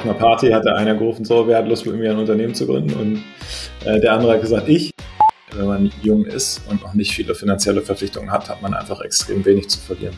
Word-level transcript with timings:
Auf 0.00 0.06
einer 0.06 0.14
Party 0.14 0.48
hat 0.48 0.64
der 0.64 0.76
einer 0.76 0.94
gerufen, 0.94 1.26
so, 1.26 1.46
wer 1.46 1.58
hat 1.58 1.68
Lust, 1.68 1.84
mit 1.84 1.94
mir 1.96 2.10
ein 2.10 2.16
Unternehmen 2.16 2.54
zu 2.54 2.64
gründen? 2.64 2.94
Und 2.94 3.22
äh, 3.84 4.00
der 4.00 4.14
andere 4.14 4.32
hat 4.32 4.40
gesagt, 4.40 4.66
ich. 4.66 4.92
Wenn 5.52 5.66
man 5.66 5.92
jung 6.02 6.24
ist 6.24 6.62
und 6.70 6.80
noch 6.80 6.94
nicht 6.94 7.12
viele 7.12 7.34
finanzielle 7.34 7.82
Verpflichtungen 7.82 8.30
hat, 8.30 8.48
hat 8.48 8.62
man 8.62 8.72
einfach 8.72 9.02
extrem 9.02 9.44
wenig 9.44 9.68
zu 9.68 9.78
verlieren. 9.78 10.16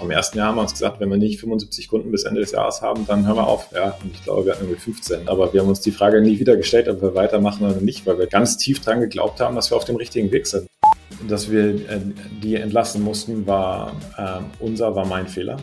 Im 0.00 0.10
ersten 0.12 0.38
Jahr 0.38 0.48
haben 0.48 0.54
wir 0.54 0.62
uns 0.62 0.72
gesagt, 0.72 1.00
wenn 1.00 1.08
wir 1.08 1.16
nicht 1.16 1.40
75 1.40 1.88
Kunden 1.88 2.12
bis 2.12 2.22
Ende 2.22 2.42
des 2.42 2.52
Jahres 2.52 2.80
haben, 2.80 3.04
dann 3.04 3.26
hören 3.26 3.38
wir 3.38 3.48
auf. 3.48 3.72
Ja, 3.74 3.98
und 4.04 4.14
ich 4.14 4.22
glaube, 4.22 4.44
wir 4.44 4.52
hatten 4.52 4.66
irgendwie 4.66 4.80
15. 4.80 5.26
Aber 5.26 5.52
wir 5.52 5.62
haben 5.62 5.68
uns 5.68 5.80
die 5.80 5.90
Frage 5.90 6.20
nie 6.20 6.38
wieder 6.38 6.56
gestellt, 6.56 6.88
ob 6.88 7.02
wir 7.02 7.16
weitermachen 7.16 7.66
oder 7.66 7.80
nicht, 7.80 8.06
weil 8.06 8.20
wir 8.20 8.28
ganz 8.28 8.56
tief 8.56 8.80
dran 8.82 9.00
geglaubt 9.00 9.40
haben, 9.40 9.56
dass 9.56 9.72
wir 9.72 9.76
auf 9.76 9.84
dem 9.84 9.96
richtigen 9.96 10.30
Weg 10.30 10.46
sind. 10.46 10.68
Dass 11.26 11.50
wir 11.50 11.70
äh, 11.70 12.00
die 12.40 12.54
entlassen 12.54 13.02
mussten, 13.02 13.48
war 13.48 13.96
äh, 14.16 14.62
unser, 14.62 14.94
war 14.94 15.06
mein 15.06 15.26
Fehler. 15.26 15.56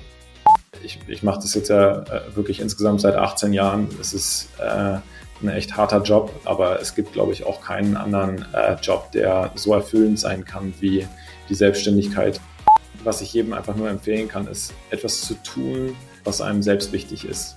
Ich, 0.83 0.99
ich 1.07 1.23
mache 1.23 1.39
das 1.41 1.53
jetzt 1.53 1.69
ja 1.69 2.01
äh, 2.03 2.35
wirklich 2.35 2.59
insgesamt 2.59 3.01
seit 3.01 3.15
18 3.15 3.53
Jahren. 3.53 3.87
Es 3.99 4.13
ist 4.13 4.49
äh, 4.59 4.97
ein 5.41 5.49
echt 5.49 5.75
harter 5.77 6.01
Job, 6.01 6.31
aber 6.45 6.81
es 6.81 6.95
gibt, 6.95 7.13
glaube 7.13 7.33
ich, 7.33 7.45
auch 7.45 7.61
keinen 7.61 7.97
anderen 7.97 8.45
äh, 8.53 8.75
Job, 8.81 9.11
der 9.11 9.51
so 9.55 9.73
erfüllend 9.73 10.19
sein 10.19 10.45
kann 10.45 10.73
wie 10.79 11.07
die 11.49 11.55
Selbstständigkeit. 11.55 12.39
Was 13.03 13.21
ich 13.21 13.33
jedem 13.33 13.53
einfach 13.53 13.75
nur 13.75 13.89
empfehlen 13.89 14.27
kann, 14.27 14.47
ist 14.47 14.73
etwas 14.89 15.21
zu 15.21 15.35
tun, 15.35 15.95
was 16.23 16.41
einem 16.41 16.61
selbst 16.61 16.91
wichtig 16.91 17.25
ist. 17.25 17.55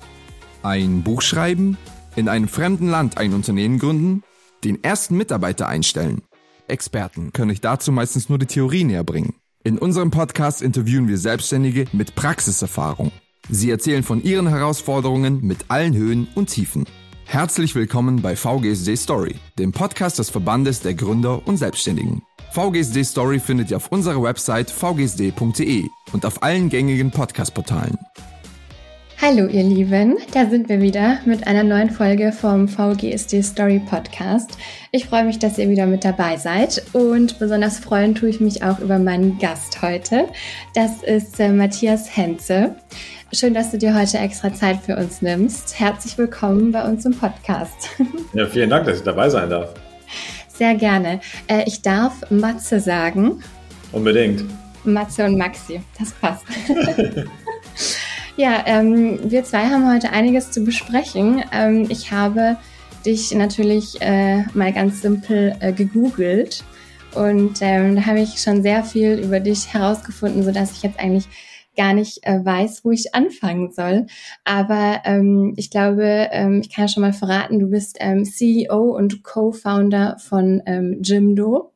Ein 0.63 1.03
Buch 1.03 1.23
schreiben, 1.23 1.77
in 2.15 2.29
einem 2.29 2.47
fremden 2.47 2.89
Land 2.89 3.19
ein 3.19 3.35
Unternehmen 3.35 3.79
gründen, 3.79 4.23
den 4.63 4.83
ersten 4.85 5.17
Mitarbeiter 5.17 5.67
einstellen. 5.67 6.23
Experten 6.69 7.33
können 7.33 7.51
euch 7.51 7.61
dazu 7.61 7.91
meistens 7.91 8.29
nur 8.29 8.39
die 8.39 8.47
Theorie 8.47 8.85
näher 8.85 9.05
bringen. 9.05 9.35
In 9.65 9.79
unserem 9.79 10.11
Podcast 10.11 10.61
interviewen 10.61 11.07
wir 11.07 11.19
Selbstständige 11.19 11.85
mit 11.93 12.17
Praxiserfahrung. 12.17 13.13
Sie 13.49 13.71
erzählen 13.71 14.03
von 14.03 14.21
ihren 14.21 14.49
Herausforderungen 14.49 15.41
mit 15.41 15.67
allen 15.69 15.95
Höhen 15.95 16.27
und 16.35 16.49
Tiefen. 16.49 16.85
Herzlich 17.27 17.77
willkommen 17.77 18.23
bei 18.23 18.35
VGSD 18.35 18.97
Story, 18.97 19.37
dem 19.61 19.71
Podcast 19.71 20.19
des 20.19 20.31
Verbandes 20.31 20.81
der 20.81 20.95
Gründer 20.95 21.47
und 21.47 21.59
Selbstständigen. 21.59 22.23
VGSD 22.51 23.05
Story 23.05 23.39
findet 23.39 23.71
ihr 23.71 23.77
auf 23.77 23.93
unserer 23.93 24.21
Website 24.21 24.69
vgsd.de 24.69 25.87
und 26.13 26.27
auf 26.27 26.43
allen 26.43 26.69
gängigen 26.69 27.13
Podcast-Portalen. 27.13 27.97
Hallo 29.25 29.47
ihr 29.47 29.63
Lieben, 29.63 30.17
da 30.35 30.47
sind 30.51 30.69
wir 30.69 30.81
wieder 30.81 31.19
mit 31.27 31.47
einer 31.47 31.63
neuen 31.63 31.91
Folge 31.91 32.33
vom 32.33 32.67
VGSD 32.67 33.41
Story 33.41 33.81
Podcast. 33.89 34.59
Ich 34.91 35.07
freue 35.07 35.23
mich, 35.23 35.39
dass 35.39 35.59
ihr 35.59 35.69
wieder 35.69 35.87
mit 35.87 36.05
dabei 36.05 36.37
seid 36.37 36.83
und 36.93 37.39
besonders 37.39 37.79
freuen 37.79 38.17
tue 38.17 38.31
ich 38.31 38.41
mich 38.41 38.65
auch 38.65 38.81
über 38.81 38.99
meinen 38.99 39.39
Gast 39.39 39.81
heute. 39.81 40.27
Das 40.75 41.05
ist 41.05 41.39
äh, 41.39 41.51
Matthias 41.51 42.17
Henze. 42.17 42.75
Schön, 43.33 43.55
dass 43.55 43.71
du 43.71 43.79
dir 43.79 43.95
heute 43.95 44.19
extra 44.19 44.53
Zeit 44.53 44.79
für 44.85 44.97
uns 44.97 45.23
nimmst. 45.23 45.79
Herzlich 45.79 46.19
willkommen 46.19 46.73
bei 46.73 46.85
uns 46.85 47.05
im 47.05 47.15
Podcast. 47.15 47.91
Ja, 48.35 48.47
vielen 48.47 48.71
Dank, 48.71 48.87
dass 48.87 48.99
ich 48.99 49.05
dabei 49.05 49.31
sein 49.31 49.49
darf. 49.49 49.73
Sehr 50.49 50.75
gerne. 50.75 51.21
Äh, 51.47 51.63
ich 51.67 51.81
darf 51.81 52.29
Matze 52.29 52.81
sagen. 52.81 53.41
Unbedingt. 53.93 54.43
Matze 54.83 55.25
und 55.27 55.39
Maxi, 55.39 55.81
das 55.97 56.11
passt. 56.11 56.45
Ja, 58.37 58.63
ähm, 58.67 59.19
wir 59.25 59.45
zwei 59.45 59.67
haben 59.69 59.93
heute 59.93 60.11
einiges 60.11 60.51
zu 60.51 60.65
besprechen. 60.65 61.45
Ähm, 61.53 61.87
ich 61.91 62.11
habe 62.11 62.57
dich 63.05 63.35
natürlich 63.35 64.01
äh, 64.01 64.45
mal 64.55 64.73
ganz 64.73 65.03
simpel 65.03 65.55
äh, 65.61 65.73
gegoogelt 65.73 66.65
und 67.15 67.59
ähm, 67.61 67.97
da 67.97 68.07
habe 68.07 68.21
ich 68.21 68.41
schon 68.41 68.63
sehr 68.63 68.85
viel 68.85 69.19
über 69.19 69.41
dich 69.41 69.75
herausgefunden, 69.75 70.43
so 70.43 70.51
dass 70.51 70.73
ich 70.73 70.83
jetzt 70.83 70.99
eigentlich 70.99 71.29
gar 71.77 71.95
nicht 71.95 72.27
äh, 72.27 72.45
weiß, 72.45 72.85
wo 72.85 72.91
ich 72.91 73.15
anfangen 73.15 73.71
soll. 73.73 74.07
Aber 74.45 75.01
ähm, 75.05 75.55
ich 75.57 75.71
glaube, 75.71 76.29
ähm, 76.31 76.61
ich 76.63 76.71
kann 76.71 76.89
schon 76.89 77.03
mal 77.03 77.13
verraten, 77.13 77.59
du 77.59 77.69
bist 77.69 77.97
ähm, 78.01 78.25
CEO 78.25 78.97
und 78.97 79.23
Co-Founder 79.23 80.17
von 80.19 80.63
ähm, 80.67 81.01
Jimdo. 81.03 81.72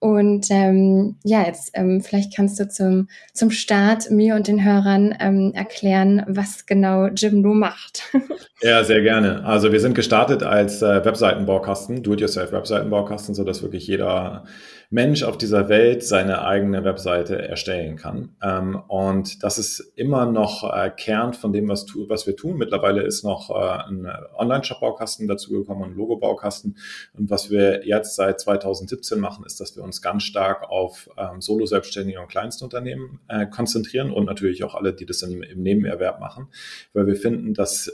Und 0.00 0.46
ähm, 0.50 1.16
ja, 1.24 1.44
jetzt 1.44 1.72
ähm, 1.74 2.00
vielleicht 2.00 2.34
kannst 2.34 2.58
du 2.58 2.66
zum, 2.66 3.08
zum 3.34 3.50
Start 3.50 4.10
mir 4.10 4.34
und 4.34 4.48
den 4.48 4.64
Hörern 4.64 5.14
ähm, 5.20 5.52
erklären, 5.54 6.24
was 6.26 6.64
genau 6.64 7.08
Jimdo 7.08 7.52
macht. 7.52 8.04
ja, 8.62 8.82
sehr 8.82 9.02
gerne. 9.02 9.44
Also 9.44 9.72
wir 9.72 9.80
sind 9.80 9.94
gestartet 9.94 10.42
als 10.42 10.80
äh, 10.80 11.04
Webseitenbaukasten, 11.04 12.02
Do-it-yourself-Webseitenbaukasten, 12.02 13.34
so 13.34 13.44
dass 13.44 13.62
wirklich 13.62 13.86
jeder 13.86 14.44
Mensch 14.92 15.22
auf 15.22 15.38
dieser 15.38 15.68
Welt 15.68 16.02
seine 16.02 16.42
eigene 16.44 16.82
Webseite 16.82 17.40
erstellen 17.40 17.94
kann. 17.94 18.34
Ähm, 18.42 18.82
und 18.88 19.44
das 19.44 19.56
ist 19.56 19.92
immer 19.94 20.26
noch 20.26 20.64
äh, 20.64 20.90
Kern 20.90 21.32
von 21.32 21.52
dem, 21.52 21.68
was, 21.68 21.86
tu, 21.86 22.08
was 22.08 22.26
wir 22.26 22.34
tun. 22.34 22.56
Mittlerweile 22.56 23.02
ist 23.02 23.22
noch 23.22 23.50
äh, 23.50 23.88
ein 23.88 24.08
Online-Shop-Baukasten 24.36 25.28
dazugekommen, 25.28 25.90
ein 25.90 25.96
Logo-Baukasten. 25.96 26.76
Und 27.16 27.30
was 27.30 27.50
wir 27.50 27.86
jetzt 27.86 28.16
seit 28.16 28.40
2017 28.40 29.20
machen, 29.20 29.44
ist, 29.46 29.60
dass 29.60 29.76
wir 29.76 29.84
uns 29.84 30.02
ganz 30.02 30.24
stark 30.24 30.68
auf 30.68 31.08
ähm, 31.16 31.40
Solo-Selbstständige 31.40 32.20
und 32.20 32.26
Kleinstunternehmen 32.26 33.20
äh, 33.28 33.46
konzentrieren 33.46 34.10
und 34.10 34.24
natürlich 34.24 34.64
auch 34.64 34.74
alle, 34.74 34.92
die 34.92 35.06
das 35.06 35.22
im, 35.22 35.44
im 35.44 35.62
Nebenerwerb 35.62 36.18
machen, 36.18 36.48
weil 36.94 37.06
wir 37.06 37.14
finden, 37.16 37.54
dass 37.54 37.92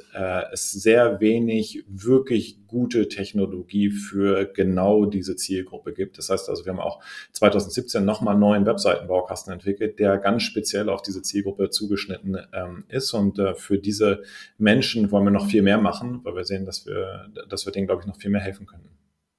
es 0.52 0.72
sehr 0.72 1.20
wenig 1.20 1.84
wirklich 1.88 2.65
gute 2.76 3.08
Technologie 3.08 3.88
für 3.88 4.44
genau 4.44 5.06
diese 5.06 5.34
Zielgruppe 5.34 5.94
gibt. 5.94 6.18
Das 6.18 6.28
heißt 6.28 6.50
also, 6.50 6.66
wir 6.66 6.72
haben 6.74 6.78
auch 6.78 7.02
2017 7.32 8.04
nochmal 8.04 8.32
einen 8.32 8.40
neuen 8.40 8.66
Webseitenbaukasten 8.66 9.50
entwickelt, 9.50 9.98
der 9.98 10.18
ganz 10.18 10.42
speziell 10.42 10.90
auf 10.90 11.00
diese 11.00 11.22
Zielgruppe 11.22 11.70
zugeschnitten 11.70 12.36
ähm, 12.52 12.84
ist. 12.88 13.14
Und 13.14 13.38
äh, 13.38 13.54
für 13.54 13.78
diese 13.78 14.24
Menschen 14.58 15.10
wollen 15.10 15.24
wir 15.24 15.30
noch 15.30 15.48
viel 15.48 15.62
mehr 15.62 15.78
machen, 15.78 16.20
weil 16.22 16.36
wir 16.36 16.44
sehen, 16.44 16.66
dass 16.66 16.84
wir, 16.84 17.30
dass 17.48 17.64
wir 17.64 17.72
denen, 17.72 17.86
glaube 17.86 18.02
ich, 18.02 18.06
noch 18.06 18.18
viel 18.18 18.30
mehr 18.30 18.42
helfen 18.42 18.66
können. 18.66 18.90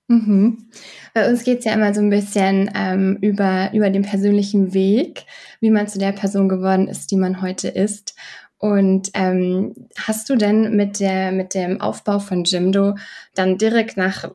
Mhm. 0.08 0.70
Bei 1.14 1.30
uns 1.30 1.44
geht 1.44 1.60
es 1.60 1.66
ja 1.66 1.74
immer 1.74 1.94
so 1.94 2.02
ein 2.02 2.10
bisschen 2.10 2.72
ähm, 2.74 3.20
über, 3.22 3.70
über 3.74 3.92
den 3.92 4.02
persönlichen 4.04 4.74
Weg, 4.74 5.26
wie 5.60 5.70
man 5.70 5.88
zu 5.88 6.00
der 6.00 6.14
Person 6.14 6.50
geworden 6.50 6.88
ist, 6.88 7.12
die 7.12 7.18
man 7.18 7.44
heute 7.44 7.68
ist. 7.68 8.16
Und 8.60 9.10
ähm, 9.14 9.76
hast 9.98 10.30
du 10.30 10.36
denn 10.36 10.76
mit 10.76 11.00
der 11.00 11.32
mit 11.32 11.54
dem 11.54 11.80
Aufbau 11.80 12.18
von 12.20 12.44
Jimdo 12.44 12.96
dann 13.36 13.58
direkt 13.58 13.98
nach 13.98 14.32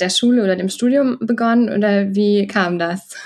der 0.00 0.10
Schule 0.10 0.42
oder 0.42 0.56
dem 0.56 0.68
Studium 0.68 1.18
begonnen 1.20 1.68
oder 1.68 2.14
wie 2.14 2.46
kam 2.48 2.78
das? 2.78 3.16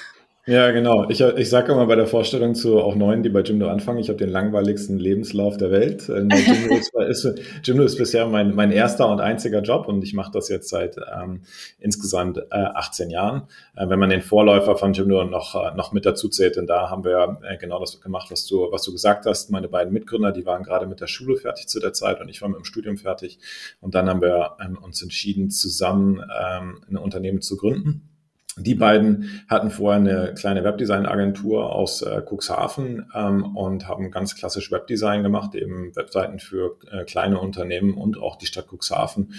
Ja, 0.47 0.73
genau. 0.73 1.09
Ich, 1.09 1.23
ich 1.23 1.49
sage 1.49 1.73
immer 1.73 1.87
bei 1.87 1.97
der 1.97 2.07
Vorstellung 2.07 2.55
zu 2.55 2.79
auch 2.79 2.97
Neuen, 2.97 3.23
die 3.23 3.31
bei 3.31 3.41
Jimdo 3.41 3.69
anfangen, 3.69 3.99
ich 3.99 4.11
habe 4.11 4.19
den 4.19 4.29
langweiligsten 4.29 4.99
Lebenslauf 4.99 5.57
der 5.57 5.71
Welt. 5.71 6.07
Äh, 6.11 6.19
Jimdo 6.21 6.77
ist, 6.77 6.93
ist, 7.25 7.41
Jimdo 7.63 7.83
ist 7.83 7.97
bisher 7.97 8.27
mein, 8.27 8.55
mein 8.55 8.71
erster 8.71 9.09
und 9.09 9.23
einziger 9.23 9.63
Job 9.63 9.89
und 9.89 10.05
ich 10.05 10.13
mache 10.13 10.33
das 10.33 10.51
jetzt 10.51 10.69
seit 10.69 10.97
ähm, 10.99 11.45
insgesamt 11.79 12.37
äh, 12.37 12.45
18 12.51 13.09
Jahren. 13.09 13.45
Äh, 13.75 13.89
wenn 13.89 13.99
man 13.99 14.11
den 14.11 14.21
Vorläufer 14.21 14.77
von 14.77 14.93
Jimdo 14.93 15.25
noch, 15.25 15.55
äh, 15.55 15.75
noch 15.77 15.93
mit 15.93 16.05
dazu 16.05 16.29
zählt, 16.29 16.57
denn 16.57 16.67
da 16.67 16.91
haben 16.91 17.05
wir 17.05 17.39
äh, 17.43 17.57
genau 17.57 17.81
das 17.81 18.03
gemacht, 18.03 18.31
was 18.31 18.45
du, 18.47 18.69
was 18.71 18.83
du 18.83 18.93
gesagt 18.93 19.25
hast. 19.25 19.51
Meine 19.51 19.69
beiden 19.69 19.95
Mitgründer, 19.95 20.31
die 20.31 20.45
waren 20.45 20.63
gerade 20.63 20.87
mit 20.87 21.01
der 21.01 21.07
Schule 21.07 21.37
fertig 21.39 21.69
zu 21.69 21.81
der 21.81 21.95
Zeit 21.95 22.21
und 22.21 22.29
ich 22.29 22.43
war 22.43 22.51
mit 22.51 22.59
dem 22.59 22.65
Studium 22.65 22.99
fertig. 22.99 23.39
Und 23.81 23.95
dann 23.95 24.11
haben 24.11 24.21
wir 24.21 24.59
ähm, 24.63 24.77
uns 24.77 25.01
entschieden, 25.03 25.49
zusammen 25.49 26.21
ähm, 26.39 26.85
ein 26.91 26.99
Unternehmen 26.99 27.41
zu 27.41 27.57
gründen 27.57 28.11
die 28.57 28.75
beiden 28.75 29.45
hatten 29.49 29.71
vorher 29.71 30.01
eine 30.01 30.35
kleine 30.35 30.63
Webdesign-Agentur 30.63 31.73
aus 31.73 32.03
äh, 32.03 32.23
Cuxhaven 32.25 33.11
ähm, 33.15 33.57
und 33.57 33.89
haben 33.89 34.11
ganz 34.11 34.37
klassisch 34.37 34.71
Webdesign 34.71 35.23
gemacht, 35.23 35.55
eben 35.55 35.95
Webseiten 35.97 36.39
für 36.39 36.79
äh, 36.91 37.05
kleine 37.05 37.41
Unternehmen 37.41 37.95
und 37.95 38.17
auch 38.17 38.37
die 38.37 38.47
Stadt 38.47 38.69
Cuxhaven 38.73 39.35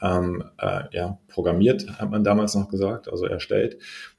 ähm, 0.00 0.44
äh, 0.58 0.84
ja, 0.92 1.18
programmiert, 1.28 1.98
hat 1.98 2.10
man 2.10 2.24
damals 2.24 2.54
noch 2.54 2.68
gesagt, 2.68 3.08
also 3.08 3.26
erstellt. 3.26 3.78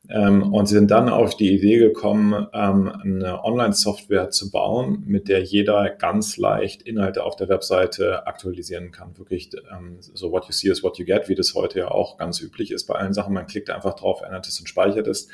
Ähm, 0.10 0.54
und 0.54 0.68
sie 0.68 0.76
sind 0.76 0.92
dann 0.92 1.10
auf 1.10 1.36
die 1.36 1.54
Idee 1.54 1.78
gekommen, 1.78 2.48
ähm, 2.54 2.92
eine 3.04 3.44
Online-Software 3.44 4.30
zu 4.30 4.52
bauen, 4.52 5.04
mit 5.06 5.28
der 5.28 5.44
jeder 5.44 5.90
ganz 5.90 6.38
leicht 6.38 6.81
Inhalte 6.84 7.24
auf 7.24 7.36
der 7.36 7.50
Webseite 7.50 8.28
aktualisieren 8.28 8.92
kann. 8.92 9.18
Wirklich 9.18 9.50
ähm, 9.72 9.98
so 10.00 10.31
what 10.31 10.46
you 10.46 10.52
see 10.52 10.69
is 10.69 10.84
what 10.84 10.98
you 10.98 11.06
get, 11.06 11.30
wie 11.30 11.36
das 11.36 11.54
heute 11.56 11.80
ja 11.80 11.92
auch 11.92 12.18
ganz 12.18 12.42
üblich 12.42 12.72
ist 12.72 12.86
bei 12.86 12.96
allen 12.96 13.13
Sachen. 13.13 13.34
Man 13.34 13.48
klickt 13.48 13.69
einfach 13.69 13.96
drauf, 13.96 14.22
ändert 14.22 14.48
es 14.48 14.60
und 14.60 14.68
speichert 14.68 15.07
es. 15.07 15.28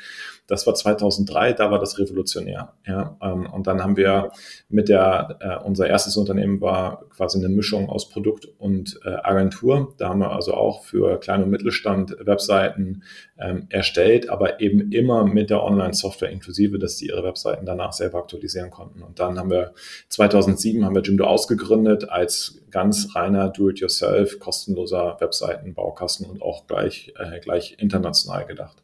Das 0.46 0.66
war 0.66 0.74
2003, 0.74 1.52
da 1.52 1.70
war 1.70 1.78
das 1.78 1.98
revolutionär. 1.98 2.74
Ja, 2.86 3.16
ähm, 3.22 3.46
und 3.46 3.66
dann 3.66 3.82
haben 3.82 3.96
wir 3.96 4.32
mit 4.68 4.88
der, 4.88 5.38
äh, 5.40 5.64
unser 5.64 5.86
erstes 5.86 6.16
Unternehmen 6.16 6.60
war 6.60 7.04
quasi 7.10 7.38
eine 7.38 7.48
Mischung 7.48 7.88
aus 7.88 8.08
Produkt 8.08 8.48
und 8.58 9.00
äh, 9.04 9.10
Agentur. 9.22 9.94
Da 9.98 10.08
haben 10.08 10.20
wir 10.20 10.32
also 10.32 10.54
auch 10.54 10.84
für 10.84 11.18
Klein- 11.20 11.42
und 11.42 11.50
Mittelstand 11.50 12.16
Webseiten 12.20 13.02
ähm, 13.38 13.66
erstellt, 13.68 14.30
aber 14.30 14.60
eben 14.62 14.92
immer 14.92 15.24
mit 15.24 15.50
der 15.50 15.62
Online-Software 15.62 16.30
inklusive, 16.30 16.78
dass 16.78 16.98
sie 16.98 17.08
ihre 17.08 17.24
Webseiten 17.24 17.66
danach 17.66 17.92
selber 17.92 18.18
aktualisieren 18.18 18.70
konnten. 18.70 19.02
Und 19.02 19.18
dann 19.18 19.38
haben 19.38 19.50
wir 19.50 19.74
2007 20.08 20.84
haben 20.84 20.94
wir 20.94 21.02
Jimdo 21.02 21.24
ausgegründet 21.24 22.08
als 22.08 22.62
ganz 22.70 23.14
reiner 23.14 23.48
Do-it-yourself, 23.50 24.38
kostenloser 24.38 25.16
Webseitenbaukasten 25.20 26.26
und 26.26 26.42
auch 26.42 26.66
gleich, 26.66 27.12
äh, 27.18 27.40
gleich 27.40 27.76
international 27.78 28.46
gedacht. 28.46 28.82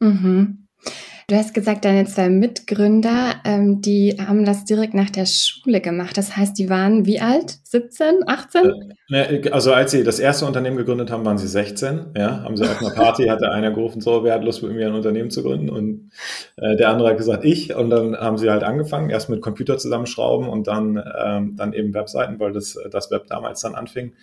Mhm. 0.00 0.66
Du 1.30 1.36
hast 1.36 1.54
gesagt, 1.54 1.84
deine 1.84 2.06
zwei 2.06 2.28
Mitgründer, 2.28 3.36
ähm, 3.44 3.80
die 3.80 4.16
haben 4.18 4.44
das 4.44 4.64
direkt 4.64 4.94
nach 4.94 5.10
der 5.10 5.26
Schule 5.26 5.80
gemacht. 5.80 6.18
Das 6.18 6.36
heißt, 6.36 6.58
die 6.58 6.68
waren 6.68 7.06
wie 7.06 7.20
alt? 7.20 7.56
17, 7.62 8.24
18? 8.26 8.64
Äh, 8.64 9.38
ne, 9.38 9.52
also 9.52 9.72
als 9.72 9.92
sie 9.92 10.02
das 10.02 10.18
erste 10.18 10.44
Unternehmen 10.44 10.76
gegründet 10.76 11.12
haben, 11.12 11.24
waren 11.24 11.38
sie 11.38 11.46
16. 11.46 12.14
Ja, 12.16 12.42
haben 12.42 12.56
sie 12.56 12.64
auf 12.64 12.80
einer 12.80 12.90
Party, 12.90 13.26
hatte 13.26 13.48
einer 13.52 13.70
gerufen, 13.70 14.00
so, 14.00 14.24
wer 14.24 14.34
hat 14.34 14.42
Lust 14.42 14.64
mit 14.64 14.72
mir 14.72 14.88
ein 14.88 14.94
Unternehmen 14.94 15.30
zu 15.30 15.44
gründen? 15.44 15.70
Und 15.70 16.10
äh, 16.56 16.74
der 16.74 16.88
andere 16.88 17.10
hat 17.10 17.18
gesagt, 17.18 17.44
ich. 17.44 17.76
Und 17.76 17.90
dann 17.90 18.16
haben 18.16 18.36
sie 18.36 18.50
halt 18.50 18.64
angefangen, 18.64 19.08
erst 19.08 19.28
mit 19.28 19.40
Computer 19.40 19.78
zusammenschrauben 19.78 20.48
und 20.48 20.66
dann, 20.66 21.00
ähm, 21.24 21.54
dann 21.54 21.74
eben 21.74 21.94
Webseiten, 21.94 22.40
weil 22.40 22.50
das, 22.50 22.76
das 22.90 23.12
Web 23.12 23.28
damals 23.28 23.60
dann 23.60 23.76
anfing. 23.76 24.14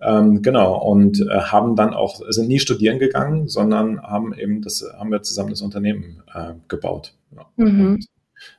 Ähm, 0.00 0.42
genau, 0.42 0.76
und 0.82 1.20
äh, 1.20 1.40
haben 1.40 1.76
dann 1.76 1.94
auch, 1.94 2.20
sind 2.28 2.48
nie 2.48 2.58
studieren 2.58 2.98
gegangen, 2.98 3.48
sondern 3.48 4.02
haben 4.02 4.34
eben 4.34 4.60
das, 4.60 4.84
haben 4.98 5.10
wir 5.10 5.22
zusammen 5.22 5.50
das 5.50 5.62
Unternehmen 5.62 6.22
äh, 6.34 6.54
gebaut. 6.68 7.14
Ja. 7.34 7.46
Mhm. 7.56 8.00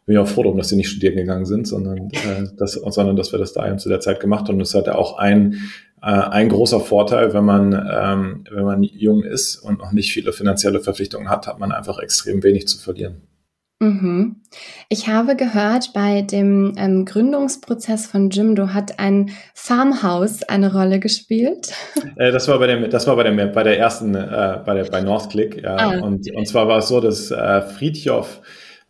bin 0.06 0.16
ja 0.16 0.22
auch 0.22 0.28
froh 0.28 0.44
darum, 0.44 0.58
dass 0.58 0.70
sie 0.70 0.76
nicht 0.76 0.90
studieren 0.90 1.16
gegangen 1.16 1.46
sind, 1.46 1.68
sondern, 1.68 2.10
äh, 2.12 2.48
das, 2.58 2.74
sondern 2.74 3.16
dass 3.16 3.32
wir 3.32 3.40
das 3.40 3.54
da 3.54 3.68
eben 3.68 3.80
zu 3.80 3.90
der 3.90 4.00
Zeit 4.00 4.20
gemacht 4.20 4.48
haben. 4.48 4.56
Und 4.56 4.60
das 4.60 4.74
hat 4.74 4.88
ja 4.88 4.96
auch 4.96 5.18
ein, 5.18 5.56
äh, 6.02 6.08
ein 6.08 6.50
großer 6.50 6.80
Vorteil, 6.80 7.34
wenn 7.34 7.46
man, 7.46 7.74
ähm, 7.74 8.44
wenn 8.50 8.64
man 8.64 8.84
jung 8.84 9.24
ist 9.24 9.58
und 9.58 9.80
noch 9.80 9.92
nicht 9.92 10.12
viele 10.12 10.34
finanzielle 10.34 10.80
Verpflichtungen 10.80 11.30
hat, 11.30 11.48
hat 11.48 11.60
man 11.60 11.72
einfach 11.72 12.00
extrem 12.00 12.44
wenig 12.44 12.68
zu 12.68 12.78
verlieren. 12.78 13.22
Mhm. 13.80 14.38
Ich 14.88 15.10
habe 15.10 15.36
gehört, 15.36 15.92
bei 15.94 16.22
dem 16.22 16.74
ähm, 16.78 17.04
Gründungsprozess 17.04 18.08
von 18.08 18.30
Jimdo 18.30 18.70
hat 18.74 19.00
ein 19.00 19.32
Farmhouse 19.54 20.44
eine 20.44 20.74
Rolle 20.74 21.00
gespielt. 21.00 21.74
Äh, 22.18 22.32
das 22.32 22.48
war 22.48 22.60
bei 22.60 22.68
dem, 22.68 22.90
das 22.90 23.08
war 23.08 23.16
bei 23.18 23.24
dem, 23.24 23.52
bei 23.52 23.64
der 23.64 23.78
ersten, 23.78 24.16
äh, 24.16 24.60
bei 24.66 24.74
der, 24.74 24.86
bei 24.86 25.02
Northclick, 25.02 25.62
ja. 25.62 25.76
Ah, 25.76 26.00
und, 26.00 26.32
und 26.34 26.48
zwar 26.48 26.68
war 26.68 26.78
es 26.78 26.88
so, 26.88 27.02
dass 27.02 27.30
äh, 27.30 27.62
Friedhof 27.62 28.42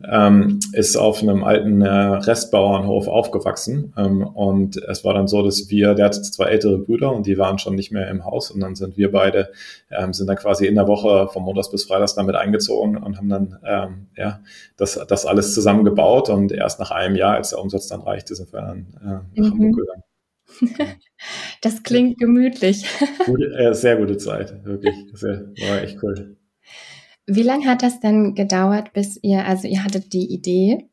ähm, 0.04 0.60
ist 0.72 0.96
auf 0.96 1.22
einem 1.22 1.42
alten 1.42 1.80
äh, 1.80 1.88
Restbauernhof 1.88 3.08
aufgewachsen. 3.08 3.94
Ähm, 3.96 4.22
und 4.26 4.76
es 4.76 5.04
war 5.04 5.14
dann 5.14 5.26
so, 5.26 5.42
dass 5.42 5.70
wir, 5.70 5.94
der 5.94 6.06
hatte 6.06 6.20
zwei 6.22 6.46
ältere 6.46 6.78
Brüder 6.78 7.12
und 7.12 7.26
die 7.26 7.38
waren 7.38 7.58
schon 7.58 7.74
nicht 7.74 7.92
mehr 7.92 8.08
im 8.08 8.24
Haus. 8.24 8.50
Und 8.50 8.60
dann 8.60 8.74
sind 8.74 8.96
wir 8.96 9.10
beide, 9.10 9.50
ähm, 9.90 10.12
sind 10.12 10.26
dann 10.26 10.36
quasi 10.36 10.66
in 10.66 10.74
der 10.74 10.86
Woche 10.86 11.28
von 11.28 11.42
Montags 11.42 11.70
bis 11.70 11.84
Freitags 11.84 12.14
damit 12.14 12.34
eingezogen 12.34 12.98
und 12.98 13.16
haben 13.16 13.28
dann 13.28 13.58
ähm, 13.64 14.06
ja, 14.16 14.40
das, 14.76 15.00
das 15.08 15.24
alles 15.24 15.54
zusammengebaut. 15.54 16.28
Und 16.28 16.52
erst 16.52 16.78
nach 16.78 16.90
einem 16.90 17.16
Jahr, 17.16 17.34
als 17.34 17.50
der 17.50 17.60
Umsatz 17.60 17.88
dann 17.88 18.02
reichte, 18.02 18.34
sind 18.34 18.52
wir 18.52 18.60
dann 18.60 18.86
äh, 19.00 19.40
nach 19.40 19.48
mhm. 19.48 19.50
Hamburg 19.52 19.76
gegangen. 19.76 20.02
Das 21.62 21.82
klingt 21.82 22.18
gemütlich. 22.18 22.86
Gute, 23.24 23.46
äh, 23.56 23.74
sehr 23.74 23.96
gute 23.96 24.18
Zeit, 24.18 24.64
wirklich. 24.64 24.94
Sehr, 25.14 25.46
war 25.66 25.82
echt 25.82 26.00
cool. 26.02 26.36
Wie 27.26 27.42
lange 27.42 27.66
hat 27.66 27.82
das 27.82 28.00
denn 28.00 28.34
gedauert, 28.34 28.92
bis 28.92 29.18
ihr, 29.22 29.44
also 29.44 29.66
ihr 29.66 29.82
hattet 29.82 30.12
die 30.12 30.32
Idee 30.32 30.88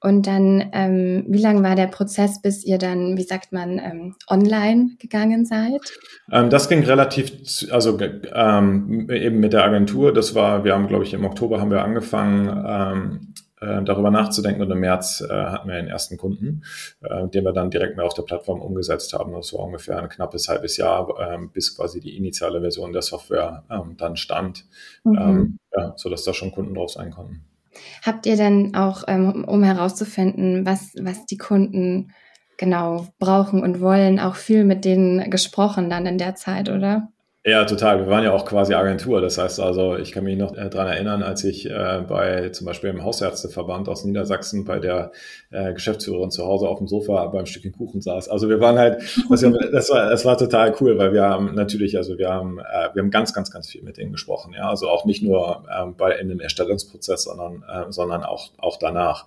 und 0.00 0.26
dann, 0.26 0.70
ähm, 0.72 1.24
wie 1.28 1.40
lange 1.40 1.62
war 1.62 1.74
der 1.74 1.86
Prozess, 1.86 2.40
bis 2.40 2.64
ihr 2.64 2.78
dann, 2.78 3.16
wie 3.16 3.22
sagt 3.22 3.52
man, 3.52 3.78
ähm, 3.78 4.14
online 4.28 4.90
gegangen 4.98 5.44
seid? 5.44 5.80
Ähm, 6.30 6.50
das 6.50 6.68
ging 6.68 6.82
relativ, 6.84 7.32
also 7.70 7.98
ähm, 8.00 9.08
eben 9.10 9.40
mit 9.40 9.52
der 9.52 9.64
Agentur. 9.64 10.12
Das 10.12 10.34
war, 10.34 10.64
wir 10.64 10.74
haben, 10.74 10.86
glaube 10.86 11.04
ich, 11.04 11.14
im 11.14 11.24
Oktober 11.24 11.60
haben 11.60 11.70
wir 11.70 11.82
angefangen. 11.82 13.34
Äh, 13.58 13.82
darüber 13.84 14.10
nachzudenken. 14.10 14.60
Und 14.60 14.70
im 14.70 14.80
März 14.80 15.22
äh, 15.22 15.32
hatten 15.32 15.68
wir 15.68 15.76
den 15.76 15.88
ersten 15.88 16.18
Kunden, 16.18 16.62
äh, 17.00 17.26
den 17.26 17.42
wir 17.42 17.52
dann 17.52 17.70
direkt 17.70 17.96
mehr 17.96 18.04
auf 18.04 18.12
der 18.12 18.22
Plattform 18.22 18.60
umgesetzt 18.60 19.14
haben. 19.14 19.32
Das 19.32 19.54
war 19.54 19.60
ungefähr 19.60 19.98
ein 19.98 20.10
knappes 20.10 20.48
halbes 20.48 20.76
Jahr, 20.76 21.08
ähm, 21.18 21.50
bis 21.52 21.74
quasi 21.74 22.00
die 22.00 22.18
initiale 22.18 22.60
Version 22.60 22.92
der 22.92 23.00
Software 23.00 23.64
ähm, 23.70 23.96
dann 23.96 24.16
stand, 24.16 24.66
mhm. 25.04 25.16
ähm, 25.18 25.58
ja, 25.74 25.94
sodass 25.96 26.24
da 26.24 26.34
schon 26.34 26.52
Kunden 26.52 26.74
drauf 26.74 26.90
sein 26.90 27.10
konnten. 27.10 27.46
Habt 28.02 28.26
ihr 28.26 28.36
denn 28.36 28.74
auch, 28.74 29.04
ähm, 29.08 29.44
um 29.44 29.62
herauszufinden, 29.62 30.66
was, 30.66 30.92
was 31.00 31.24
die 31.24 31.38
Kunden 31.38 32.12
genau 32.58 33.06
brauchen 33.18 33.62
und 33.62 33.80
wollen, 33.80 34.20
auch 34.20 34.34
viel 34.34 34.64
mit 34.64 34.84
denen 34.84 35.30
gesprochen 35.30 35.88
dann 35.88 36.04
in 36.04 36.18
der 36.18 36.34
Zeit, 36.34 36.68
oder? 36.68 37.08
Ja, 37.48 37.64
total. 37.64 38.00
Wir 38.00 38.08
waren 38.08 38.24
ja 38.24 38.32
auch 38.32 38.44
quasi 38.44 38.74
Agentur. 38.74 39.20
Das 39.20 39.38
heißt 39.38 39.60
also, 39.60 39.96
ich 39.96 40.10
kann 40.10 40.24
mich 40.24 40.36
noch 40.36 40.56
äh, 40.56 40.68
dran 40.68 40.88
erinnern, 40.88 41.22
als 41.22 41.44
ich 41.44 41.70
äh, 41.70 42.02
bei 42.08 42.48
zum 42.48 42.66
Beispiel 42.66 42.90
im 42.90 43.04
Hausärzteverband 43.04 43.88
aus 43.88 44.04
Niedersachsen 44.04 44.64
bei 44.64 44.80
der 44.80 45.12
äh, 45.52 45.72
Geschäftsführerin 45.72 46.32
zu 46.32 46.44
Hause 46.44 46.68
auf 46.68 46.78
dem 46.78 46.88
Sofa 46.88 47.24
beim 47.26 47.46
Stückchen 47.46 47.70
Kuchen 47.70 48.00
saß. 48.00 48.28
Also 48.30 48.48
wir 48.48 48.58
waren 48.58 48.80
halt, 48.80 49.00
das, 49.30 49.90
war, 49.90 50.10
das 50.10 50.24
war 50.24 50.36
total 50.36 50.74
cool, 50.80 50.98
weil 50.98 51.12
wir 51.12 51.22
haben 51.22 51.54
natürlich, 51.54 51.96
also 51.96 52.18
wir 52.18 52.30
haben, 52.30 52.56
wir 52.56 53.00
haben 53.00 53.12
ganz, 53.12 53.32
ganz, 53.32 53.52
ganz 53.52 53.68
viel 53.68 53.84
mit 53.84 53.96
denen 53.96 54.10
gesprochen. 54.10 54.52
Ja, 54.52 54.68
also 54.68 54.88
auch 54.88 55.04
nicht 55.04 55.22
nur 55.22 55.66
ähm, 55.72 55.94
bei 55.96 56.16
in 56.16 56.28
dem 56.28 56.40
Erstellungsprozess, 56.40 57.22
sondern, 57.22 57.62
sondern 57.90 58.24
auch 58.24 58.50
auch 58.58 58.76
danach. 58.76 59.26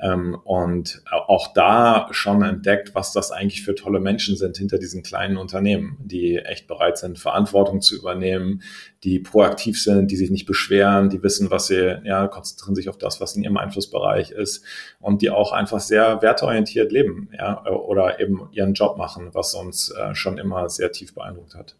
Ähm, 0.00 0.38
und 0.44 1.02
auch 1.10 1.52
da 1.52 2.06
schon 2.12 2.42
entdeckt, 2.42 2.94
was 2.94 3.12
das 3.12 3.32
eigentlich 3.32 3.64
für 3.64 3.74
tolle 3.74 3.98
Menschen 3.98 4.36
sind 4.36 4.56
hinter 4.56 4.78
diesen 4.78 5.02
kleinen 5.02 5.36
Unternehmen, 5.36 5.96
die 5.98 6.36
echt 6.36 6.68
bereit 6.68 6.98
sind, 6.98 7.18
verantwortlich 7.18 7.55
Verantwortung 7.56 7.80
zu 7.80 7.96
übernehmen, 7.96 8.62
die 9.02 9.18
proaktiv 9.18 9.80
sind, 9.80 10.10
die 10.10 10.16
sich 10.16 10.30
nicht 10.30 10.46
beschweren, 10.46 11.08
die 11.08 11.22
wissen, 11.22 11.50
was 11.50 11.68
sie, 11.68 12.00
ja, 12.04 12.28
konzentrieren 12.28 12.74
sich 12.74 12.88
auf 12.88 12.98
das, 12.98 13.20
was 13.20 13.36
in 13.36 13.42
ihrem 13.42 13.56
Einflussbereich 13.56 14.30
ist 14.30 14.64
und 15.00 15.22
die 15.22 15.30
auch 15.30 15.52
einfach 15.52 15.80
sehr 15.80 16.20
werteorientiert 16.22 16.92
leben, 16.92 17.30
ja, 17.36 17.64
oder 17.66 18.20
eben 18.20 18.48
ihren 18.52 18.74
Job 18.74 18.98
machen, 18.98 19.30
was 19.32 19.54
uns 19.54 19.90
äh, 19.90 20.14
schon 20.14 20.38
immer 20.38 20.68
sehr 20.68 20.92
tief 20.92 21.14
beeindruckt 21.14 21.54
hat. 21.54 21.76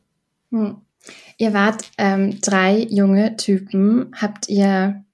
Hm. 0.50 0.76
Ihr 1.38 1.52
wart 1.52 1.84
ähm, 1.98 2.40
drei 2.40 2.78
junge 2.78 3.36
Typen. 3.36 4.10
Habt 4.20 4.48
ihr, 4.48 5.04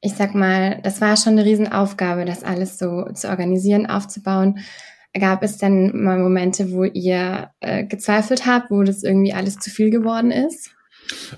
ich 0.00 0.14
sag 0.14 0.34
mal, 0.34 0.80
das 0.82 1.00
war 1.00 1.16
schon 1.16 1.34
eine 1.34 1.44
Riesenaufgabe, 1.44 2.24
das 2.24 2.42
alles 2.42 2.78
so 2.78 3.04
zu 3.12 3.28
organisieren, 3.28 3.86
aufzubauen. 3.86 4.58
Gab 5.18 5.42
es 5.42 5.58
denn 5.58 6.04
mal 6.04 6.18
Momente, 6.18 6.70
wo 6.70 6.84
ihr 6.84 7.50
äh, 7.60 7.84
gezweifelt 7.84 8.46
habt, 8.46 8.70
wo 8.70 8.82
das 8.82 9.02
irgendwie 9.02 9.32
alles 9.32 9.58
zu 9.58 9.70
viel 9.70 9.90
geworden 9.90 10.30
ist? 10.30 10.70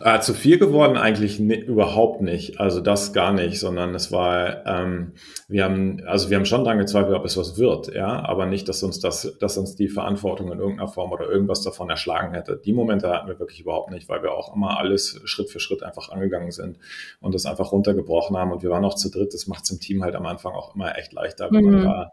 Äh, 0.04 0.20
zu 0.20 0.34
viel 0.34 0.58
geworden 0.58 0.96
eigentlich 0.96 1.40
überhaupt 1.40 2.20
nicht. 2.20 2.60
Also 2.60 2.80
das 2.80 3.12
gar 3.12 3.32
nicht, 3.32 3.58
sondern 3.58 3.94
es 3.94 4.12
war, 4.12 4.66
ähm, 4.66 5.12
wir 5.48 5.64
haben, 5.64 6.02
also 6.06 6.30
wir 6.30 6.36
haben 6.36 6.44
schon 6.44 6.64
daran 6.64 6.78
gezweifelt, 6.78 7.14
ob 7.14 7.24
es 7.24 7.36
was 7.36 7.58
wird, 7.58 7.94
ja, 7.94 8.24
aber 8.24 8.46
nicht, 8.46 8.68
dass 8.68 8.82
uns 8.82 9.00
das, 9.00 9.36
dass 9.40 9.56
uns 9.56 9.74
die 9.74 9.88
Verantwortung 9.88 10.52
in 10.52 10.58
irgendeiner 10.58 10.88
Form 10.88 11.12
oder 11.12 11.28
irgendwas 11.28 11.62
davon 11.62 11.88
erschlagen 11.88 12.34
hätte. 12.34 12.60
Die 12.62 12.72
Momente 12.72 13.08
hatten 13.08 13.28
wir 13.28 13.38
wirklich 13.38 13.60
überhaupt 13.60 13.90
nicht, 13.90 14.08
weil 14.08 14.22
wir 14.22 14.32
auch 14.32 14.54
immer 14.54 14.78
alles 14.78 15.20
Schritt 15.24 15.50
für 15.50 15.60
Schritt 15.60 15.82
einfach 15.82 16.10
angegangen 16.10 16.50
sind 16.50 16.78
und 17.20 17.34
das 17.34 17.46
einfach 17.46 17.72
runtergebrochen 17.72 18.36
haben. 18.36 18.52
Und 18.52 18.62
wir 18.62 18.70
waren 18.70 18.84
auch 18.84 18.94
zu 18.94 19.10
dritt. 19.10 19.32
Das 19.32 19.46
macht 19.46 19.64
es 19.64 19.70
im 19.70 19.80
Team 19.80 20.02
halt 20.02 20.14
am 20.14 20.26
Anfang 20.26 20.52
auch 20.52 20.74
immer 20.74 20.98
echt 20.98 21.12
leichter, 21.12 21.48
wenn 21.50 21.64
mhm. 21.64 21.72
man 21.72 21.84
da 21.84 22.12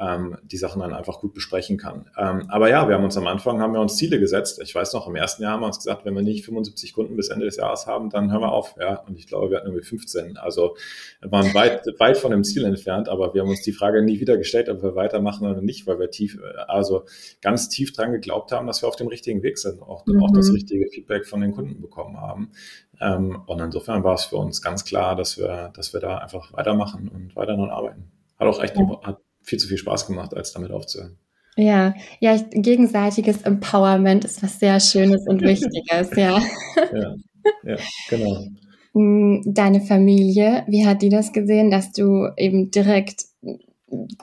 ähm, 0.00 0.36
die 0.42 0.56
Sachen 0.56 0.80
dann 0.80 0.92
einfach 0.92 1.20
gut 1.20 1.34
besprechen 1.34 1.78
kann. 1.78 2.10
Ähm, 2.16 2.44
aber 2.48 2.68
ja, 2.68 2.88
wir 2.88 2.94
haben 2.94 3.04
uns 3.04 3.16
am 3.16 3.26
Anfang, 3.26 3.60
haben 3.60 3.72
wir 3.72 3.80
uns 3.80 3.96
Ziele 3.96 4.20
gesetzt. 4.20 4.60
Ich 4.62 4.74
weiß 4.74 4.92
noch, 4.92 5.08
im 5.08 5.16
ersten 5.16 5.42
Jahr 5.42 5.52
haben 5.52 5.60
wir 5.60 5.66
uns 5.66 5.78
gesagt, 5.78 6.04
wenn 6.04 6.14
wir 6.14 6.22
nicht 6.22 6.44
75 6.44 6.92
Kunden 6.92 7.16
bis 7.16 7.28
Ende 7.28 7.46
des 7.46 7.56
Jahres 7.56 7.86
haben, 7.86 8.10
dann 8.10 8.30
hören 8.30 8.42
wir 8.42 8.52
auf. 8.52 8.74
Ja, 8.78 9.00
und 9.06 9.18
ich 9.18 9.26
glaube, 9.26 9.50
wir 9.50 9.58
hatten 9.58 9.68
irgendwie 9.68 9.86
15. 9.86 10.36
Also 10.36 10.76
wir 11.20 11.32
waren 11.32 11.52
weit, 11.54 11.86
weit 11.98 12.18
von 12.18 12.30
dem 12.30 12.44
Ziel 12.44 12.64
entfernt, 12.64 13.08
aber 13.08 13.34
wir 13.34 13.42
haben 13.42 13.48
uns 13.48 13.62
die 13.62 13.72
Frage 13.72 14.02
nie 14.02 14.20
wieder 14.20 14.36
gestellt, 14.36 14.68
ob 14.68 14.82
wir 14.82 14.94
weitermachen 14.94 15.46
oder 15.46 15.62
nicht, 15.62 15.86
weil 15.86 15.98
wir 15.98 16.10
tief, 16.10 16.38
also 16.68 17.04
ganz 17.40 17.68
tief 17.68 17.92
dran 17.92 18.12
geglaubt 18.12 18.52
haben, 18.52 18.66
dass 18.66 18.82
wir 18.82 18.88
auf 18.88 18.96
dem 18.96 19.08
richtigen 19.08 19.42
Weg 19.42 19.58
sind, 19.58 19.82
auch, 19.82 20.06
mhm. 20.06 20.22
auch 20.22 20.32
das 20.32 20.52
richtige 20.52 20.88
Feedback 20.88 21.26
von 21.26 21.40
den 21.40 21.52
Kunden 21.52 21.80
bekommen 21.80 22.20
haben. 22.20 22.52
Ähm, 23.00 23.42
und 23.46 23.60
insofern 23.60 24.04
war 24.04 24.14
es 24.14 24.24
für 24.24 24.36
uns 24.36 24.62
ganz 24.62 24.84
klar, 24.84 25.16
dass 25.16 25.38
wir, 25.38 25.70
dass 25.74 25.92
wir 25.92 26.00
da 26.00 26.18
einfach 26.18 26.52
weitermachen 26.52 27.08
und 27.08 27.36
weiter 27.36 27.56
daran 27.56 27.70
arbeiten. 27.70 28.10
Hat 28.38 28.48
auch 28.48 28.62
echt, 28.62 28.76
ja. 28.76 29.00
hat 29.02 29.20
viel 29.46 29.58
zu 29.58 29.68
viel 29.68 29.78
Spaß 29.78 30.06
gemacht, 30.06 30.34
als 30.34 30.52
damit 30.52 30.70
aufzuhören. 30.70 31.16
Ja, 31.56 31.94
ja, 32.20 32.36
gegenseitiges 32.50 33.42
Empowerment 33.42 34.26
ist 34.26 34.42
was 34.42 34.58
sehr 34.60 34.78
Schönes 34.78 35.26
und 35.26 35.40
Wichtiges, 35.40 36.10
ja. 36.14 36.38
ja. 36.92 37.16
Ja, 37.62 37.76
genau. 38.10 38.44
Mm, 38.92 39.40
deine 39.46 39.80
Familie, 39.80 40.64
wie 40.66 40.84
hat 40.84 41.00
die 41.00 41.08
das 41.08 41.32
gesehen, 41.32 41.70
dass 41.70 41.92
du 41.92 42.28
eben 42.36 42.70
direkt 42.70 43.24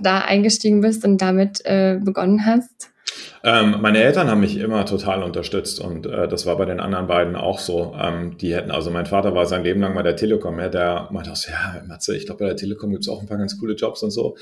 da 0.01 0.19
eingestiegen 0.19 0.81
bist 0.81 1.05
und 1.05 1.21
damit 1.21 1.65
äh, 1.65 1.99
begonnen 2.03 2.45
hast? 2.45 2.91
Ähm, 3.45 3.81
meine 3.81 4.01
Eltern 4.01 4.29
haben 4.29 4.39
mich 4.39 4.55
immer 4.55 4.85
total 4.85 5.21
unterstützt 5.21 5.81
und 5.81 6.05
äh, 6.05 6.29
das 6.29 6.45
war 6.45 6.55
bei 6.55 6.63
den 6.63 6.79
anderen 6.79 7.07
beiden 7.07 7.35
auch 7.35 7.59
so. 7.59 7.93
Ähm, 7.99 8.37
die 8.37 8.55
hätten, 8.55 8.71
also 8.71 8.89
mein 8.89 9.05
Vater 9.05 9.35
war 9.35 9.45
sein 9.45 9.65
Leben 9.65 9.81
lang 9.81 9.95
bei 9.95 10.01
der 10.01 10.15
Telekom, 10.15 10.59
ja, 10.59 10.69
der 10.69 11.09
meinte 11.11 11.29
auch 11.29 11.35
so, 11.35 11.51
ja, 11.51 11.83
Matze, 11.85 12.15
ich 12.15 12.25
glaube, 12.25 12.39
bei 12.39 12.45
der 12.45 12.55
Telekom 12.55 12.91
gibt 12.91 13.03
es 13.03 13.09
auch 13.09 13.19
ein 13.19 13.27
paar 13.27 13.37
ganz 13.37 13.59
coole 13.59 13.75
Jobs 13.75 14.01
und 14.01 14.11
so. 14.11 14.37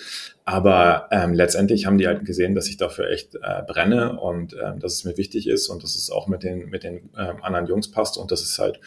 Aber 0.45 1.07
ähm, 1.09 1.33
letztendlich 1.33 1.87
haben 1.87 1.97
die 1.97 2.05
halt 2.05 2.25
gesehen, 2.25 2.53
dass 2.53 2.67
ich 2.67 2.77
dafür 2.77 3.09
echt 3.09 3.33
äh, 3.35 3.63
brenne 3.65 4.19
und 4.19 4.55
ähm, 4.63 4.79
dass 4.79 4.93
es 4.93 5.03
mir 5.03 5.17
wichtig 5.17 5.47
ist 5.47 5.67
und 5.69 5.81
dass 5.81 5.95
es 5.95 6.11
auch 6.11 6.27
mit 6.27 6.43
den, 6.43 6.69
mit 6.69 6.83
den 6.83 7.09
ähm, 7.17 7.41
anderen 7.41 7.65
Jungs 7.65 7.89
passt 7.89 8.19
und 8.19 8.31
dass 8.31 8.43
es 8.43 8.59
halt 8.59 8.79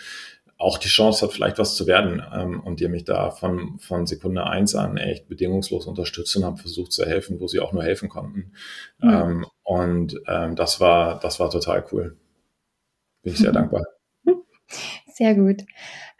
auch 0.58 0.78
die 0.78 0.88
Chance 0.88 1.26
hat, 1.26 1.32
vielleicht 1.32 1.58
was 1.58 1.74
zu 1.74 1.88
werden 1.88 2.22
ähm, 2.32 2.60
und 2.60 2.78
die 2.78 2.86
mich 2.86 3.04
da 3.04 3.32
von, 3.32 3.80
von 3.80 4.06
Sekunde 4.06 4.46
eins 4.46 4.76
an 4.76 4.96
echt 4.96 5.28
bedingungslos 5.28 5.86
unterstützt 5.86 6.36
und 6.36 6.44
haben 6.44 6.56
versucht 6.56 6.92
zu 6.92 7.04
helfen, 7.04 7.40
wo 7.40 7.48
sie 7.48 7.58
auch 7.58 7.72
nur 7.72 7.82
helfen 7.82 8.08
konnten. 8.08 8.52
Mhm. 9.00 9.10
Ähm, 9.10 9.46
und 9.64 10.20
ähm, 10.28 10.56
das 10.56 10.80
war, 10.80 11.18
das 11.18 11.40
war 11.40 11.50
total 11.50 11.84
cool. 11.90 12.16
Bin 13.22 13.32
ich 13.32 13.38
sehr 13.38 13.50
mhm. 13.50 13.54
dankbar. 13.54 13.84
Sehr 15.14 15.34
gut. 15.34 15.62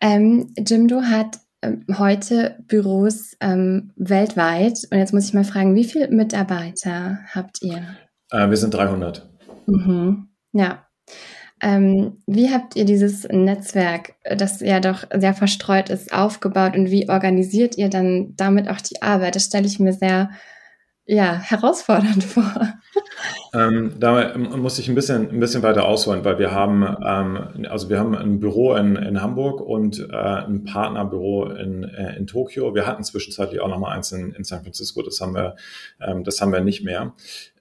Ähm, 0.00 0.52
Jimdo 0.56 1.02
hat 1.02 1.38
ähm, 1.62 1.84
heute 1.98 2.58
Büros 2.68 3.36
ähm, 3.40 3.92
weltweit. 3.96 4.86
Und 4.90 4.98
jetzt 4.98 5.12
muss 5.12 5.26
ich 5.26 5.34
mal 5.34 5.44
fragen, 5.44 5.74
wie 5.74 5.84
viele 5.84 6.08
Mitarbeiter 6.08 7.20
habt 7.32 7.62
ihr? 7.62 7.96
Äh, 8.30 8.48
wir 8.48 8.56
sind 8.56 8.72
300. 8.72 9.28
Mhm. 9.66 10.28
Ja. 10.52 10.86
Ähm, 11.60 12.22
wie 12.26 12.50
habt 12.50 12.76
ihr 12.76 12.84
dieses 12.84 13.24
Netzwerk, 13.24 14.14
das 14.24 14.60
ja 14.60 14.80
doch 14.80 15.04
sehr 15.12 15.34
verstreut 15.34 15.88
ist, 15.88 16.12
aufgebaut 16.12 16.76
und 16.76 16.90
wie 16.90 17.08
organisiert 17.08 17.78
ihr 17.78 17.88
dann 17.88 18.34
damit 18.36 18.68
auch 18.68 18.80
die 18.80 19.00
Arbeit? 19.02 19.36
Das 19.36 19.46
stelle 19.46 19.66
ich 19.66 19.80
mir 19.80 19.92
sehr 19.92 20.30
ja, 21.06 21.34
herausfordernd 21.34 22.24
vor. 22.24 22.74
Ähm, 23.52 23.96
da 23.98 24.36
muss 24.36 24.78
ich 24.78 24.88
ein 24.88 24.94
bisschen, 24.94 25.30
ein 25.30 25.40
bisschen 25.40 25.62
weiter 25.62 25.84
ausholen, 25.84 26.24
weil 26.24 26.38
wir 26.38 26.52
haben, 26.52 26.82
ähm, 26.82 27.66
also 27.68 27.88
wir 27.88 27.98
haben 27.98 28.14
ein 28.14 28.40
Büro 28.40 28.74
in, 28.74 28.96
in 28.96 29.20
Hamburg 29.20 29.60
und 29.60 30.00
äh, 30.00 30.16
ein 30.16 30.64
Partnerbüro 30.64 31.50
in, 31.50 31.84
äh, 31.84 32.16
in 32.16 32.26
Tokio. 32.26 32.74
Wir 32.74 32.86
hatten 32.86 33.04
zwischenzeitlich 33.04 33.60
auch 33.60 33.68
noch 33.68 33.78
mal 33.78 33.92
eins 33.92 34.12
in, 34.12 34.32
in 34.32 34.44
San 34.44 34.62
Francisco. 34.62 35.02
Das 35.02 35.20
haben 35.20 35.34
wir, 35.34 35.56
ähm, 36.00 36.24
das 36.24 36.40
haben 36.40 36.52
wir 36.52 36.60
nicht 36.60 36.84
mehr. 36.84 37.14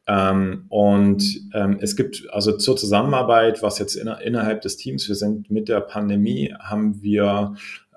Ähm, 0.08 0.66
und 0.70 1.24
ähm, 1.54 1.78
es 1.82 1.96
gibt 1.96 2.28
also 2.32 2.58
zur 2.58 2.76
Zusammenarbeit, 2.76 3.62
was 3.62 3.80
jetzt 3.80 3.96
in, 3.96 4.08
innerhalb 4.08 4.62
des 4.62 4.78
Teams, 4.78 5.08
wir 5.08 5.16
sind 5.16 5.50
mit 5.50 5.70
der 5.70 5.80
Pandemie, 5.82 6.54
haben 6.60 7.02
wir 7.02 7.56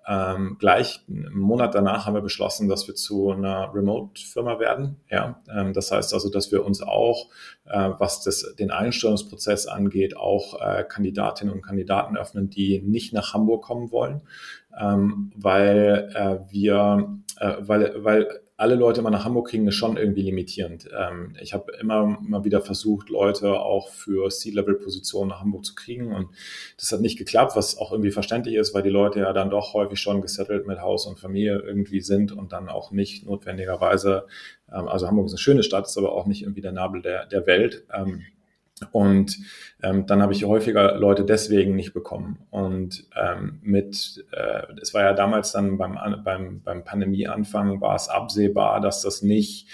ähm, 0.09 0.57
gleich 0.61 1.05
einen 1.09 1.37
Monat 1.37 1.75
danach 1.75 2.07
haben 2.07 2.15
wir 2.15 2.21
beschlossen, 2.21 2.69
dass 2.69 2.87
wir 2.87 2.95
zu 2.95 3.31
einer 3.31 3.75
Remote-Firma 3.75 4.61
werden. 4.61 4.97
Ja, 5.11 5.43
ähm, 5.53 5.73
das 5.73 5.91
heißt 5.91 6.15
also, 6.15 6.31
dass 6.31 6.53
wir 6.53 6.65
uns 6.65 6.81
auch, 6.81 7.29
äh, 7.65 7.91
was 7.99 8.23
das, 8.23 8.55
den 8.57 8.71
Einstellungsprozess 8.71 9.67
angeht, 9.67 10.17
auch 10.17 10.61
äh, 10.61 10.85
Kandidatinnen 10.85 11.53
und 11.53 11.63
Kandidaten 11.63 12.17
öffnen, 12.17 12.51
die 12.51 12.81
nicht 12.81 13.13
nach 13.13 13.35
Hamburg 13.35 13.65
kommen 13.65 13.91
wollen, 13.91 14.23
ähm, 14.79 15.33
weil 15.35 16.13
äh, 16.15 16.53
wir, 16.53 17.19
äh, 17.41 17.55
weil, 17.59 17.95
weil 18.05 18.41
alle 18.59 18.75
Leute 18.75 19.01
immer 19.01 19.11
nach 19.11 19.25
Hamburg 19.25 19.49
kriegen, 19.49 19.67
ist 19.69 19.75
schon 19.75 19.97
irgendwie 19.97 20.23
limitierend. 20.23 20.89
Ähm, 20.99 21.37
ich 21.41 21.53
habe 21.53 21.73
immer 21.73 22.19
mal 22.23 22.45
wieder 22.45 22.63
versucht, 22.63 23.11
Leute 23.11 23.61
auch 23.61 23.89
für 23.89 24.31
C-Level-Positionen 24.31 25.29
nach 25.29 25.41
Hamburg 25.41 25.65
zu 25.65 25.75
kriegen 25.75 26.15
und 26.15 26.29
das 26.79 26.91
hat 26.91 27.01
nicht 27.01 27.19
geklappt, 27.19 27.55
was 27.55 27.77
auch 27.77 27.93
irgendwie 27.93 28.13
verständlich 28.13 28.55
ist, 28.55 28.75
weil 28.75 28.83
die 28.83 28.91
Leute 28.91 29.21
ja 29.21 29.33
dann 29.35 29.51
doch 29.51 29.75
häufig 29.75 30.01
schon 30.01 30.23
gesettelt 30.23 30.67
mit 30.67 30.81
Haus 30.81 31.07
und 31.07 31.19
Familie 31.19 31.59
irgendwie 31.59 32.01
sind 32.01 32.33
und 32.33 32.53
dann 32.53 32.69
auch 32.69 32.93
nicht 32.93 33.27
notwendigerweise, 33.27 34.27
ähm, 34.73 34.89
also 34.89 35.07
Hamburg 35.07 35.27
ist 35.27 35.33
eine 35.33 35.39
schöne 35.39 35.63
Stadt, 35.63 35.87
ist 35.87 35.99
aber 35.99 36.13
auch 36.13 36.27
nicht 36.27 36.43
irgendwie 36.43 36.63
der 36.63 36.73
Nabel 36.73 37.03
der, 37.03 37.27
der 37.27 37.47
Welt. 37.47 37.85
Ähm, 37.93 38.23
und 38.93 39.39
ähm, 39.83 40.07
dann 40.07 40.21
habe 40.23 40.33
ich 40.33 40.45
häufiger 40.45 40.97
Leute 40.97 41.25
deswegen 41.25 41.75
nicht 41.75 41.95
bekommen. 41.95 42.39
Und 42.51 43.05
ähm, 43.17 43.59
mit, 43.63 44.25
äh, 44.33 44.63
es 44.81 44.93
war 44.93 45.03
ja 45.03 45.13
damals 45.15 45.53
dann 45.53 45.79
beim, 45.79 45.99
beim, 46.23 46.61
beim 46.63 46.85
Pandemieanfang, 46.85 47.81
war 47.81 47.95
es 47.95 48.09
absehbar, 48.09 48.81
dass 48.81 49.03
das 49.03 49.23
nicht 49.23 49.69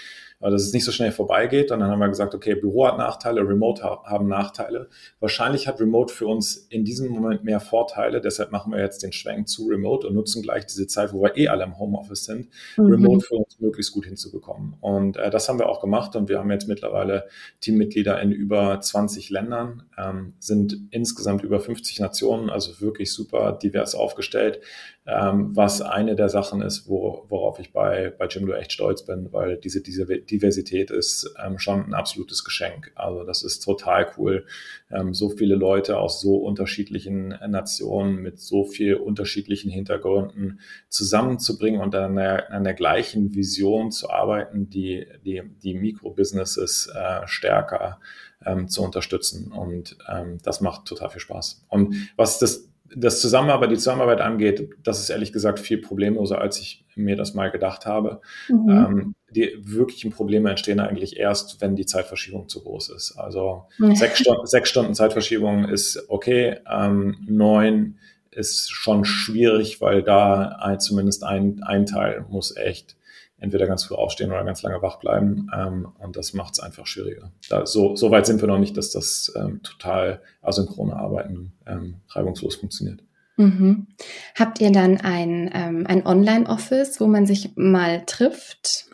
dass 0.51 0.63
es 0.63 0.73
nicht 0.73 0.85
so 0.85 0.91
schnell 0.91 1.11
vorbeigeht. 1.11 1.71
Und 1.71 1.79
dann 1.79 1.89
haben 1.89 1.99
wir 1.99 2.09
gesagt, 2.09 2.35
okay, 2.35 2.55
Büro 2.55 2.87
hat 2.87 2.97
Nachteile, 2.97 3.41
Remote 3.41 3.83
haben 3.83 4.27
Nachteile. 4.27 4.89
Wahrscheinlich 5.19 5.67
hat 5.67 5.79
Remote 5.79 6.13
für 6.13 6.27
uns 6.27 6.55
in 6.69 6.83
diesem 6.83 7.09
Moment 7.09 7.43
mehr 7.43 7.59
Vorteile. 7.59 8.21
Deshalb 8.21 8.51
machen 8.51 8.73
wir 8.73 8.79
jetzt 8.79 9.03
den 9.03 9.13
Schwenk 9.13 9.47
zu 9.47 9.67
Remote 9.67 10.07
und 10.07 10.15
nutzen 10.15 10.41
gleich 10.41 10.65
diese 10.65 10.87
Zeit, 10.87 11.13
wo 11.13 11.21
wir 11.21 11.37
eh 11.37 11.47
alle 11.47 11.63
im 11.63 11.77
Homeoffice 11.79 12.25
sind, 12.25 12.49
mhm. 12.77 12.85
Remote 12.85 13.25
für 13.25 13.35
uns 13.35 13.59
möglichst 13.59 13.93
gut 13.93 14.05
hinzubekommen. 14.05 14.75
Und 14.81 15.17
äh, 15.17 15.29
das 15.29 15.47
haben 15.49 15.59
wir 15.59 15.69
auch 15.69 15.81
gemacht. 15.81 16.15
Und 16.15 16.29
wir 16.29 16.39
haben 16.39 16.51
jetzt 16.51 16.67
mittlerweile 16.67 17.27
Teammitglieder 17.61 18.21
in 18.21 18.31
über 18.31 18.79
20 18.79 19.29
Ländern, 19.29 19.83
ähm, 19.97 20.33
sind 20.39 20.77
insgesamt 20.91 21.43
über 21.43 21.59
50 21.59 21.99
Nationen, 21.99 22.49
also 22.49 22.81
wirklich 22.81 23.13
super 23.13 23.57
divers 23.61 23.95
aufgestellt 23.95 24.59
ähm, 25.05 25.55
was 25.55 25.81
eine 25.81 26.15
der 26.15 26.29
Sachen 26.29 26.61
ist, 26.61 26.87
wo, 26.87 27.25
worauf 27.27 27.59
ich 27.59 27.73
bei, 27.73 28.13
bei 28.17 28.27
Jimdo 28.27 28.53
echt 28.53 28.71
stolz 28.71 29.03
bin, 29.05 29.33
weil 29.33 29.57
diese, 29.57 29.81
diese 29.81 30.07
Diversität 30.33 30.91
ist 30.91 31.33
ähm, 31.43 31.59
schon 31.59 31.85
ein 31.85 31.93
absolutes 31.93 32.43
Geschenk. 32.43 32.91
Also 32.95 33.23
das 33.23 33.43
ist 33.43 33.59
total 33.59 34.11
cool, 34.17 34.45
ähm, 34.91 35.13
so 35.13 35.29
viele 35.29 35.55
Leute 35.55 35.97
aus 35.97 36.19
so 36.21 36.37
unterschiedlichen 36.37 37.29
Nationen 37.47 38.15
mit 38.21 38.39
so 38.39 38.65
viel 38.65 38.95
unterschiedlichen 38.95 39.69
Hintergründen 39.69 40.59
zusammenzubringen 40.89 41.81
und 41.81 41.93
an 41.95 42.15
der, 42.15 42.51
an 42.51 42.63
der 42.63 42.73
gleichen 42.73 43.35
Vision 43.35 43.91
zu 43.91 44.09
arbeiten, 44.09 44.69
die, 44.69 45.05
die, 45.23 45.43
die 45.63 45.75
Mikrobusinesses 45.75 46.87
äh, 46.87 47.27
stärker 47.27 47.99
ähm, 48.45 48.67
zu 48.67 48.83
unterstützen. 48.83 49.51
Und 49.51 49.97
ähm, 50.09 50.39
das 50.43 50.61
macht 50.61 50.85
total 50.85 51.09
viel 51.09 51.21
Spaß. 51.21 51.65
Und 51.69 51.95
was 52.15 52.39
das 52.39 52.72
das 52.95 53.21
Zusammenarbeit, 53.21 53.71
die 53.71 53.77
Zusammenarbeit 53.77 54.21
angeht, 54.21 54.69
das 54.83 54.99
ist 54.99 55.09
ehrlich 55.09 55.33
gesagt 55.33 55.59
viel 55.59 55.79
problemloser, 55.79 56.39
als 56.39 56.59
ich 56.59 56.85
mir 56.95 57.15
das 57.15 57.33
mal 57.33 57.49
gedacht 57.49 57.85
habe. 57.85 58.21
Mhm. 58.49 58.69
Ähm, 58.69 59.15
die 59.31 59.51
wirklichen 59.59 60.11
Probleme 60.11 60.49
entstehen 60.49 60.79
eigentlich 60.79 61.17
erst, 61.17 61.59
wenn 61.61 61.75
die 61.75 61.85
Zeitverschiebung 61.85 62.49
zu 62.49 62.61
groß 62.61 62.89
ist. 62.89 63.17
Also 63.17 63.65
mhm. 63.79 63.95
sechs, 63.95 64.19
Stunden, 64.19 64.45
sechs 64.45 64.69
Stunden 64.69 64.93
Zeitverschiebung 64.93 65.65
ist 65.65 66.05
okay, 66.09 66.59
ähm, 66.69 67.17
neun 67.25 67.97
ist 68.31 68.71
schon 68.71 69.05
schwierig, 69.05 69.81
weil 69.81 70.03
da 70.03 70.57
ein, 70.59 70.79
zumindest 70.79 71.23
ein, 71.23 71.61
ein 71.63 71.85
Teil 71.85 72.25
muss 72.29 72.55
echt 72.55 72.95
entweder 73.43 73.67
ganz 73.67 73.83
früh 73.83 73.95
aufstehen 73.95 74.31
oder 74.31 74.43
ganz 74.43 74.63
lange 74.63 74.81
wach 74.81 74.97
bleiben. 74.97 75.49
Ähm, 75.55 75.87
und 75.99 76.15
das 76.15 76.33
macht 76.33 76.53
es 76.53 76.59
einfach 76.59 76.87
schwieriger. 76.87 77.31
Da, 77.49 77.65
so, 77.65 77.95
so 77.95 78.09
weit 78.09 78.25
sind 78.25 78.41
wir 78.41 78.47
noch 78.47 78.57
nicht, 78.57 78.77
dass 78.77 78.91
das 78.91 79.31
ähm, 79.35 79.61
total 79.61 80.21
asynchrone 80.41 80.95
Arbeiten 80.95 81.51
ähm, 81.67 81.95
reibungslos 82.09 82.55
funktioniert. 82.55 83.01
Mhm. 83.35 83.87
Habt 84.35 84.61
ihr 84.61 84.71
dann 84.71 85.01
ein, 85.01 85.51
ähm, 85.53 85.85
ein 85.87 86.05
Online-Office, 86.05 86.99
wo 86.99 87.07
man 87.07 87.25
sich 87.25 87.51
mal 87.55 88.03
trifft? 88.05 88.85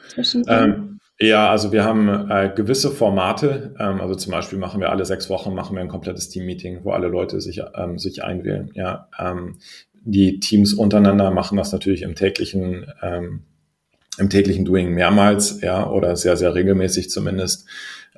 Ähm, 0.48 1.00
ja, 1.20 1.50
also 1.50 1.72
wir 1.72 1.84
haben 1.84 2.08
äh, 2.30 2.52
gewisse 2.56 2.90
Formate. 2.92 3.76
Ähm, 3.78 4.00
also 4.00 4.16
zum 4.16 4.32
Beispiel 4.32 4.58
machen 4.58 4.80
wir 4.80 4.90
alle 4.90 5.06
sechs 5.06 5.30
Wochen 5.30 5.54
machen 5.54 5.76
wir 5.76 5.82
ein 5.82 5.90
komplettes 5.90 6.30
Team-Meeting, 6.30 6.80
wo 6.84 6.92
alle 6.92 7.08
Leute 7.08 7.42
sich, 7.42 7.62
ähm, 7.76 8.00
sich 8.00 8.24
einwählen. 8.24 8.72
Ja, 8.74 9.10
ähm, 9.20 9.58
die 10.02 10.40
Teams 10.40 10.74
untereinander 10.74 11.30
machen 11.32 11.58
das 11.58 11.74
natürlich 11.74 12.04
im 12.04 12.16
täglichen 12.16 12.86
ähm, 13.02 13.42
im 14.20 14.30
täglichen 14.30 14.66
Doing 14.66 14.94
mehrmals, 14.94 15.62
ja, 15.62 15.90
oder 15.90 16.16
sehr, 16.16 16.38
sehr 16.38 16.54
regelmäßig 16.54 17.10
zumindest. 17.10 17.68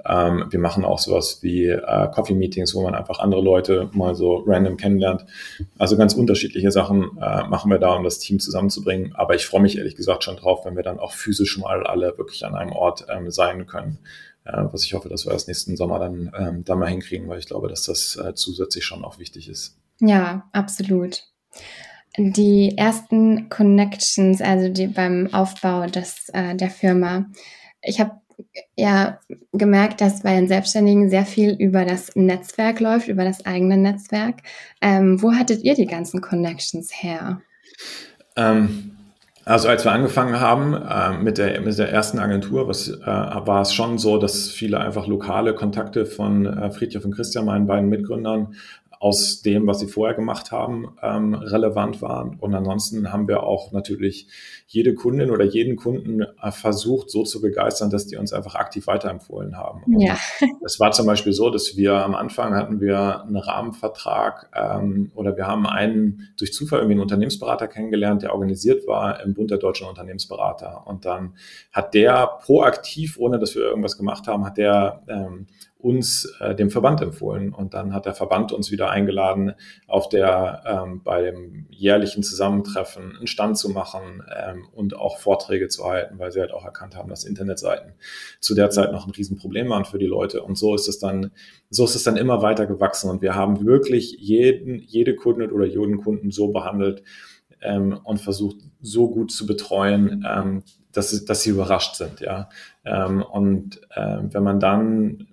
Ähm, 0.05 0.46
wir 0.50 0.60
machen 0.60 0.84
auch 0.84 1.00
sowas 1.00 1.39
wie 1.41 1.67
äh, 1.67 2.08
Coffee 2.12 2.34
Meetings, 2.34 2.74
wo 2.74 2.81
man 2.81 2.96
einfach 2.96 3.20
andere 3.20 3.41
Leute 3.41 3.89
mal 3.93 4.15
so 4.15 4.43
random 4.48 4.77
kennenlernt. 4.77 5.25
Also 5.77 5.98
ganz 5.98 6.13
unterschiedliche 6.13 6.72
Sachen 6.72 7.17
äh, 7.22 7.48
machen 7.48 7.70
wir 7.70 7.77
da, 7.77 7.93
um 7.93 8.03
das 8.03 8.20
Team 8.20 8.39
zusammenzubringen. 8.39 9.13
Aber 9.15 9.36
ich 9.36 9.46
freue 9.46 9.62
mich 9.62 9.77
ehrlich 9.77 9.96
gesagt 9.96 10.24
schon 10.24 10.38
drauf, 10.38 10.65
wenn 10.65 10.75
wir 10.75 10.84
dann 10.84 11.00
auch 11.00 11.13
physisch 11.13 11.58
mal 11.58 11.86
alle 11.86 12.17
wirklich 12.17 12.46
an 12.46 12.55
einem 12.55 12.72
Ort 12.72 13.05
ähm, 13.10 13.29
sein 13.29 13.67
können. 13.67 14.00
Äh, 14.43 14.63
was 14.72 14.86
ich 14.86 14.93
hoffe, 14.93 15.10
dass 15.10 15.25
wir 15.25 15.34
das 15.34 15.48
nächsten 15.48 15.77
Sommer 15.77 16.00
dann, 16.00 16.31
ähm, 16.38 16.63
dann 16.65 16.79
mal 16.79 16.89
hinkriegen, 16.89 17.27
weil 17.27 17.39
ich 17.39 17.46
glaube, 17.46 17.67
dass 17.67 17.84
das 17.84 18.15
äh, 18.15 18.34
zusätzlich 18.34 18.86
schon 18.86 19.03
auch 19.03 19.20
wichtig 19.20 19.50
ist. 19.50 19.77
Ja, 20.00 20.50
absolut 20.51 21.25
die 22.17 22.77
ersten 22.77 23.49
Connections, 23.49 24.41
also 24.41 24.69
die 24.69 24.87
beim 24.87 25.33
Aufbau 25.33 25.85
des, 25.87 26.29
äh, 26.33 26.55
der 26.55 26.69
Firma. 26.69 27.25
Ich 27.81 27.99
habe 27.99 28.21
ja 28.75 29.19
gemerkt, 29.53 30.01
dass 30.01 30.23
bei 30.23 30.35
den 30.35 30.47
Selbstständigen 30.47 31.09
sehr 31.09 31.25
viel 31.25 31.53
über 31.53 31.85
das 31.85 32.15
Netzwerk 32.15 32.79
läuft, 32.79 33.07
über 33.07 33.23
das 33.23 33.45
eigene 33.45 33.77
Netzwerk. 33.77 34.41
Ähm, 34.81 35.21
wo 35.21 35.33
hattet 35.33 35.63
ihr 35.63 35.75
die 35.75 35.85
ganzen 35.85 36.21
Connections 36.21 36.91
her? 36.91 37.41
Ähm, 38.35 38.91
also 39.43 39.69
als 39.69 39.85
wir 39.85 39.91
angefangen 39.91 40.39
haben 40.39 40.73
äh, 40.73 41.17
mit, 41.17 41.37
der, 41.37 41.61
mit 41.61 41.77
der 41.77 41.91
ersten 41.91 42.19
Agentur, 42.19 42.67
was, 42.67 42.89
äh, 42.89 43.05
war 43.05 43.61
es 43.61 43.73
schon 43.73 43.97
so, 43.97 44.17
dass 44.17 44.49
viele 44.49 44.79
einfach 44.79 45.07
lokale 45.07 45.55
Kontakte 45.55 46.05
von 46.05 46.45
äh, 46.45 46.71
Friedrich 46.71 47.03
und 47.03 47.15
Christian, 47.15 47.45
meinen 47.45 47.65
beiden 47.65 47.89
Mitgründern, 47.89 48.55
aus 49.01 49.41
dem, 49.41 49.65
was 49.65 49.79
sie 49.79 49.88
vorher 49.88 50.15
gemacht 50.15 50.51
haben, 50.51 50.96
ähm, 51.01 51.34
relevant 51.34 52.03
waren. 52.03 52.38
Und 52.39 52.53
ansonsten 52.53 53.12
haben 53.12 53.27
wir 53.27 53.41
auch 53.41 53.72
natürlich 53.72 54.27
jede 54.67 54.93
Kundin 54.93 55.31
oder 55.31 55.43
jeden 55.43 55.75
Kunden 55.75 56.22
äh, 56.22 56.51
versucht, 56.51 57.10
so 57.10 57.24
zu 57.24 57.41
begeistern, 57.41 57.89
dass 57.89 58.05
die 58.05 58.17
uns 58.17 58.31
einfach 58.31 58.53
aktiv 58.53 58.86
weiterempfohlen 58.86 59.58
haben. 59.58 59.81
Und 59.86 60.01
ja. 60.01 60.17
Es 60.63 60.79
war 60.79 60.91
zum 60.91 61.08
Beispiel 61.08 61.34
so, 61.34 61.50
dass 61.50 61.75
wir 61.75 61.96
am 61.96 62.13
Anfang 62.13 62.53
hatten 62.53 62.79
wir 62.79 63.24
einen 63.24 63.38
Rahmenvertrag 63.38 64.51
ähm, 64.55 65.12
oder 65.15 65.36
wir 65.36 65.48
haben 65.48 65.65
einen 65.65 66.29
durch 66.38 66.53
Zufall 66.53 66.77
irgendwie 66.81 66.93
einen 66.93 67.01
Unternehmensberater 67.01 67.67
kennengelernt, 67.67 68.22
der 68.22 68.34
organisiert 68.34 68.86
war 68.86 69.24
im 69.24 69.34
Bund 69.34 69.50
der 69.50 69.58
deutschen 69.58 69.88
Unternehmensberater. 69.88 70.86
Und 70.86 71.05
dann 71.05 71.34
hat 71.72 71.96
der 71.96 72.27
proaktiv, 72.43 73.17
ohne 73.17 73.39
dass 73.39 73.55
wir 73.55 73.63
irgendwas 73.63 73.98
gemacht 73.98 74.27
haben, 74.27 74.46
hat 74.46 74.58
der 74.58 75.01
ähm, 75.08 75.48
uns 75.81 76.25
äh, 76.39 76.55
dem 76.55 76.69
Verband 76.69 77.01
empfohlen. 77.01 77.53
Und 77.53 77.73
dann 77.73 77.93
hat 77.93 78.05
der 78.05 78.13
Verband 78.13 78.51
uns 78.51 78.71
wieder 78.71 78.89
eingeladen, 78.89 79.53
auf 79.88 80.09
der 80.09 80.63
ähm, 80.65 81.01
bei 81.03 81.21
dem 81.21 81.67
jährlichen 81.69 82.23
Zusammentreffen 82.23 83.15
einen 83.17 83.27
Stand 83.27 83.57
zu 83.57 83.69
machen 83.69 84.23
ähm, 84.35 84.67
und 84.73 84.95
auch 84.95 85.17
Vorträge 85.17 85.67
zu 85.67 85.85
halten, 85.85 86.19
weil 86.19 86.31
sie 86.31 86.39
halt 86.39 86.51
auch 86.51 86.65
erkannt 86.65 86.95
haben, 86.95 87.09
dass 87.09 87.23
Internetseiten 87.23 87.93
zu 88.39 88.55
der 88.55 88.69
Zeit 88.69 88.91
noch 88.91 89.07
ein 89.07 89.11
Riesenproblem 89.11 89.69
waren 89.69 89.85
für 89.85 90.00
die 90.00 90.05
Leute. 90.05 90.43
Und 90.43 90.57
so 90.57 90.75
ist 90.75 90.88
es 90.88 91.00
dann, 91.00 91.31
so 91.69 91.85
ist 91.85 91.95
es 91.95 92.03
dann 92.03 92.17
immer 92.17 92.41
weiter 92.41 92.65
gewachsen. 92.65 93.09
Und 93.09 93.21
wir 93.21 93.35
haben 93.35 93.65
wirklich 93.65 94.17
jeden, 94.19 94.79
jede 94.79 95.15
Kundin 95.15 95.51
oder 95.51 95.65
jeden 95.65 95.97
Kunden 95.97 96.31
so 96.31 96.50
behandelt, 96.50 97.03
ähm, 97.61 98.00
und 98.03 98.19
versucht 98.19 98.57
so 98.81 99.09
gut 99.09 99.31
zu 99.31 99.45
betreuen, 99.45 100.25
ähm, 100.27 100.63
dass, 100.91 101.23
dass 101.25 101.43
sie 101.43 101.51
überrascht 101.51 101.95
sind, 101.95 102.19
ja. 102.19 102.50
Ähm, 102.83 103.21
und 103.21 103.81
äh, 103.91 104.17
wenn 104.23 104.43
man 104.43 104.59
dann 104.59 105.27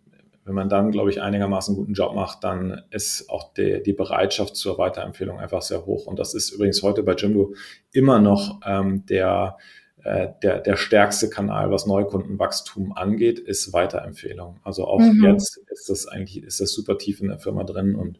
wenn 0.48 0.54
man 0.54 0.70
dann, 0.70 0.90
glaube 0.90 1.10
ich, 1.10 1.20
einigermaßen 1.20 1.76
guten 1.76 1.92
Job 1.92 2.14
macht, 2.14 2.42
dann 2.42 2.80
ist 2.90 3.28
auch 3.28 3.52
die, 3.52 3.82
die 3.82 3.92
Bereitschaft 3.92 4.56
zur 4.56 4.78
Weiterempfehlung 4.78 5.38
einfach 5.38 5.60
sehr 5.60 5.84
hoch. 5.84 6.06
Und 6.06 6.18
das 6.18 6.32
ist 6.32 6.50
übrigens 6.50 6.82
heute 6.82 7.02
bei 7.02 7.14
Jimdo 7.14 7.52
immer 7.92 8.18
noch 8.18 8.58
ähm, 8.64 9.04
der, 9.04 9.58
äh, 10.02 10.28
der, 10.42 10.60
der 10.60 10.76
stärkste 10.76 11.28
Kanal, 11.28 11.70
was 11.70 11.86
Neukundenwachstum 11.86 12.94
angeht, 12.96 13.38
ist 13.38 13.74
Weiterempfehlung. 13.74 14.58
Also 14.64 14.86
auch 14.86 15.00
mhm. 15.00 15.22
jetzt 15.22 15.58
ist 15.70 15.90
das 15.90 16.06
eigentlich, 16.06 16.42
ist 16.42 16.62
das 16.62 16.72
super 16.72 16.96
tief 16.96 17.20
in 17.20 17.28
der 17.28 17.38
Firma 17.38 17.64
drin 17.64 17.94
und 17.94 18.18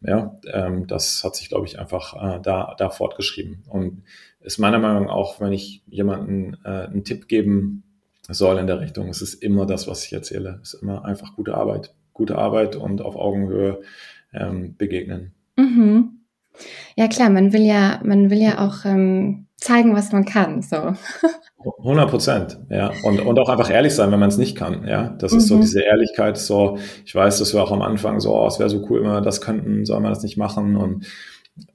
ja, 0.00 0.38
ähm, 0.52 0.86
das 0.86 1.24
hat 1.24 1.34
sich, 1.34 1.48
glaube 1.48 1.66
ich, 1.66 1.80
einfach 1.80 2.36
äh, 2.36 2.40
da, 2.40 2.76
da 2.78 2.90
fortgeschrieben. 2.90 3.64
Und 3.68 4.04
ist 4.40 4.58
meiner 4.58 4.78
Meinung 4.78 5.06
nach 5.06 5.14
auch, 5.14 5.40
wenn 5.40 5.52
ich 5.52 5.82
jemanden 5.88 6.56
äh, 6.64 6.86
einen 6.86 7.04
Tipp 7.04 7.26
geben 7.26 7.82
soll 8.28 8.58
in 8.58 8.66
der 8.66 8.80
Richtung. 8.80 9.08
Es 9.08 9.22
ist 9.22 9.34
immer 9.34 9.66
das, 9.66 9.86
was 9.86 10.04
ich 10.04 10.12
erzähle. 10.12 10.60
Es 10.62 10.74
ist 10.74 10.82
immer 10.82 11.04
einfach 11.04 11.34
gute 11.36 11.54
Arbeit. 11.54 11.94
Gute 12.12 12.38
Arbeit 12.38 12.76
und 12.76 13.02
auf 13.02 13.16
Augenhöhe 13.16 13.80
ähm, 14.32 14.76
begegnen. 14.76 15.34
Mhm. 15.56 16.20
Ja 16.96 17.08
klar, 17.08 17.30
man 17.30 17.52
will 17.52 17.62
ja, 17.62 18.00
man 18.04 18.30
will 18.30 18.38
ja 18.38 18.64
auch 18.64 18.84
ähm, 18.84 19.46
zeigen, 19.56 19.94
was 19.94 20.12
man 20.12 20.24
kann. 20.24 20.62
So. 20.62 20.76
100 21.78 22.10
Prozent, 22.10 22.58
ja. 22.68 22.92
Und, 23.02 23.20
und 23.20 23.38
auch 23.38 23.48
einfach 23.48 23.70
ehrlich 23.70 23.94
sein, 23.94 24.12
wenn 24.12 24.20
man 24.20 24.28
es 24.28 24.36
nicht 24.36 24.56
kann, 24.56 24.86
ja. 24.86 25.08
Das 25.18 25.32
ist 25.32 25.48
so 25.48 25.56
mhm. 25.56 25.62
diese 25.62 25.80
Ehrlichkeit, 25.80 26.36
so, 26.36 26.78
ich 27.04 27.14
weiß, 27.14 27.38
dass 27.38 27.54
wir 27.54 27.62
auch 27.62 27.72
am 27.72 27.82
Anfang 27.82 28.20
so, 28.20 28.34
oh, 28.34 28.46
es 28.46 28.58
wäre 28.58 28.68
so 28.68 28.84
cool, 28.88 29.02
wenn 29.02 29.10
wir 29.10 29.20
das 29.22 29.40
könnten, 29.40 29.84
soll 29.84 30.00
man 30.00 30.12
das 30.12 30.22
nicht 30.22 30.36
machen 30.36 30.76
und 30.76 31.06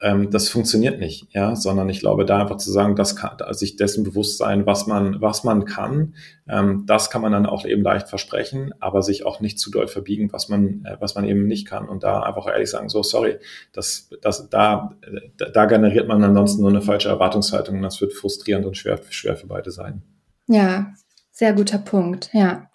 ähm, 0.02 0.30
das 0.30 0.50
funktioniert 0.50 1.00
nicht, 1.00 1.28
ja, 1.34 1.56
sondern 1.56 1.88
ich 1.88 2.02
glaube, 2.02 2.26
da 2.26 2.42
einfach 2.42 2.58
zu 2.58 2.70
sagen, 2.70 2.98
das 2.98 3.16
kann, 3.16 3.38
sich 3.52 3.78
dessen 3.78 4.04
bewusst 4.04 4.38
sein, 4.38 4.66
was 4.66 4.88
man, 4.88 5.22
was 5.22 5.46
man 5.46 5.64
kann, 5.64 6.16
ähm, 6.50 6.84
das 6.86 7.10
kann 7.10 7.22
man 7.22 7.32
dann 7.32 7.46
auch 7.46 7.66
eben 7.66 7.82
leicht 7.82 8.10
versprechen, 8.10 8.74
aber 8.82 9.02
sich 9.02 9.26
auch 9.26 9.40
nicht 9.40 9.58
zu 9.58 9.72
doll 9.72 9.88
verbiegen, 9.88 10.34
was 10.34 10.50
man, 10.50 10.84
äh, 10.86 10.98
was 11.00 11.16
man 11.16 11.24
eben 11.24 11.48
nicht 11.48 11.66
kann 11.66 11.88
und 11.88 12.04
da 12.04 12.24
einfach 12.24 12.48
ehrlich 12.48 12.70
sagen, 12.70 12.90
so, 12.90 13.04
sorry, 13.04 13.38
das, 13.72 14.10
das, 14.22 14.50
da, 14.50 14.96
da 15.38 15.66
generiert 15.66 16.10
man 16.10 16.24
ansonsten 16.24 16.62
nur 16.62 16.72
eine 16.72 16.82
falsche 16.82 17.10
Erwartungshaltung 17.10 17.78
und 17.78 17.84
das 17.84 18.02
wird 18.02 18.14
frustrierend 18.14 18.66
und 18.66 18.76
schwer, 18.76 19.00
schwer 19.10 19.38
für 19.38 19.48
beide 19.48 19.72
sein. 19.72 20.02
Ja, 20.48 20.94
sehr 21.32 21.54
guter 21.54 21.78
Punkt, 21.78 22.32
ja. 22.34 22.70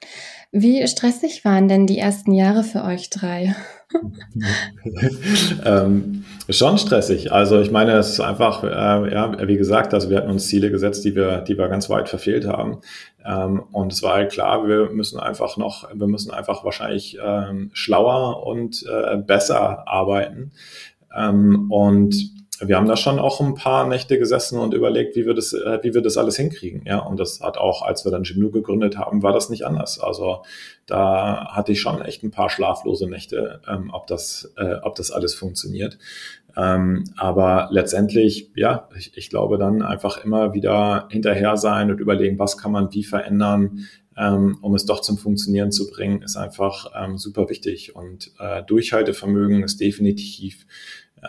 Wie 0.52 0.86
stressig 0.86 1.44
waren 1.44 1.68
denn 1.68 1.86
die 1.86 1.98
ersten 1.98 2.32
Jahre 2.32 2.64
für 2.64 2.84
euch 2.84 3.10
drei? 3.10 3.54
ähm, 5.64 6.24
schon 6.48 6.78
stressig. 6.78 7.32
Also 7.32 7.60
ich 7.60 7.70
meine, 7.70 7.92
es 7.92 8.10
ist 8.10 8.20
einfach, 8.20 8.64
äh, 8.64 9.12
ja, 9.12 9.46
wie 9.46 9.56
gesagt, 9.56 9.94
also 9.94 10.10
wir 10.10 10.18
hatten 10.18 10.30
uns 10.30 10.48
Ziele 10.48 10.70
gesetzt, 10.70 11.04
die 11.04 11.14
wir, 11.14 11.42
die 11.42 11.56
wir 11.56 11.68
ganz 11.68 11.88
weit 11.90 12.08
verfehlt 12.08 12.46
haben. 12.46 12.78
Ähm, 13.24 13.62
und 13.72 13.92
es 13.92 14.02
war 14.02 14.14
halt 14.14 14.32
klar, 14.32 14.66
wir 14.66 14.90
müssen 14.90 15.18
einfach 15.18 15.56
noch, 15.56 15.88
wir 15.94 16.06
müssen 16.06 16.30
einfach 16.32 16.64
wahrscheinlich 16.64 17.18
ähm, 17.22 17.70
schlauer 17.72 18.46
und 18.46 18.84
äh, 18.86 19.16
besser 19.16 19.88
arbeiten. 19.88 20.52
Ähm, 21.16 21.70
und 21.70 22.14
wir 22.60 22.76
haben 22.76 22.86
da 22.86 22.96
schon 22.96 23.18
auch 23.18 23.40
ein 23.40 23.54
paar 23.54 23.86
Nächte 23.86 24.18
gesessen 24.18 24.58
und 24.58 24.74
überlegt, 24.74 25.16
wie 25.16 25.26
wir 25.26 25.34
das, 25.34 25.52
äh, 25.52 25.78
wie 25.82 25.94
wir 25.94 26.02
das 26.02 26.16
alles 26.16 26.36
hinkriegen. 26.36 26.84
Ja, 26.86 26.98
und 26.98 27.18
das 27.18 27.40
hat 27.40 27.58
auch, 27.58 27.82
als 27.82 28.04
wir 28.04 28.12
dann 28.12 28.22
Gymnu 28.22 28.50
gegründet 28.50 28.96
haben, 28.96 29.22
war 29.22 29.32
das 29.32 29.50
nicht 29.50 29.66
anders. 29.66 29.98
Also 29.98 30.42
da 30.86 31.48
hatte 31.52 31.72
ich 31.72 31.80
schon 31.80 32.02
echt 32.02 32.22
ein 32.22 32.30
paar 32.30 32.50
schlaflose 32.50 33.08
Nächte, 33.08 33.60
ähm, 33.68 33.90
ob 33.92 34.06
das, 34.06 34.52
äh, 34.56 34.76
ob 34.82 34.94
das 34.94 35.10
alles 35.10 35.34
funktioniert. 35.34 35.98
Ähm, 36.56 37.04
aber 37.16 37.68
letztendlich, 37.72 38.50
ja, 38.54 38.88
ich, 38.96 39.16
ich 39.16 39.30
glaube 39.30 39.58
dann 39.58 39.82
einfach 39.82 40.24
immer 40.24 40.54
wieder 40.54 41.08
hinterher 41.10 41.56
sein 41.56 41.90
und 41.90 42.00
überlegen, 42.00 42.38
was 42.38 42.56
kann 42.56 42.70
man 42.70 42.92
wie 42.92 43.02
verändern, 43.02 43.86
ähm, 44.16 44.58
um 44.60 44.74
es 44.74 44.86
doch 44.86 45.00
zum 45.00 45.18
Funktionieren 45.18 45.72
zu 45.72 45.90
bringen, 45.90 46.22
ist 46.22 46.36
einfach 46.36 46.92
ähm, 46.96 47.18
super 47.18 47.48
wichtig. 47.48 47.96
Und 47.96 48.30
äh, 48.38 48.62
Durchhaltevermögen 48.62 49.64
ist 49.64 49.80
definitiv 49.80 50.66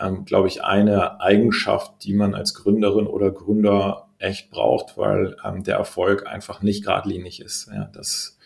ähm, 0.00 0.24
glaube 0.24 0.48
ich, 0.48 0.64
eine 0.64 1.20
Eigenschaft, 1.20 2.04
die 2.04 2.14
man 2.14 2.34
als 2.34 2.54
Gründerin 2.54 3.06
oder 3.06 3.30
Gründer 3.30 4.08
echt 4.18 4.50
braucht, 4.50 4.96
weil 4.96 5.36
ähm, 5.44 5.62
der 5.62 5.76
Erfolg 5.76 6.26
einfach 6.26 6.62
nicht 6.62 6.84
geradlinig 6.84 7.40
ist. 7.40 7.68
Ja, 7.72 7.90
das, 7.92 8.38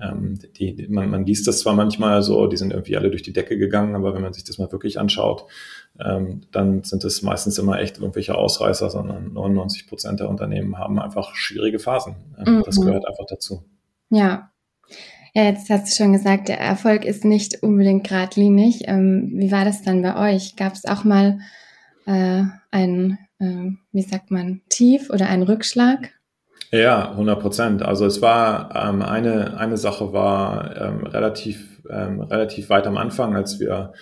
ähm, 0.00 0.38
die, 0.56 0.86
man, 0.88 1.10
man 1.10 1.26
liest 1.26 1.46
das 1.46 1.60
zwar 1.60 1.74
manchmal 1.74 2.22
so, 2.22 2.46
die 2.46 2.56
sind 2.56 2.72
irgendwie 2.72 2.96
alle 2.96 3.10
durch 3.10 3.22
die 3.22 3.32
Decke 3.32 3.58
gegangen, 3.58 3.94
aber 3.94 4.14
wenn 4.14 4.22
man 4.22 4.32
sich 4.32 4.44
das 4.44 4.58
mal 4.58 4.70
wirklich 4.70 4.98
anschaut, 4.98 5.46
ähm, 5.98 6.42
dann 6.52 6.84
sind 6.84 7.04
es 7.04 7.22
meistens 7.22 7.58
immer 7.58 7.80
echt 7.80 7.98
irgendwelche 7.98 8.36
Ausreißer, 8.36 8.90
sondern 8.90 9.32
99 9.32 9.88
Prozent 9.88 10.20
der 10.20 10.28
Unternehmen 10.28 10.78
haben 10.78 11.00
einfach 11.00 11.34
schwierige 11.34 11.78
Phasen. 11.78 12.16
Ähm, 12.38 12.58
mhm. 12.58 12.62
Das 12.64 12.80
gehört 12.80 13.06
einfach 13.06 13.26
dazu. 13.26 13.64
Ja, 14.10 14.50
ja, 15.38 15.44
jetzt 15.44 15.70
hast 15.70 15.86
du 15.86 16.02
schon 16.02 16.12
gesagt, 16.12 16.48
der 16.48 16.58
Erfolg 16.58 17.04
ist 17.04 17.24
nicht 17.24 17.62
unbedingt 17.62 18.08
geradlinig. 18.08 18.88
Ähm, 18.88 19.30
wie 19.34 19.52
war 19.52 19.64
das 19.64 19.82
dann 19.82 20.02
bei 20.02 20.34
euch? 20.34 20.56
Gab 20.56 20.72
es 20.72 20.84
auch 20.84 21.04
mal 21.04 21.38
äh, 22.06 22.42
ein, 22.72 23.18
äh, 23.38 23.70
wie 23.92 24.02
sagt 24.02 24.32
man, 24.32 24.62
Tief 24.68 25.10
oder 25.10 25.28
einen 25.28 25.44
Rückschlag? 25.44 26.10
Ja, 26.72 27.12
100 27.12 27.40
Prozent. 27.40 27.82
Also 27.84 28.04
es 28.04 28.20
war 28.20 28.74
ähm, 28.74 29.00
eine 29.00 29.56
eine 29.56 29.76
Sache 29.76 30.12
war 30.12 30.76
ähm, 30.76 31.06
relativ 31.06 31.82
ähm, 31.88 32.20
relativ 32.20 32.68
weit 32.68 32.88
am 32.88 32.96
Anfang, 32.96 33.36
als 33.36 33.60
wir 33.60 33.92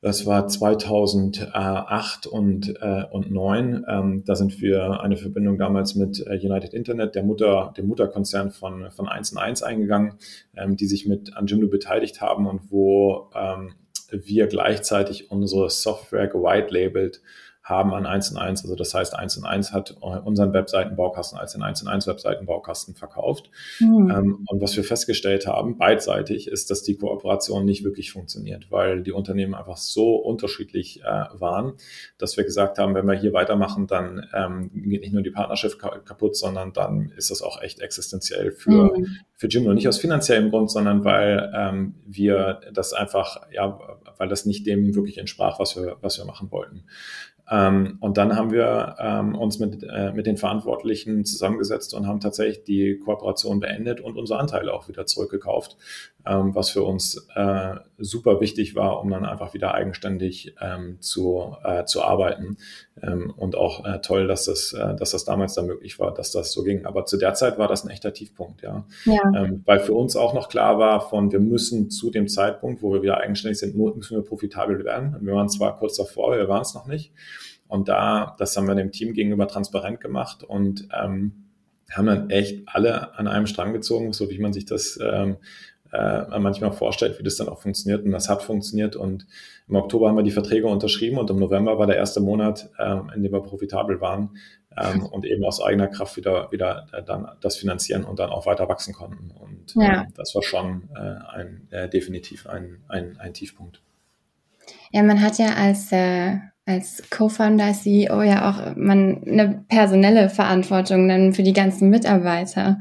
das 0.00 0.26
war 0.26 0.46
2008 0.46 2.26
und, 2.26 2.74
äh, 2.80 3.04
und 3.10 3.32
9. 3.32 3.84
Ähm, 3.88 4.22
da 4.24 4.36
sind 4.36 4.60
wir 4.60 5.00
eine 5.00 5.16
Verbindung 5.16 5.58
damals 5.58 5.96
mit 5.96 6.24
äh, 6.24 6.38
United 6.38 6.72
Internet, 6.72 7.16
der 7.16 7.24
Mutter, 7.24 7.74
dem 7.76 7.88
Mutterkonzern 7.88 8.52
von, 8.52 8.90
von 8.92 9.08
1 9.08 9.32
und 9.32 9.38
1 9.38 9.62
eingegangen, 9.62 10.14
ähm, 10.56 10.76
die 10.76 10.86
sich 10.86 11.06
mit 11.06 11.36
an 11.36 11.46
Jimdo 11.46 11.66
beteiligt 11.66 12.20
haben 12.20 12.46
und 12.46 12.70
wo 12.70 13.30
ähm, 13.34 13.74
wir 14.10 14.46
gleichzeitig 14.46 15.30
unsere 15.30 15.68
Software 15.68 16.28
gewitelabelt 16.28 17.20
haben 17.68 17.92
an 17.92 18.06
1 18.06 18.30
und 18.30 18.38
1. 18.38 18.62
Also 18.62 18.74
das 18.74 18.94
heißt, 18.94 19.14
1 19.14 19.36
und 19.36 19.44
1 19.44 19.72
hat 19.72 19.90
unseren 20.00 20.54
Webseitenbaukasten 20.54 21.38
als 21.38 21.52
den 21.52 21.62
1 21.62 21.82
und 21.82 21.88
1 21.88 22.06
Webseitenbaukasten 22.06 22.94
verkauft. 22.94 23.50
Mhm. 23.78 24.10
Ähm, 24.10 24.44
und 24.48 24.62
was 24.62 24.74
wir 24.74 24.84
festgestellt 24.84 25.46
haben, 25.46 25.76
beidseitig, 25.76 26.48
ist, 26.48 26.70
dass 26.70 26.82
die 26.82 26.96
Kooperation 26.96 27.66
nicht 27.66 27.84
wirklich 27.84 28.10
funktioniert, 28.10 28.70
weil 28.70 29.02
die 29.02 29.12
Unternehmen 29.12 29.54
einfach 29.54 29.76
so 29.76 30.16
unterschiedlich 30.16 31.02
äh, 31.02 31.04
waren, 31.04 31.74
dass 32.16 32.38
wir 32.38 32.44
gesagt 32.44 32.78
haben, 32.78 32.94
wenn 32.94 33.06
wir 33.06 33.14
hier 33.14 33.34
weitermachen, 33.34 33.86
dann 33.86 34.26
ähm, 34.32 34.70
geht 34.72 35.02
nicht 35.02 35.12
nur 35.12 35.22
die 35.22 35.30
Partnerschaft 35.30 35.78
kaputt, 35.78 36.36
sondern 36.36 36.72
dann 36.72 37.12
ist 37.16 37.30
das 37.30 37.42
auch 37.42 37.60
echt 37.60 37.80
existenziell 37.80 38.52
für, 38.52 38.96
mhm. 38.96 39.16
für 39.34 39.48
Jim. 39.48 39.66
Und 39.66 39.74
nicht 39.74 39.88
aus 39.88 39.98
finanziellem 39.98 40.48
Grund, 40.50 40.70
sondern 40.70 41.04
weil 41.04 41.52
ähm, 41.54 41.96
wir 42.06 42.60
das 42.72 42.94
einfach, 42.94 43.42
ja, 43.52 43.78
weil 44.16 44.28
das 44.28 44.46
nicht 44.46 44.66
dem 44.66 44.94
wirklich 44.94 45.18
entsprach, 45.18 45.58
was 45.58 45.76
wir, 45.76 45.98
was 46.00 46.16
wir 46.16 46.24
machen 46.24 46.50
wollten. 46.50 46.84
Ähm, 47.50 47.96
und 48.00 48.18
dann 48.18 48.36
haben 48.36 48.50
wir 48.50 48.96
ähm, 48.98 49.34
uns 49.34 49.58
mit, 49.58 49.82
äh, 49.82 50.12
mit 50.12 50.26
den 50.26 50.36
Verantwortlichen 50.36 51.24
zusammengesetzt 51.24 51.94
und 51.94 52.06
haben 52.06 52.20
tatsächlich 52.20 52.64
die 52.64 52.98
Kooperation 52.98 53.60
beendet 53.60 54.00
und 54.00 54.16
unsere 54.16 54.38
Anteile 54.38 54.72
auch 54.72 54.88
wieder 54.88 55.06
zurückgekauft, 55.06 55.76
ähm, 56.26 56.54
was 56.54 56.70
für 56.70 56.82
uns 56.82 57.26
äh, 57.34 57.76
super 57.96 58.40
wichtig 58.40 58.74
war, 58.74 59.00
um 59.00 59.10
dann 59.10 59.24
einfach 59.24 59.54
wieder 59.54 59.74
eigenständig 59.74 60.54
ähm, 60.60 61.00
zu, 61.00 61.56
äh, 61.64 61.84
zu 61.84 62.02
arbeiten. 62.02 62.58
Ähm, 63.02 63.32
und 63.36 63.56
auch 63.56 63.84
äh, 63.84 64.00
toll, 64.00 64.26
dass 64.26 64.44
das, 64.44 64.72
äh, 64.72 64.94
dass 64.96 65.12
das 65.12 65.24
damals 65.24 65.54
dann 65.54 65.66
möglich 65.66 65.98
war, 65.98 66.12
dass 66.12 66.32
das 66.32 66.52
so 66.52 66.64
ging. 66.64 66.84
Aber 66.84 67.06
zu 67.06 67.16
der 67.16 67.34
Zeit 67.34 67.58
war 67.58 67.68
das 67.68 67.84
ein 67.84 67.90
echter 67.90 68.12
Tiefpunkt, 68.12 68.62
ja. 68.62 68.84
ja. 69.04 69.22
Ähm, 69.34 69.62
weil 69.64 69.80
für 69.80 69.94
uns 69.94 70.16
auch 70.16 70.34
noch 70.34 70.48
klar 70.48 70.78
war, 70.78 71.00
von 71.00 71.32
wir 71.32 71.40
müssen 71.40 71.90
zu 71.90 72.10
dem 72.10 72.28
Zeitpunkt, 72.28 72.82
wo 72.82 72.92
wir 72.92 73.02
wieder 73.02 73.18
eigenständig 73.18 73.58
sind, 73.58 73.76
müssen 73.76 74.16
wir 74.16 74.22
profitabel 74.22 74.84
werden. 74.84 75.16
wir 75.20 75.34
waren 75.34 75.48
zwar 75.48 75.78
kurz 75.78 75.96
davor, 75.96 76.36
wir 76.36 76.48
waren 76.48 76.62
es 76.62 76.74
noch 76.74 76.86
nicht. 76.86 77.12
Und 77.68 77.88
da, 77.88 78.34
das 78.38 78.56
haben 78.56 78.66
wir 78.66 78.74
dem 78.74 78.92
Team 78.92 79.12
gegenüber 79.12 79.46
transparent 79.46 80.00
gemacht 80.00 80.42
und 80.42 80.88
ähm, 80.92 81.44
haben 81.90 82.06
dann 82.06 82.30
echt 82.30 82.62
alle 82.66 83.16
an 83.18 83.28
einem 83.28 83.46
Strang 83.46 83.72
gezogen, 83.72 84.12
so 84.12 84.30
wie 84.30 84.38
man 84.38 84.52
sich 84.52 84.64
das 84.66 84.98
ähm, 85.02 85.36
äh, 85.92 86.38
manchmal 86.38 86.72
vorstellt, 86.72 87.18
wie 87.18 87.22
das 87.22 87.36
dann 87.36 87.48
auch 87.48 87.60
funktioniert. 87.60 88.04
Und 88.04 88.10
das 88.10 88.28
hat 88.28 88.42
funktioniert. 88.42 88.96
Und 88.96 89.26
im 89.68 89.76
Oktober 89.76 90.08
haben 90.08 90.16
wir 90.16 90.22
die 90.22 90.30
Verträge 90.30 90.66
unterschrieben 90.66 91.18
und 91.18 91.30
im 91.30 91.38
November 91.38 91.78
war 91.78 91.86
der 91.86 91.96
erste 91.96 92.20
Monat, 92.20 92.70
ähm, 92.78 93.10
in 93.14 93.22
dem 93.22 93.32
wir 93.32 93.42
profitabel 93.42 94.00
waren 94.00 94.36
ähm, 94.76 95.04
und 95.06 95.24
eben 95.24 95.44
aus 95.44 95.62
eigener 95.62 95.88
Kraft 95.88 96.16
wieder, 96.16 96.50
wieder 96.52 96.86
äh, 96.92 97.02
dann 97.02 97.28
das 97.40 97.56
finanzieren 97.56 98.04
und 98.04 98.18
dann 98.18 98.30
auch 98.30 98.46
weiter 98.46 98.68
wachsen 98.68 98.92
konnten. 98.92 99.30
Und 99.30 99.74
ja. 99.76 100.02
äh, 100.02 100.06
das 100.14 100.34
war 100.34 100.42
schon 100.42 100.88
äh, 100.94 101.36
ein, 101.36 101.68
äh, 101.70 101.88
definitiv 101.88 102.46
ein, 102.46 102.82
ein, 102.88 103.16
ein 103.18 103.34
Tiefpunkt. 103.34 103.80
Ja, 104.92 105.02
man 105.02 105.22
hat 105.22 105.38
ja 105.38 105.54
als 105.54 105.90
äh, 105.92 106.36
als 106.68 107.02
Co-Founder, 107.10 107.72
CEO 107.72 108.22
ja 108.22 108.50
auch 108.50 108.76
man 108.76 109.22
eine 109.26 109.64
personelle 109.68 110.28
Verantwortung 110.28 111.08
dann 111.08 111.32
für 111.32 111.42
die 111.42 111.54
ganzen 111.54 111.88
Mitarbeiter. 111.88 112.78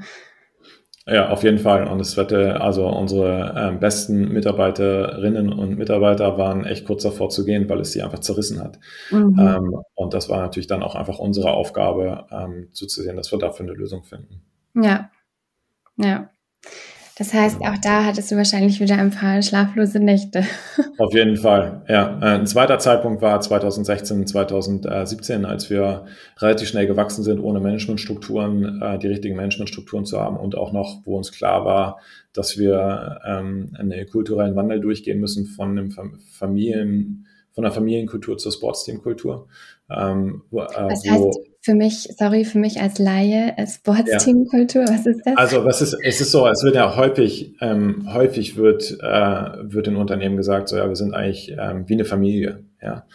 Ja, 1.05 1.29
auf 1.29 1.43
jeden 1.43 1.57
Fall. 1.57 1.87
Und 1.87 2.01
es 2.01 2.17
wird, 2.17 2.33
also 2.33 2.85
unsere 2.85 3.55
ähm, 3.57 3.79
besten 3.79 4.33
Mitarbeiterinnen 4.33 5.53
und 5.53 5.77
Mitarbeiter 5.77 6.37
waren 6.37 6.65
echt 6.65 6.85
kurz 6.85 7.03
davor 7.03 7.29
zu 7.29 7.45
gehen, 7.45 7.69
weil 7.69 7.79
es 7.79 7.93
sie 7.93 8.01
einfach 8.01 8.19
zerrissen 8.19 8.61
hat. 8.61 8.77
Mhm. 9.09 9.39
Ähm, 9.39 9.79
und 9.95 10.13
das 10.13 10.27
war 10.27 10.41
natürlich 10.41 10.67
dann 10.67 10.83
auch 10.83 10.95
einfach 10.95 11.19
unsere 11.19 11.51
Aufgabe, 11.51 12.25
ähm, 12.29 12.67
zuzusehen, 12.73 13.15
dass 13.15 13.31
wir 13.31 13.39
dafür 13.39 13.65
eine 13.65 13.75
Lösung 13.75 14.03
finden. 14.03 14.41
Ja, 14.75 15.09
ja. 15.95 16.29
Das 17.17 17.33
heißt, 17.33 17.61
auch 17.61 17.77
da 17.81 18.05
hattest 18.05 18.29
du 18.29 18.35
wahrscheinlich 18.35 18.79
wieder 18.79 18.95
ein 18.95 19.09
paar 19.09 19.41
schlaflose 19.41 19.99
Nächte. 19.99 20.45
Auf 20.99 21.15
jeden 21.15 21.35
Fall, 21.35 21.81
ja. 21.87 22.19
Äh, 22.21 22.39
ein 22.39 22.45
zweiter 22.45 22.77
Zeitpunkt 22.77 23.23
war 23.23 23.41
2016, 23.41 24.27
2017, 24.27 25.43
als 25.43 25.71
wir 25.71 26.05
relativ 26.37 26.67
schnell 26.67 26.85
gewachsen 26.85 27.23
sind, 27.23 27.39
ohne 27.39 27.59
Managementstrukturen, 27.59 28.81
äh, 28.83 28.99
die 28.99 29.07
richtigen 29.07 29.35
Managementstrukturen 29.35 30.05
zu 30.05 30.19
haben 30.19 30.37
und 30.37 30.55
auch 30.55 30.71
noch, 30.71 31.01
wo 31.05 31.17
uns 31.17 31.31
klar 31.31 31.65
war, 31.65 31.99
dass 32.33 32.59
wir 32.59 33.19
ähm, 33.25 33.75
einen 33.79 34.07
kulturellen 34.07 34.55
Wandel 34.55 34.79
durchgehen 34.79 35.19
müssen 35.19 35.47
von 35.47 35.71
einem 35.71 35.91
Familien, 35.91 37.25
von 37.51 37.63
der 37.63 37.71
Familienkultur 37.71 38.37
zur 38.37 38.51
Sportsteamkultur. 38.51 39.47
Ähm, 39.89 40.43
äh, 40.51 40.55
Was 40.55 41.03
heißt 41.03 41.39
für 41.67 41.75
mich, 41.75 42.07
sorry, 42.17 42.45
für 42.45 42.59
mich 42.59 42.79
als 42.79 42.97
Laie, 42.97 43.53
Sportsteamkultur, 43.67 44.83
ja. 44.83 44.89
was 44.89 45.05
ist 45.05 45.21
das? 45.25 45.35
Also 45.35 45.65
was 45.65 45.81
ist, 45.81 45.97
es 46.01 46.21
ist 46.21 46.31
so, 46.31 46.47
es 46.47 46.63
wird 46.63 46.75
ja 46.75 46.95
häufig, 46.95 47.55
ähm, 47.59 48.07
häufig 48.13 48.55
wird, 48.55 48.97
äh, 49.01 49.49
wird 49.63 49.89
in 49.89 49.97
Unternehmen 49.97 50.37
gesagt, 50.37 50.69
so 50.69 50.77
ja, 50.77 50.87
wir 50.87 50.95
sind 50.95 51.13
eigentlich 51.13 51.53
ähm, 51.59 51.83
wie 51.87 51.95
eine 51.95 52.05
Familie, 52.05 52.63
ja. 52.81 53.05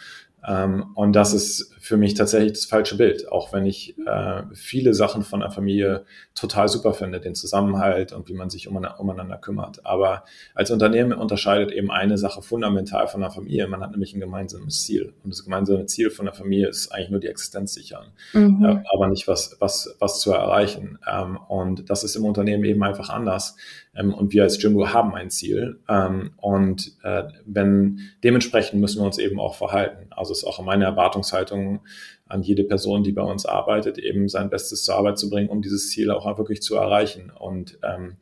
Ähm, 0.47 0.91
und 0.95 1.13
das 1.13 1.33
ist 1.33 1.73
für 1.79 1.97
mich 1.97 2.13
tatsächlich 2.13 2.53
das 2.53 2.65
falsche 2.65 2.97
Bild, 2.97 3.31
auch 3.31 3.53
wenn 3.53 3.65
ich 3.65 3.97
äh, 4.05 4.43
viele 4.53 4.93
Sachen 4.93 5.23
von 5.23 5.41
der 5.41 5.51
Familie 5.51 6.05
total 6.35 6.67
super 6.67 6.93
finde, 6.93 7.19
den 7.19 7.35
Zusammenhalt 7.35 8.13
und 8.13 8.29
wie 8.29 8.33
man 8.33 8.49
sich 8.49 8.67
um, 8.67 8.75
umeinander 8.75 9.37
kümmert. 9.37 9.85
Aber 9.85 10.23
als 10.53 10.71
Unternehmen 10.71 11.13
unterscheidet 11.13 11.71
eben 11.71 11.91
eine 11.91 12.17
Sache 12.17 12.41
fundamental 12.41 13.07
von 13.07 13.21
der 13.21 13.31
Familie. 13.31 13.67
Man 13.67 13.81
hat 13.81 13.91
nämlich 13.91 14.13
ein 14.13 14.19
gemeinsames 14.19 14.83
Ziel. 14.83 15.13
Und 15.23 15.31
das 15.31 15.43
gemeinsame 15.43 15.85
Ziel 15.85 16.09
von 16.09 16.25
der 16.25 16.33
Familie 16.33 16.67
ist 16.67 16.91
eigentlich 16.91 17.09
nur 17.09 17.19
die 17.19 17.27
Existenz 17.27 17.73
sichern, 17.73 18.07
mhm. 18.33 18.63
äh, 18.63 18.83
aber 18.93 19.07
nicht 19.07 19.27
was, 19.27 19.57
was, 19.59 19.95
was 19.99 20.19
zu 20.19 20.31
erreichen. 20.31 20.99
Ähm, 21.09 21.37
und 21.47 21.89
das 21.89 22.03
ist 22.03 22.15
im 22.15 22.25
Unternehmen 22.25 22.63
eben 22.65 22.83
einfach 22.83 23.09
anders. 23.09 23.55
Ähm, 23.95 24.13
und 24.13 24.33
wir 24.33 24.43
als 24.43 24.61
Jimbo 24.61 24.87
haben 24.89 25.13
ein 25.15 25.29
Ziel. 25.29 25.79
Ähm, 25.87 26.31
und 26.37 26.93
äh, 27.03 27.23
wenn 27.45 27.99
dementsprechend 28.23 28.79
müssen 28.81 29.01
wir 29.01 29.05
uns 29.05 29.17
eben 29.17 29.39
auch 29.39 29.55
verhalten. 29.55 30.07
Also 30.11 30.32
ist 30.39 30.43
auch 30.43 30.59
meine 30.61 30.85
Erwartungshaltung 30.85 31.81
an 32.27 32.41
jede 32.41 32.63
Person, 32.63 33.03
die 33.03 33.11
bei 33.11 33.21
uns 33.21 33.45
arbeitet, 33.45 33.97
eben 33.97 34.27
sein 34.27 34.49
Bestes 34.49 34.83
zur 34.83 34.95
Arbeit 34.95 35.17
zu 35.17 35.29
bringen, 35.29 35.49
um 35.49 35.61
dieses 35.61 35.89
Ziel 35.89 36.11
auch 36.11 36.37
wirklich 36.37 36.61
zu 36.61 36.75
erreichen. 36.75 37.31
Und 37.31 37.77
ähm, 37.83 38.17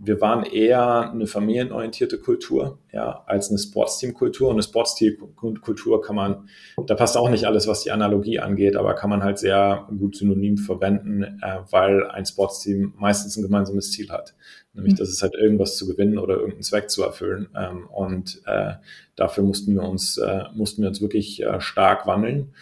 wir 0.00 0.20
waren 0.20 0.44
eher 0.44 1.10
eine 1.10 1.26
familienorientierte 1.26 2.18
Kultur, 2.18 2.78
ja, 2.92 3.24
als 3.26 3.50
eine 3.50 3.58
Sportsteam-Kultur. 3.58 4.48
Und 4.48 4.54
eine 4.54 4.62
Sportsteam-Kultur 4.62 6.00
kann 6.00 6.16
man, 6.16 6.48
da 6.86 6.94
passt 6.94 7.16
auch 7.16 7.28
nicht 7.28 7.46
alles, 7.46 7.66
was 7.66 7.82
die 7.82 7.90
Analogie 7.90 8.38
angeht, 8.38 8.76
aber 8.76 8.94
kann 8.94 9.10
man 9.10 9.24
halt 9.24 9.38
sehr 9.38 9.88
gut 9.98 10.16
synonym 10.16 10.56
verwenden, 10.56 11.22
äh, 11.22 11.58
weil 11.70 12.08
ein 12.10 12.26
Sportsteam 12.26 12.94
meistens 12.96 13.36
ein 13.36 13.42
gemeinsames 13.42 13.90
Ziel 13.90 14.10
hat. 14.10 14.34
Nämlich, 14.72 14.94
mhm. 14.94 14.98
dass 14.98 15.08
es 15.08 15.22
halt 15.22 15.34
irgendwas 15.34 15.76
zu 15.76 15.88
gewinnen 15.88 16.18
oder 16.18 16.34
irgendeinen 16.34 16.62
Zweck 16.62 16.90
zu 16.90 17.02
erfüllen. 17.02 17.48
Ähm, 17.56 17.88
und 17.88 18.40
äh, 18.46 18.74
dafür 19.16 19.42
mussten 19.42 19.74
wir 19.74 19.82
uns, 19.82 20.16
äh, 20.18 20.44
mussten 20.54 20.82
wir 20.82 20.88
uns 20.88 21.00
wirklich 21.00 21.42
äh, 21.42 21.60
stark 21.60 22.06
wandeln. 22.06 22.52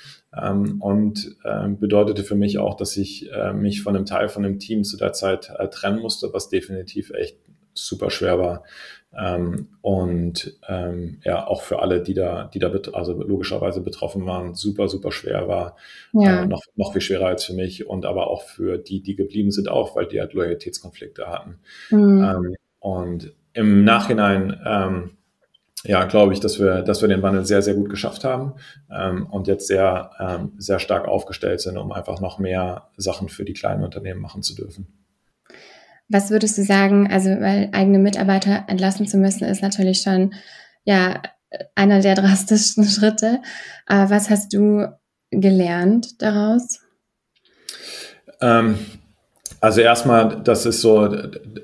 Ähm, 0.40 0.80
und 0.80 1.36
äh, 1.44 1.68
bedeutete 1.68 2.24
für 2.24 2.34
mich 2.34 2.58
auch, 2.58 2.76
dass 2.76 2.96
ich 2.96 3.30
äh, 3.32 3.52
mich 3.52 3.82
von 3.82 3.96
einem 3.96 4.06
Teil 4.06 4.28
von 4.28 4.42
dem 4.42 4.58
Team 4.58 4.84
zu 4.84 4.96
der 4.96 5.12
Zeit 5.12 5.50
äh, 5.56 5.68
trennen 5.68 6.00
musste, 6.00 6.32
was 6.32 6.48
definitiv 6.48 7.10
echt 7.10 7.38
super 7.74 8.10
schwer 8.10 8.38
war. 8.38 8.64
Ähm, 9.18 9.68
und 9.80 10.58
ähm, 10.68 11.20
ja, 11.24 11.46
auch 11.46 11.62
für 11.62 11.80
alle, 11.80 12.02
die 12.02 12.12
da, 12.12 12.50
die 12.52 12.58
da 12.58 12.70
also 12.92 13.14
logischerweise 13.14 13.80
betroffen 13.80 14.26
waren, 14.26 14.54
super, 14.54 14.88
super 14.88 15.10
schwer 15.10 15.48
war. 15.48 15.76
Ja. 16.12 16.42
Äh, 16.42 16.46
noch, 16.46 16.62
noch 16.74 16.92
viel 16.92 17.00
schwerer 17.00 17.26
als 17.26 17.44
für 17.44 17.54
mich 17.54 17.86
und 17.86 18.04
aber 18.04 18.28
auch 18.28 18.42
für 18.42 18.76
die, 18.76 19.02
die 19.02 19.16
geblieben 19.16 19.50
sind, 19.50 19.68
auch, 19.68 19.96
weil 19.96 20.06
die 20.06 20.20
halt 20.20 20.34
Loyalitätskonflikte 20.34 21.28
hatten. 21.28 21.58
Mhm. 21.90 22.24
Ähm, 22.24 22.56
und 22.78 23.32
im 23.54 23.84
Nachhinein 23.84 24.60
ähm, 24.66 25.10
ja, 25.86 26.04
glaube 26.04 26.32
ich, 26.32 26.40
dass 26.40 26.58
wir, 26.58 26.82
dass 26.82 27.00
wir 27.00 27.08
den 27.08 27.22
Wandel 27.22 27.44
sehr, 27.44 27.62
sehr 27.62 27.74
gut 27.74 27.90
geschafft 27.90 28.24
haben 28.24 28.54
ähm, 28.90 29.26
und 29.26 29.46
jetzt 29.46 29.66
sehr, 29.68 30.10
ähm, 30.18 30.52
sehr 30.58 30.78
stark 30.78 31.06
aufgestellt 31.06 31.60
sind, 31.60 31.76
um 31.76 31.92
einfach 31.92 32.20
noch 32.20 32.38
mehr 32.38 32.88
Sachen 32.96 33.28
für 33.28 33.44
die 33.44 33.52
kleinen 33.52 33.84
Unternehmen 33.84 34.20
machen 34.20 34.42
zu 34.42 34.54
dürfen. 34.54 34.86
Was 36.08 36.30
würdest 36.30 36.58
du 36.58 36.62
sagen, 36.62 37.10
also 37.10 37.30
weil 37.30 37.70
eigene 37.72 37.98
Mitarbeiter 37.98 38.64
entlassen 38.68 39.06
zu 39.06 39.16
müssen, 39.16 39.44
ist 39.44 39.62
natürlich 39.62 40.00
schon 40.00 40.34
ja 40.84 41.22
einer 41.74 42.00
der 42.00 42.14
drastischsten 42.16 42.84
Schritte. 42.84 43.40
Aber 43.86 44.10
was 44.10 44.30
hast 44.30 44.52
du 44.52 44.88
gelernt 45.30 46.20
daraus? 46.22 46.80
Ähm, 48.40 48.78
also 49.60 49.80
erstmal, 49.80 50.42
das 50.42 50.66
ist 50.66 50.80
so, 50.80 51.08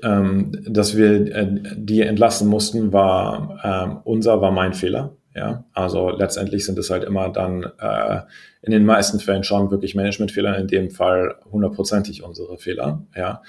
ähm, 0.03 0.51
dass 0.67 0.97
wir 0.97 1.35
äh, 1.35 1.47
die 1.75 2.01
entlassen 2.01 2.47
mussten, 2.47 2.93
war 2.93 3.59
ähm, 3.63 3.99
unser, 4.03 4.41
war 4.41 4.51
mein 4.51 4.73
Fehler. 4.73 5.15
Ja, 5.35 5.63
also 5.73 6.11
letztendlich 6.11 6.63
sind 6.63 6.77
es 6.77 6.91
halt 6.91 7.03
immer 7.03 7.29
dann 7.29 7.63
äh, 7.79 8.21
in 8.61 8.71
den 8.71 8.85
meisten 8.85 9.19
Fällen 9.19 9.43
schon 9.43 9.71
wirklich 9.71 9.95
Managementfehler, 9.95 10.57
in 10.59 10.67
dem 10.67 10.91
Fall 10.91 11.35
hundertprozentig 11.51 12.23
unsere 12.23 12.59
Fehler. 12.59 13.01
Ja, 13.15 13.41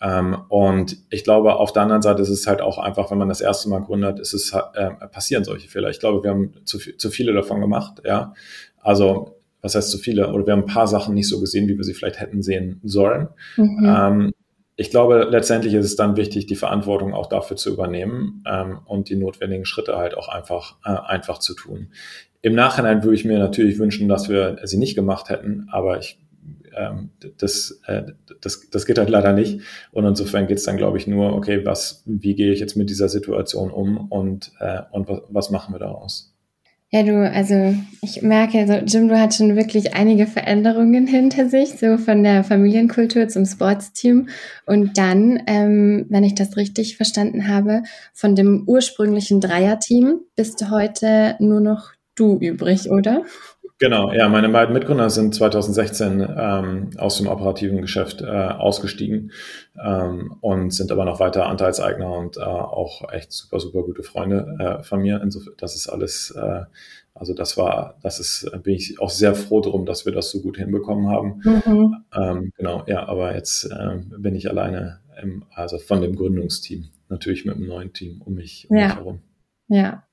ähm, 0.00 0.36
und 0.48 0.96
ich 1.10 1.24
glaube, 1.24 1.54
auf 1.54 1.72
der 1.72 1.82
anderen 1.82 2.02
Seite 2.02 2.22
ist 2.22 2.28
es 2.28 2.46
halt 2.46 2.60
auch 2.60 2.78
einfach, 2.78 3.10
wenn 3.10 3.18
man 3.18 3.28
das 3.28 3.40
erste 3.40 3.68
Mal 3.68 3.82
gründet, 3.82 4.18
ist 4.18 4.34
es 4.34 4.52
äh, 4.52 4.90
passieren 5.10 5.44
solche 5.44 5.68
Fehler. 5.68 5.90
Ich 5.90 6.00
glaube, 6.00 6.22
wir 6.22 6.30
haben 6.30 6.54
zu, 6.64 6.78
zu 6.78 7.10
viele 7.10 7.32
davon 7.32 7.60
gemacht. 7.60 8.02
Ja, 8.04 8.34
also 8.80 9.41
was 9.62 9.74
heißt 9.74 9.90
zu 9.90 9.98
viele, 9.98 10.32
oder 10.32 10.46
wir 10.46 10.52
haben 10.52 10.64
ein 10.64 10.66
paar 10.66 10.88
Sachen 10.88 11.14
nicht 11.14 11.28
so 11.28 11.40
gesehen, 11.40 11.68
wie 11.68 11.76
wir 11.76 11.84
sie 11.84 11.94
vielleicht 11.94 12.20
hätten 12.20 12.42
sehen 12.42 12.80
sollen. 12.82 13.28
Mhm. 13.56 13.84
Ähm, 13.84 14.32
ich 14.76 14.90
glaube, 14.90 15.28
letztendlich 15.30 15.74
ist 15.74 15.84
es 15.84 15.96
dann 15.96 16.16
wichtig, 16.16 16.46
die 16.46 16.56
Verantwortung 16.56 17.14
auch 17.14 17.28
dafür 17.28 17.56
zu 17.56 17.72
übernehmen 17.72 18.42
ähm, 18.46 18.80
und 18.84 19.08
die 19.08 19.16
notwendigen 19.16 19.64
Schritte 19.64 19.96
halt 19.96 20.16
auch 20.16 20.28
einfach, 20.28 20.76
äh, 20.84 20.90
einfach 20.90 21.38
zu 21.38 21.54
tun. 21.54 21.88
Im 22.40 22.54
Nachhinein 22.54 23.04
würde 23.04 23.14
ich 23.14 23.24
mir 23.24 23.38
natürlich 23.38 23.78
wünschen, 23.78 24.08
dass 24.08 24.28
wir 24.28 24.58
sie 24.64 24.78
nicht 24.78 24.96
gemacht 24.96 25.28
hätten, 25.28 25.68
aber 25.70 25.98
ich 25.98 26.18
ähm, 26.74 27.10
das, 27.38 27.80
äh, 27.86 28.02
das, 28.40 28.68
das 28.70 28.86
geht 28.86 28.98
halt 28.98 29.10
leider 29.10 29.32
nicht. 29.32 29.60
Und 29.92 30.06
insofern 30.06 30.46
geht 30.46 30.58
es 30.58 30.64
dann, 30.64 30.76
glaube 30.76 30.98
ich, 30.98 31.06
nur, 31.06 31.34
okay, 31.34 31.64
was, 31.64 32.02
wie 32.06 32.34
gehe 32.34 32.52
ich 32.52 32.60
jetzt 32.60 32.76
mit 32.76 32.90
dieser 32.90 33.08
Situation 33.08 33.70
um 33.70 34.10
und, 34.10 34.52
äh, 34.58 34.80
und 34.90 35.08
was, 35.08 35.20
was 35.28 35.50
machen 35.50 35.74
wir 35.74 35.78
daraus? 35.78 36.31
Ja, 36.94 37.02
du, 37.04 37.26
also 37.30 37.74
ich 38.02 38.20
merke, 38.20 38.66
so 38.66 38.74
Jim, 38.74 39.08
du 39.08 39.18
hast 39.18 39.38
schon 39.38 39.56
wirklich 39.56 39.94
einige 39.94 40.26
Veränderungen 40.26 41.06
hinter 41.06 41.48
sich, 41.48 41.78
so 41.78 41.96
von 41.96 42.22
der 42.22 42.44
Familienkultur 42.44 43.28
zum 43.28 43.46
Sportsteam 43.46 44.28
und 44.66 44.98
dann, 44.98 45.42
ähm, 45.46 46.04
wenn 46.10 46.22
ich 46.22 46.34
das 46.34 46.54
richtig 46.58 46.98
verstanden 46.98 47.48
habe, 47.48 47.82
von 48.12 48.36
dem 48.36 48.64
ursprünglichen 48.66 49.40
Dreierteam 49.40 50.20
bist 50.36 50.68
heute 50.70 51.36
nur 51.38 51.60
noch 51.62 51.92
du 52.14 52.36
übrig, 52.38 52.90
oder? 52.90 53.22
Genau, 53.82 54.12
ja, 54.12 54.28
meine 54.28 54.48
beiden 54.48 54.74
Mitgründer 54.74 55.10
sind 55.10 55.34
2016 55.34 56.24
ähm, 56.38 56.90
aus 56.98 57.18
dem 57.18 57.26
operativen 57.26 57.80
Geschäft 57.80 58.22
äh, 58.22 58.26
ausgestiegen 58.26 59.32
ähm, 59.84 60.36
und 60.40 60.72
sind 60.72 60.92
aber 60.92 61.04
noch 61.04 61.18
weiter 61.18 61.46
Anteilseigner 61.46 62.12
und 62.16 62.36
äh, 62.36 62.42
auch 62.42 63.12
echt 63.12 63.32
super, 63.32 63.58
super 63.58 63.82
gute 63.82 64.04
Freunde 64.04 64.56
äh, 64.60 64.84
von 64.84 65.02
mir. 65.02 65.20
Insofern, 65.20 65.54
das 65.58 65.74
ist 65.74 65.88
alles, 65.88 66.30
äh, 66.30 66.60
also 67.12 67.34
das 67.34 67.56
war, 67.56 67.98
das 68.04 68.20
ist, 68.20 68.48
bin 68.62 68.74
ich 68.74 69.00
auch 69.00 69.10
sehr 69.10 69.34
froh 69.34 69.60
drum, 69.60 69.84
dass 69.84 70.06
wir 70.06 70.12
das 70.12 70.30
so 70.30 70.42
gut 70.42 70.58
hinbekommen 70.58 71.08
haben. 71.08 71.40
Mhm. 71.42 71.96
Ähm, 72.14 72.52
genau, 72.56 72.84
ja, 72.86 73.08
aber 73.08 73.34
jetzt 73.34 73.64
äh, 73.64 73.98
bin 74.16 74.36
ich 74.36 74.48
alleine, 74.48 75.00
im, 75.20 75.44
also 75.56 75.78
von 75.78 76.00
dem 76.00 76.14
Gründungsteam, 76.14 76.84
natürlich 77.08 77.44
mit 77.44 77.56
einem 77.56 77.66
neuen 77.66 77.92
Team 77.92 78.22
um 78.24 78.34
mich, 78.34 78.68
um 78.70 78.76
ja. 78.76 78.86
mich 78.86 78.94
herum. 78.94 79.22
Ja. 79.66 80.04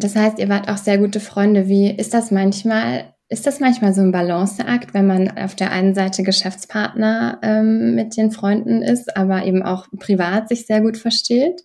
Das 0.00 0.16
heißt, 0.16 0.38
ihr 0.38 0.48
wart 0.48 0.68
auch 0.68 0.76
sehr 0.76 0.98
gute 0.98 1.20
Freunde. 1.20 1.68
Wie 1.68 1.90
ist 1.90 2.14
das 2.14 2.30
manchmal? 2.30 3.14
Ist 3.30 3.46
das 3.46 3.60
manchmal 3.60 3.92
so 3.92 4.00
ein 4.00 4.12
Balanceakt, 4.12 4.94
wenn 4.94 5.06
man 5.06 5.36
auf 5.36 5.54
der 5.54 5.70
einen 5.70 5.94
Seite 5.94 6.22
Geschäftspartner 6.22 7.38
ähm, 7.42 7.94
mit 7.94 8.16
den 8.16 8.30
Freunden 8.30 8.80
ist, 8.80 9.18
aber 9.18 9.44
eben 9.44 9.62
auch 9.62 9.86
privat 9.98 10.48
sich 10.48 10.66
sehr 10.66 10.80
gut 10.80 10.96
versteht? 10.96 11.62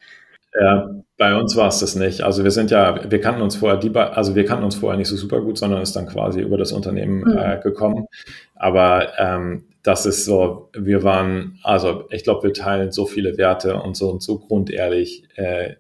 Ja, 0.59 0.89
bei 1.17 1.35
uns 1.35 1.55
war 1.55 1.69
es 1.69 1.79
das 1.79 1.95
nicht. 1.95 2.21
Also 2.21 2.43
wir 2.43 2.51
sind 2.51 2.69
ja, 2.69 3.09
wir 3.09 3.21
kannten 3.21 3.41
uns 3.41 3.55
vorher, 3.55 3.79
die, 3.79 3.95
also 3.95 4.35
wir 4.35 4.45
kannten 4.45 4.65
uns 4.65 4.75
vorher 4.75 4.97
nicht 4.97 5.07
so 5.07 5.15
super 5.15 5.41
gut, 5.41 5.57
sondern 5.57 5.81
ist 5.81 5.95
dann 5.95 6.05
quasi 6.05 6.41
über 6.41 6.57
das 6.57 6.71
Unternehmen 6.71 7.21
mhm. 7.21 7.37
äh, 7.37 7.59
gekommen. 7.59 8.07
Aber 8.55 9.17
ähm, 9.17 9.63
das 9.83 10.05
ist 10.05 10.25
so, 10.25 10.69
wir 10.73 11.03
waren, 11.03 11.59
also 11.63 12.05
ich 12.09 12.23
glaube, 12.23 12.43
wir 12.43 12.53
teilen 12.53 12.91
so 12.91 13.05
viele 13.05 13.37
Werte 13.37 13.81
und 13.81 13.97
so 13.97 14.09
und 14.09 14.21
so 14.21 14.37
grundehrlich. 14.39 15.23
Äh, 15.35 15.75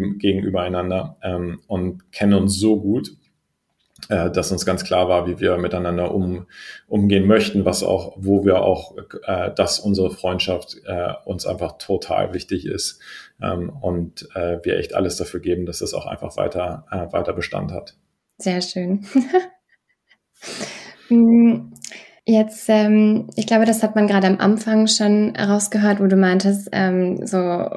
gegenüber 0.00 0.62
einander 0.62 1.16
ähm, 1.22 1.60
und 1.66 2.12
kennen 2.12 2.34
uns 2.34 2.58
so 2.58 2.80
gut, 2.80 3.16
äh, 4.08 4.30
dass 4.30 4.50
uns 4.50 4.66
ganz 4.66 4.84
klar 4.84 5.08
war, 5.08 5.26
wie 5.26 5.38
wir 5.40 5.56
miteinander 5.58 6.12
um, 6.14 6.46
umgehen 6.88 7.26
möchten, 7.26 7.64
was 7.64 7.82
auch, 7.82 8.14
wo 8.16 8.44
wir 8.44 8.62
auch, 8.62 8.96
äh, 9.24 9.52
dass 9.54 9.78
unsere 9.78 10.10
Freundschaft 10.10 10.76
äh, 10.84 11.12
uns 11.24 11.46
einfach 11.46 11.78
total 11.78 12.34
wichtig 12.34 12.66
ist 12.66 13.00
ähm, 13.40 13.70
und 13.70 14.28
äh, 14.34 14.58
wir 14.62 14.76
echt 14.78 14.94
alles 14.94 15.16
dafür 15.16 15.40
geben, 15.40 15.66
dass 15.66 15.80
es 15.80 15.94
auch 15.94 16.06
einfach 16.06 16.36
weiter, 16.36 16.84
äh, 16.90 17.12
weiter 17.12 17.32
Bestand 17.32 17.72
hat. 17.72 17.96
Sehr 18.38 18.60
schön. 18.60 19.06
Hm, 21.08 21.72
Jetzt, 22.24 22.68
ähm, 22.68 23.28
ich 23.34 23.48
glaube, 23.48 23.64
das 23.64 23.82
hat 23.82 23.96
man 23.96 24.06
gerade 24.06 24.28
am 24.28 24.38
Anfang 24.38 24.86
schon 24.86 25.34
rausgehört, 25.34 25.98
wo 25.98 26.06
du 26.06 26.14
meintest, 26.14 26.68
ähm, 26.70 27.26
so 27.26 27.68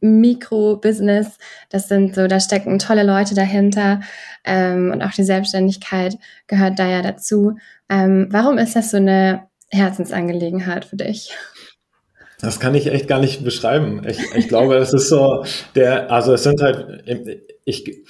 Mikro-Business, 0.00 1.36
das 1.68 1.88
sind 1.88 2.14
so, 2.14 2.28
da 2.28 2.38
stecken 2.38 2.78
tolle 2.78 3.02
Leute 3.02 3.34
dahinter 3.34 4.00
ähm, 4.44 4.92
und 4.92 5.02
auch 5.02 5.10
die 5.10 5.24
Selbstständigkeit 5.24 6.16
gehört 6.46 6.78
da 6.78 6.86
ja 6.86 7.02
dazu. 7.02 7.56
Ähm, 7.88 8.28
warum 8.30 8.58
ist 8.58 8.76
das 8.76 8.92
so 8.92 8.98
eine 8.98 9.48
Herzensangelegenheit 9.70 10.84
für 10.84 10.96
dich? 10.96 11.34
Das 12.40 12.60
kann 12.60 12.76
ich 12.76 12.86
echt 12.86 13.08
gar 13.08 13.18
nicht 13.18 13.42
beschreiben. 13.42 14.02
Ich, 14.06 14.20
ich 14.36 14.46
glaube, 14.46 14.76
es 14.76 14.92
ist 14.92 15.08
so, 15.08 15.44
der, 15.74 16.12
also 16.12 16.32
es 16.32 16.44
sind 16.44 16.62
halt, 16.62 17.02
ich, 17.64 18.04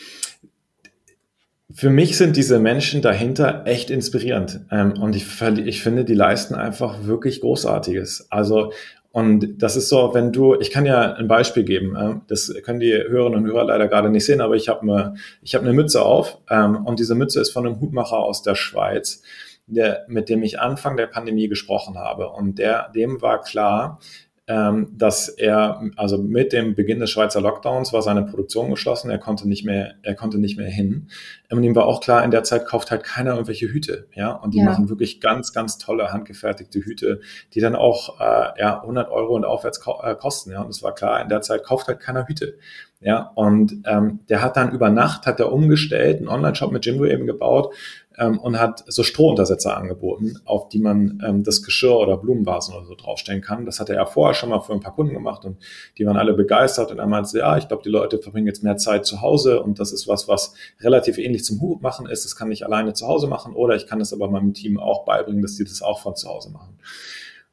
für 1.77 1.91
mich 1.91 2.17
sind 2.17 2.39
diese 2.39 2.59
Menschen 2.59 3.03
dahinter 3.03 3.67
echt 3.67 3.91
inspirierend. 3.91 4.61
Ähm, 4.71 4.95
und 4.99 5.15
ich, 5.15 5.27
ich 5.43 5.83
finde, 5.83 6.07
die 6.07 6.15
leisten 6.15 6.55
einfach 6.55 7.05
wirklich 7.05 7.43
Großartiges. 7.43 8.29
Also, 8.31 8.73
und 9.13 9.63
das 9.63 9.77
ist 9.77 9.91
so, 9.91 10.15
wenn 10.15 10.33
du, 10.33 10.59
ich 10.59 10.71
kann 10.71 10.87
ja 10.87 11.13
ein 11.13 11.29
Beispiel 11.29 11.65
geben, 11.65 11.95
äh, 11.95 12.15
das 12.29 12.51
können 12.65 12.81
die 12.81 12.95
Hörerinnen 12.95 13.41
und 13.41 13.47
Hörer 13.47 13.65
leider 13.65 13.89
gerade 13.89 14.09
nicht 14.09 14.25
sehen, 14.25 14.41
aber 14.41 14.57
ich 14.57 14.71
habe 14.71 14.81
eine, 14.81 15.17
habe 15.53 15.65
eine 15.65 15.75
Mütze 15.75 16.01
auf 16.01 16.39
ähm, 16.49 16.87
und 16.87 16.99
diese 16.99 17.15
Mütze 17.15 17.43
ist 17.43 17.51
von 17.51 17.67
einem 17.67 17.79
Hutmacher 17.79 18.21
aus 18.21 18.43
der 18.43 18.55
Schweiz, 18.55 19.23
der, 19.67 20.07
mit 20.09 20.31
dem 20.31 20.43
ich 20.43 20.59
Anfang 20.59 20.97
der 20.97 21.09
Pandemie 21.09 21.49
gesprochen 21.49 21.99
habe. 21.99 22.31
Und 22.31 22.59
der, 22.59 22.91
dem 22.95 23.21
war 23.21 23.43
klar, 23.43 24.01
ähm, 24.49 24.89
dass 24.97 25.29
er, 25.29 25.81
also 25.97 26.19
mit 26.19 26.53
dem 26.53 26.75
Beginn 26.77 27.01
des 27.01 27.11
Schweizer 27.11 27.41
Lockdowns 27.41 27.93
war 27.93 28.03
seine 28.03 28.23
Produktion 28.23 28.71
geschlossen, 28.71 29.11
er 29.11 29.19
konnte 29.19 29.49
nicht 29.49 29.65
mehr, 29.65 29.95
er 30.03 30.15
konnte 30.15 30.39
nicht 30.39 30.57
mehr 30.57 30.69
hin. 30.69 31.09
Und 31.51 31.65
ihm 31.65 31.75
war 31.75 31.87
auch 31.87 32.01
klar, 32.01 32.25
in 32.25 32.31
der 32.31 32.45
Zeit 32.45 32.67
kauft 32.67 32.91
halt 32.91 33.03
keiner 33.03 33.33
irgendwelche 33.33 33.67
Hüte, 33.67 34.07
ja, 34.15 34.31
und 34.31 34.55
die 34.55 34.59
ja. 34.59 34.65
machen 34.65 34.89
wirklich 34.89 35.21
ganz, 35.21 35.53
ganz 35.53 35.79
tolle 35.79 36.13
handgefertigte 36.13 36.79
Hüte, 36.81 37.21
die 37.55 37.61
dann 37.61 37.75
auch 37.75 38.21
äh, 38.21 38.61
ja 38.61 38.81
100 38.83 39.11
Euro 39.11 39.35
und 39.35 39.45
aufwärts 39.45 39.81
ko 39.81 40.01
äh, 40.03 40.15
kosten, 40.15 40.53
ja, 40.53 40.63
und 40.63 40.71
es 40.71 40.83
war 40.83 40.95
klar, 40.95 41.21
in 41.21 41.29
der 41.29 41.41
Zeit 41.41 41.65
kauft 41.65 41.89
halt 41.89 42.01
keiner 42.01 42.29
Hüte. 42.29 42.57
Ja, 43.01 43.31
und 43.35 43.83
ähm, 43.85 44.21
der 44.31 44.41
hat 44.41 44.57
dann 44.57 44.73
über 44.73 44.89
Nacht, 44.89 45.27
hat 45.27 45.39
er 45.39 45.53
umgestellt, 45.53 46.19
einen 46.19 46.29
Online-Shop 46.29 46.73
mit 46.73 46.87
Jimdo 46.87 47.05
eben 47.05 47.27
gebaut, 47.27 47.75
ähm, 48.19 48.39
und 48.39 48.59
hat 48.59 48.85
so 48.87 49.03
Strohuntersetzer 49.03 49.77
angeboten, 49.77 50.39
auf 50.45 50.69
die 50.69 50.79
man 50.79 51.23
ähm, 51.25 51.43
das 51.43 51.63
Geschirr 51.63 51.97
oder 51.97 52.17
Blumenvasen 52.17 52.75
oder 52.75 52.87
so 52.87 52.95
draufstellen 52.95 53.43
kann. 53.43 53.67
Das 53.67 53.81
hatte 53.81 53.95
er 53.95 54.07
vorher 54.07 54.35
schon 54.35 54.51
mal 54.51 54.61
für 54.61 54.73
ein 54.73 54.81
paar 54.81 54.95
Kunden 54.95 55.15
gemacht 55.15 55.45
und 55.45 55.59
die 55.99 56.07
waren 56.07 56.17
alle 56.17 56.35
begeistert 56.35 56.91
und 56.91 56.99
er 56.99 57.07
meinte, 57.07 57.39
ja, 57.39 57.57
ich 57.57 57.69
glaube, 57.69 57.83
die 57.83 57.91
Leute 57.91 58.19
verbringen 58.19 58.47
jetzt 58.47 58.63
mehr 58.63 58.77
Zeit 58.77 59.07
zu 59.07 59.21
Hause 59.21 59.63
und 59.63 59.79
das 59.79 59.93
ist 59.93 60.09
was, 60.09 60.29
was 60.29 60.55
relativ 60.81 61.19
ähnlich 61.19 61.45
zum 61.45 61.61
Hut 61.61 61.83
machen 61.83 62.07
ist. 62.07 62.25
Das 62.25 62.37
kann 62.37 62.51
ich 62.51 62.65
alleine 62.65 62.95
zu 62.95 63.07
Hause 63.07 63.27
machen 63.27 63.55
oder 63.55 63.77
ich 63.77 63.87
kann 63.87 64.01
es 64.01 64.13
aber 64.13 64.29
meinem 64.31 64.55
Team 64.55 64.79
auch 64.79 65.05
beibringen, 65.05 65.43
dass 65.43 65.57
die 65.57 65.65
das 65.65 65.83
auch 65.83 66.01
von 66.01 66.17
zu 66.17 66.29
Hause 66.29 66.51
machen. 66.51 66.79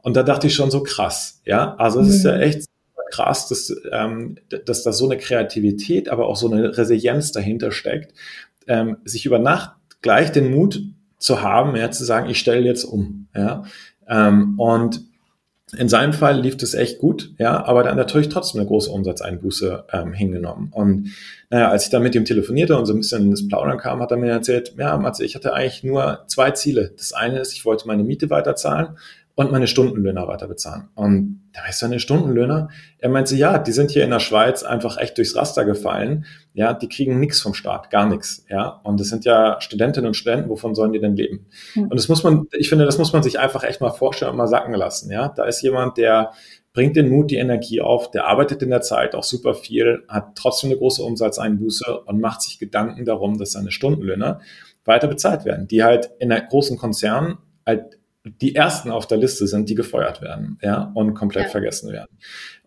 Und 0.01 0.17
da 0.17 0.23
dachte 0.23 0.47
ich 0.47 0.53
schon 0.53 0.71
so 0.71 0.83
krass, 0.83 1.41
ja, 1.45 1.75
also 1.75 2.01
es 2.01 2.07
mhm. 2.07 2.13
ist 2.13 2.23
ja 2.25 2.35
mhm. 2.35 2.41
echt 2.41 2.65
krass, 3.11 3.47
dass, 3.47 3.73
ähm, 3.91 4.37
dass 4.65 4.83
da 4.83 4.91
so 4.91 5.05
eine 5.05 5.17
Kreativität, 5.17 6.09
aber 6.09 6.27
auch 6.27 6.35
so 6.35 6.51
eine 6.51 6.75
Resilienz 6.75 7.31
dahinter 7.31 7.71
steckt, 7.71 8.13
ähm, 8.67 8.97
sich 9.05 9.25
über 9.25 9.39
Nacht 9.39 9.71
gleich 10.03 10.31
den 10.31 10.51
Mut 10.51 10.83
zu 11.17 11.41
haben, 11.41 11.75
ja, 11.75 11.89
zu 11.89 12.03
sagen, 12.03 12.29
ich 12.29 12.37
stelle 12.37 12.61
jetzt 12.61 12.83
um. 12.83 13.27
Ja. 13.35 13.63
Ähm, 14.07 14.59
und 14.59 15.01
in 15.75 15.89
seinem 15.89 16.13
Fall 16.13 16.39
lief 16.39 16.55
das 16.55 16.75
echt 16.75 16.99
gut, 16.99 17.31
ja, 17.39 17.65
aber 17.65 17.81
dann 17.81 17.97
natürlich 17.97 18.29
trotzdem 18.29 18.61
eine 18.61 18.67
große 18.67 18.91
Umsatzeinbuße 18.91 19.85
ähm, 19.91 20.13
hingenommen. 20.13 20.69
Und 20.71 21.13
naja, 21.49 21.69
als 21.69 21.85
ich 21.85 21.89
dann 21.89 22.03
mit 22.03 22.13
ihm 22.13 22.25
telefonierte 22.25 22.77
und 22.77 22.85
so 22.85 22.93
ein 22.93 22.99
bisschen 22.99 23.29
ins 23.29 23.47
Plaudern 23.47 23.79
kam, 23.79 23.99
hat 23.99 24.11
er 24.11 24.17
mir 24.17 24.29
erzählt, 24.29 24.75
ja, 24.77 24.95
Matze, 24.97 25.25
ich 25.25 25.33
hatte 25.33 25.53
eigentlich 25.53 25.83
nur 25.83 26.25
zwei 26.27 26.51
Ziele. 26.51 26.93
Das 26.95 27.13
eine 27.13 27.39
ist, 27.39 27.53
ich 27.53 27.65
wollte 27.65 27.87
meine 27.87 28.03
Miete 28.03 28.29
weiterzahlen 28.29 28.97
und 29.35 29.51
meine 29.51 29.67
Stundenlöhner 29.67 30.27
weiter 30.27 30.47
bezahlen. 30.47 30.89
Und 30.93 31.49
da 31.53 31.61
weißt 31.67 31.81
du, 31.81 31.85
eine 31.87 31.99
Stundenlöhner, 31.99 32.69
er 32.99 33.09
meinte, 33.09 33.35
ja, 33.35 33.57
die 33.57 33.71
sind 33.71 33.89
hier 33.89 34.03
in 34.03 34.11
der 34.11 34.19
Schweiz 34.19 34.63
einfach 34.63 34.97
echt 34.97 35.17
durchs 35.17 35.35
Raster 35.35 35.65
gefallen. 35.65 36.25
Ja, 36.53 36.73
die 36.73 36.87
kriegen 36.87 37.19
nichts 37.19 37.41
vom 37.41 37.55
Staat, 37.55 37.89
gar 37.89 38.07
nichts. 38.07 38.45
Ja, 38.49 38.81
und 38.83 38.99
das 38.99 39.07
sind 39.07 39.25
ja 39.25 39.59
Studentinnen 39.59 40.07
und 40.07 40.13
Studenten, 40.13 40.49
wovon 40.49 40.75
sollen 40.75 40.93
die 40.93 40.99
denn 40.99 41.15
leben? 41.15 41.47
Mhm. 41.73 41.83
Und 41.83 41.95
das 41.95 42.09
muss 42.09 42.23
man, 42.23 42.45
ich 42.51 42.69
finde, 42.69 42.85
das 42.85 42.99
muss 42.99 43.11
man 43.11 43.23
sich 43.23 43.39
einfach 43.39 43.63
echt 43.63 43.81
mal 43.81 43.89
vorstellen 43.89 44.31
und 44.31 44.37
mal 44.37 44.47
sacken 44.47 44.73
lassen. 44.75 45.11
Ja, 45.11 45.29
da 45.29 45.45
ist 45.45 45.61
jemand, 45.61 45.97
der 45.97 46.31
bringt 46.73 46.95
den 46.95 47.09
Mut, 47.09 47.31
die 47.31 47.37
Energie 47.37 47.81
auf, 47.81 48.11
der 48.11 48.25
arbeitet 48.25 48.61
in 48.61 48.69
der 48.69 48.81
Zeit 48.81 49.15
auch 49.15 49.23
super 49.23 49.55
viel, 49.55 50.03
hat 50.07 50.35
trotzdem 50.35 50.71
eine 50.71 50.79
große 50.79 51.03
Umsatzeinbuße 51.03 52.01
und 52.01 52.19
macht 52.19 52.41
sich 52.41 52.59
Gedanken 52.59 53.05
darum, 53.05 53.37
dass 53.37 53.51
seine 53.51 53.71
Stundenlöhner 53.71 54.41
weiter 54.85 55.07
bezahlt 55.07 55.45
werden, 55.45 55.67
die 55.67 55.83
halt 55.83 56.11
in 56.19 56.31
einer 56.31 56.41
großen 56.41 56.77
Konzern 56.77 57.37
halt 57.65 57.99
die 58.23 58.55
ersten 58.55 58.91
auf 58.91 59.07
der 59.07 59.17
Liste 59.17 59.47
sind, 59.47 59.69
die 59.69 59.75
gefeuert 59.75 60.21
werden, 60.21 60.57
ja, 60.61 60.91
und 60.95 61.13
komplett 61.13 61.45
ja. 61.45 61.49
vergessen 61.49 61.91
werden. 61.91 62.17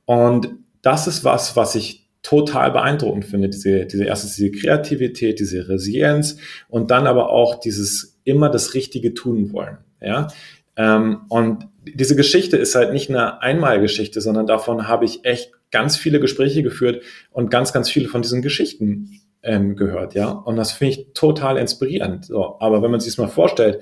Und 0.05 0.51
das 0.83 1.07
ist 1.07 1.25
was, 1.25 1.57
was 1.57 1.75
ich 1.75 2.09
total 2.23 2.73
beeindruckend 2.73 3.25
finde, 3.25 3.49
diese, 3.49 3.87
diese 3.87 4.05
erste, 4.05 4.27
diese 4.27 4.51
Kreativität, 4.51 5.39
diese 5.39 5.69
Resilienz 5.69 6.39
und 6.69 6.91
dann 6.91 7.07
aber 7.07 7.31
auch 7.31 7.61
dieses 7.61 8.19
immer 8.25 8.51
das 8.51 8.75
Richtige 8.75 9.15
tun 9.15 9.53
wollen, 9.53 9.79
ja. 10.01 10.29
Ähm, 10.77 11.23
und 11.29 11.69
diese 11.85 12.17
Geschichte 12.17 12.57
ist 12.57 12.75
halt 12.75 12.93
nicht 12.93 13.09
eine 13.09 13.41
Einmalgeschichte, 13.41 14.21
sondern 14.21 14.47
davon 14.47 14.89
habe 14.89 15.05
ich 15.05 15.25
echt 15.25 15.53
ganz 15.71 15.97
viele 15.97 16.21
Gespräche 16.21 16.63
geführt 16.63 17.03
und 17.31 17.51
ganz, 17.51 17.73
ganz 17.73 17.89
viele 17.89 18.09
von 18.09 18.23
diesen 18.23 18.43
Geschichten 18.43 19.21
ähm, 19.43 19.77
gehört, 19.77 20.15
ja. 20.15 20.31
Und 20.31 20.57
das 20.57 20.73
finde 20.73 20.93
ich 20.93 21.07
total 21.15 21.57
inspirierend. 21.57 22.27
So, 22.27 22.57
aber 22.61 22.83
wenn 22.83 22.91
man 22.91 23.01
sich 23.01 23.13
das 23.15 23.19
mal 23.19 23.29
vorstellt, 23.29 23.81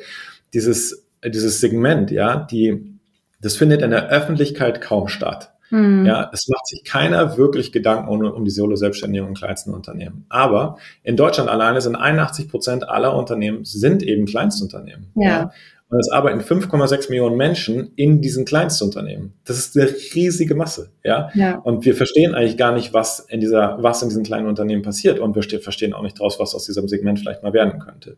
dieses 0.53 1.04
dieses 1.25 1.61
Segment, 1.61 2.11
ja, 2.11 2.37
die, 2.37 2.99
das 3.41 3.57
findet 3.57 3.83
in 3.83 3.91
der 3.91 4.09
Öffentlichkeit 4.09 4.81
kaum 4.81 5.09
statt. 5.09 5.55
Hm. 5.71 6.05
Ja, 6.05 6.31
es 6.33 6.47
macht 6.49 6.67
sich 6.67 6.85
keiner 6.85 7.37
wirklich 7.37 7.73
Gedanken 7.73 8.09
um, 8.09 8.21
um 8.23 8.45
die 8.45 8.51
Solo-Selbstständigen 8.51 9.27
und 9.27 9.39
kleinsten 9.39 9.73
Unternehmen. 9.73 10.27
Aber 10.29 10.77
in 11.03 11.17
Deutschland 11.17 11.49
alleine 11.49 11.81
sind 11.81 11.97
81 11.97 12.49
Prozent 12.49 12.89
aller 12.89 13.17
Unternehmen 13.17 13.65
sind 13.65 14.03
eben 14.03 14.27
Kleinstunternehmen. 14.27 15.11
Ja. 15.15 15.29
ja. 15.29 15.51
Und 15.91 16.01
es 16.01 16.11
arbeiten 16.11 16.41
5,6 16.41 17.11
Millionen 17.11 17.37
Menschen 17.37 17.93
in 17.95 18.21
diesen 18.21 18.45
Kleinstunternehmen. 18.45 19.35
Das 19.45 19.59
ist 19.59 19.77
eine 19.77 19.91
riesige 20.15 20.55
Masse, 20.55 20.91
ja? 21.05 21.31
ja. 21.35 21.59
Und 21.59 21.85
wir 21.85 21.95
verstehen 21.95 22.35
eigentlich 22.35 22.57
gar 22.57 22.73
nicht, 22.73 22.93
was 22.93 23.21
in 23.21 23.41
dieser, 23.41 23.77
was 23.81 24.03
in 24.03 24.09
diesen 24.09 24.25
kleinen 24.25 24.49
Unternehmen 24.49 24.83
passiert. 24.83 25.19
Und 25.19 25.37
wir 25.37 25.61
verstehen 25.61 25.93
auch 25.93 26.03
nicht 26.03 26.19
draus, 26.19 26.41
was 26.41 26.55
aus 26.55 26.65
diesem 26.67 26.89
Segment 26.89 27.21
vielleicht 27.21 27.43
mal 27.43 27.53
werden 27.53 27.79
könnte. 27.79 28.17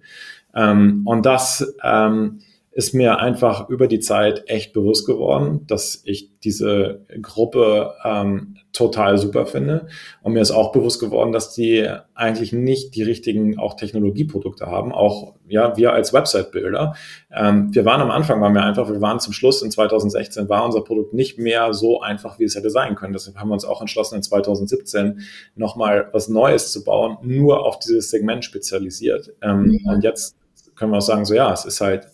Ähm, 0.55 1.03
und 1.05 1.27
das, 1.27 1.75
ähm, 1.83 2.39
ist 2.77 2.93
mir 2.93 3.21
einfach 3.21 3.71
über 3.71 3.89
die 3.89 4.01
Zeit 4.01 4.51
echt 4.51 4.75
bewusst 4.75 5.07
geworden, 5.07 5.67
dass 5.67 6.03
ich 6.05 6.39
diese 6.41 7.07
Gruppe 7.23 7.95
ähm, 8.05 8.59
total 8.75 9.17
super 9.17 9.47
finde. 9.47 9.87
Und 10.21 10.35
mir 10.35 10.43
ist 10.43 10.51
auch 10.51 10.73
bewusst 10.73 11.01
geworden, 11.01 11.33
dass 11.33 11.55
die 11.55 11.89
eigentlich 12.15 12.53
nicht 12.53 12.95
die 12.95 13.03
richtigen 13.03 13.59
auch 13.59 13.77
Technologieprodukte 13.77 14.67
haben. 14.67 14.93
Auch 14.93 15.37
ja, 15.49 15.75
wir 15.79 15.95
als 15.95 16.13
Website-Builder. 16.13 16.95
Ähm, 17.35 17.75
wir 17.75 17.87
waren 17.87 18.03
am 18.03 18.11
Anfang, 18.11 18.43
waren 18.43 18.53
wir 18.53 18.63
einfach, 18.63 18.91
wir 18.91 19.01
waren 19.01 19.21
zum 19.21 19.33
Schluss 19.33 19.63
in 19.63 19.71
2016, 19.71 20.51
war 20.51 20.63
unser 20.63 20.83
Produkt 20.83 21.15
nicht 21.15 21.39
mehr 21.39 21.73
so 21.73 22.03
einfach, 22.03 22.39
wie 22.39 22.45
es 22.45 22.57
hätte 22.57 22.69
sein 22.69 22.95
können. 22.95 23.15
Deshalb 23.15 23.39
haben 23.39 23.49
wir 23.49 23.55
uns 23.55 23.65
auch 23.65 23.81
entschlossen, 23.81 24.17
in 24.17 24.23
2017 24.23 25.21
nochmal 25.55 26.11
was 26.13 26.29
Neues 26.29 26.73
zu 26.73 26.85
bauen, 26.85 27.17
nur 27.23 27.65
auf 27.65 27.79
dieses 27.79 28.11
Segment 28.11 28.45
spezialisiert. 28.45 29.33
Ähm, 29.41 29.81
mhm. 29.83 29.87
Und 29.87 30.05
jetzt 30.05 30.37
können 30.75 30.93
wir 30.93 30.99
auch 30.99 31.03
sagen, 31.03 31.25
so 31.25 31.33
ja, 31.33 31.51
es 31.55 31.65
ist 31.65 31.81
halt 31.81 32.09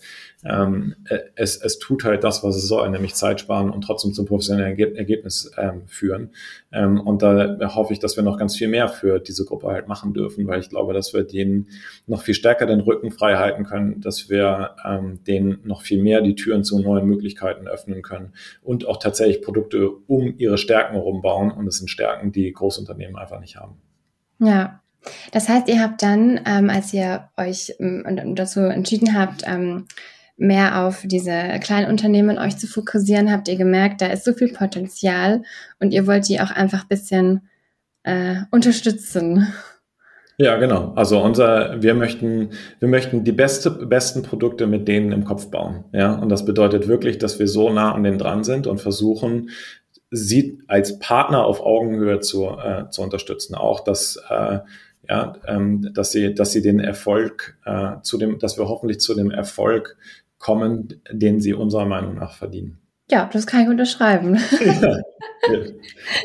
ähm, 0.45 0.97
äh, 1.09 1.19
es, 1.37 1.57
es 1.57 1.79
tut 1.79 2.05
halt 2.05 2.25
das, 2.25 2.43
was 2.43 2.57
es 2.57 2.67
soll, 2.67 2.89
nämlich 2.91 3.15
Zeit 3.15 3.41
sparen 3.41 3.71
und 3.71 3.83
trotzdem 3.83 4.13
zum 4.13 4.27
professionellen 4.27 4.77
Ergebnis 4.77 5.53
ähm, 5.57 5.83
führen. 5.87 6.31
Ähm, 6.73 7.01
und 7.01 7.23
da 7.23 7.59
hoffe 7.75 7.93
ich, 7.93 8.01
dass 8.01 8.17
wir 8.17 8.25
noch 8.25 8.39
ganz 8.39 8.57
viel 8.57 8.69
mehr 8.69 8.89
für 8.89 9.21
diese 9.21 9.45
Gruppe 9.45 9.69
halt 9.69 9.89
machen 9.89 10.13
dürfen, 10.15 10.47
weil 10.47 10.61
ich 10.61 10.69
glaube, 10.69 10.95
dass 10.95 11.15
wir 11.15 11.23
denen 11.23 11.69
noch 12.07 12.23
viel 12.23 12.35
stärker 12.35 12.67
den 12.67 12.81
Rücken 12.81 13.13
frei 13.13 13.37
halten 13.37 13.65
können, 13.65 14.01
dass 14.01 14.29
wir 14.31 14.77
ähm, 14.85 15.21
denen 15.27 15.61
noch 15.65 15.83
viel 15.83 16.03
mehr 16.03 16.23
die 16.23 16.35
Türen 16.35 16.65
zu 16.65 16.81
neuen 16.81 17.07
Möglichkeiten 17.07 17.69
öffnen 17.69 18.03
können 18.03 18.33
und 18.63 18.87
auch 18.87 18.99
tatsächlich 18.99 19.43
Produkte 19.43 19.91
um 19.91 20.35
ihre 20.39 20.59
Stärken 20.59 20.95
herum 20.95 21.23
bauen. 21.23 21.51
Und 21.53 21.67
es 21.67 21.79
sind 21.79 21.89
Stärken, 21.89 22.33
die 22.33 22.53
Großunternehmen 22.53 23.17
einfach 23.17 23.41
nicht 23.41 23.57
haben. 23.57 23.77
Ja, 24.39 24.81
das 25.33 25.49
heißt, 25.49 25.69
ihr 25.69 25.81
habt 25.81 26.03
dann, 26.03 26.41
ähm, 26.47 26.71
als 26.71 26.93
ihr 26.93 27.29
euch 27.37 27.75
ähm, 27.79 28.35
dazu 28.35 28.61
entschieden 28.61 29.19
habt, 29.19 29.43
ähm, 29.47 29.87
mehr 30.43 30.85
auf 30.85 31.03
diese 31.05 31.33
kleinen 31.63 31.89
Unternehmen 31.89 32.39
euch 32.39 32.59
zu 32.59 32.67
fokussieren, 32.67 33.33
habt 33.33 33.49
ihr 33.49 33.57
gemerkt, 33.57 34.01
da 34.01 34.07
ist 34.07 34.25
so 34.25 34.33
viel 34.33 34.53
Potenzial 34.53 35.43
und 35.81 35.93
ihr 35.93 36.07
wollt 36.07 36.29
die 36.29 36.41
auch 36.41 36.51
einfach 36.51 36.83
ein 36.83 36.89
bisschen 36.89 37.49
äh, 38.03 38.37
unterstützen. 38.51 39.47
Ja, 40.39 40.57
genau. 40.57 40.93
Also 40.97 41.23
unser, 41.23 41.83
wir 41.83 41.95
möchten, 41.95 42.51
wir 42.81 42.89
möchten 42.89 43.23
die 43.23 43.33
beste, 43.33 43.71
besten 43.71 44.23
Produkte 44.23 44.67
mit 44.67 44.89
denen 44.89 45.13
im 45.13 45.25
Kopf 45.25 45.51
bauen. 45.51 45.85
Ja, 45.93 46.15
und 46.15 46.31
das 46.31 46.45
bedeutet 46.45 46.89
wirklich, 46.89 47.19
dass 47.19 47.39
wir 47.39 47.47
so 47.47 47.71
nah 47.71 47.95
an 47.95 48.03
denen 48.03 48.19
dran 48.19 48.43
sind 48.43 48.67
und 48.67 48.81
versuchen, 48.81 49.51
sie 50.11 50.61
als 50.67 50.99
Partner 50.99 51.45
auf 51.45 51.61
Augenhöhe 51.61 52.19
zu, 52.21 52.49
äh, 52.49 52.89
zu 52.91 53.03
unterstützen. 53.03 53.55
Auch, 53.55 53.85
dass, 53.85 54.21
äh, 54.29 54.59
ja, 55.09 55.35
ähm, 55.47 55.91
dass 55.95 56.13
sie, 56.13 56.35
dass 56.35 56.53
sie 56.53 56.63
den 56.63 56.81
Erfolg 56.81 57.57
äh, 57.65 58.01
zu 58.03 58.19
dem, 58.19 58.39
dass 58.39 58.59
wir 58.59 58.69
hoffentlich 58.69 59.01
zu 59.01 59.15
dem 59.15 59.31
Erfolg 59.31 59.97
kommen, 60.43 61.01
den 61.11 61.41
sie 61.41 61.55
unserer 61.55 61.87
Meinung 61.87 62.17
nach 62.17 62.35
verdienen. 62.35 62.79
Ja, 63.11 63.31
das 63.33 63.47
kann 63.47 63.63
ich 63.63 63.69
unterschreiben. 63.69 64.39
Ja, 65.45 65.59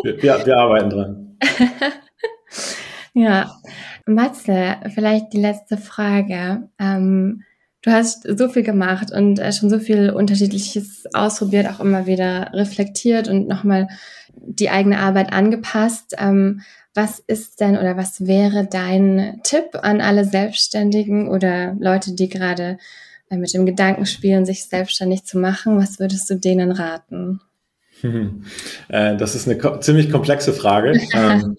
wir, 0.03 0.21
wir, 0.21 0.45
wir 0.45 0.57
arbeiten 0.57 0.89
dran. 0.91 1.37
ja, 3.13 3.51
Matze, 4.05 4.75
vielleicht 4.93 5.33
die 5.33 5.41
letzte 5.41 5.77
Frage. 5.77 6.69
Ähm, 6.77 7.41
du 7.81 7.91
hast 7.91 8.27
so 8.37 8.47
viel 8.47 8.61
gemacht 8.61 9.11
und 9.11 9.39
äh, 9.39 9.51
schon 9.51 9.71
so 9.71 9.79
viel 9.79 10.11
Unterschiedliches 10.11 11.05
ausprobiert, 11.13 11.67
auch 11.67 11.79
immer 11.79 12.05
wieder 12.05 12.51
reflektiert 12.53 13.27
und 13.27 13.47
nochmal 13.47 13.87
die 14.35 14.69
eigene 14.69 14.99
Arbeit 14.99 15.33
angepasst. 15.33 16.15
Ähm, 16.19 16.61
was 16.93 17.17
ist 17.19 17.59
denn 17.59 17.75
oder 17.75 17.97
was 17.97 18.27
wäre 18.27 18.67
dein 18.67 19.39
Tipp 19.43 19.79
an 19.81 19.99
alle 19.99 20.25
Selbstständigen 20.25 21.27
oder 21.27 21.75
Leute, 21.79 22.13
die 22.13 22.29
gerade 22.29 22.77
mit 23.29 23.53
dem 23.53 23.65
Gedanken 23.65 24.05
spielen, 24.05 24.45
sich 24.45 24.65
selbstständig 24.65 25.25
zu 25.25 25.37
machen? 25.37 25.77
Was 25.77 25.99
würdest 25.99 26.29
du 26.29 26.35
denen 26.35 26.71
raten? 26.71 27.41
Äh, 28.89 29.17
das 29.17 29.33
ist 29.33 29.49
eine 29.49 29.79
ziemlich 29.79 30.11
komplexe 30.11 30.53
Frage. 30.53 30.93
Ähm, 31.13 31.55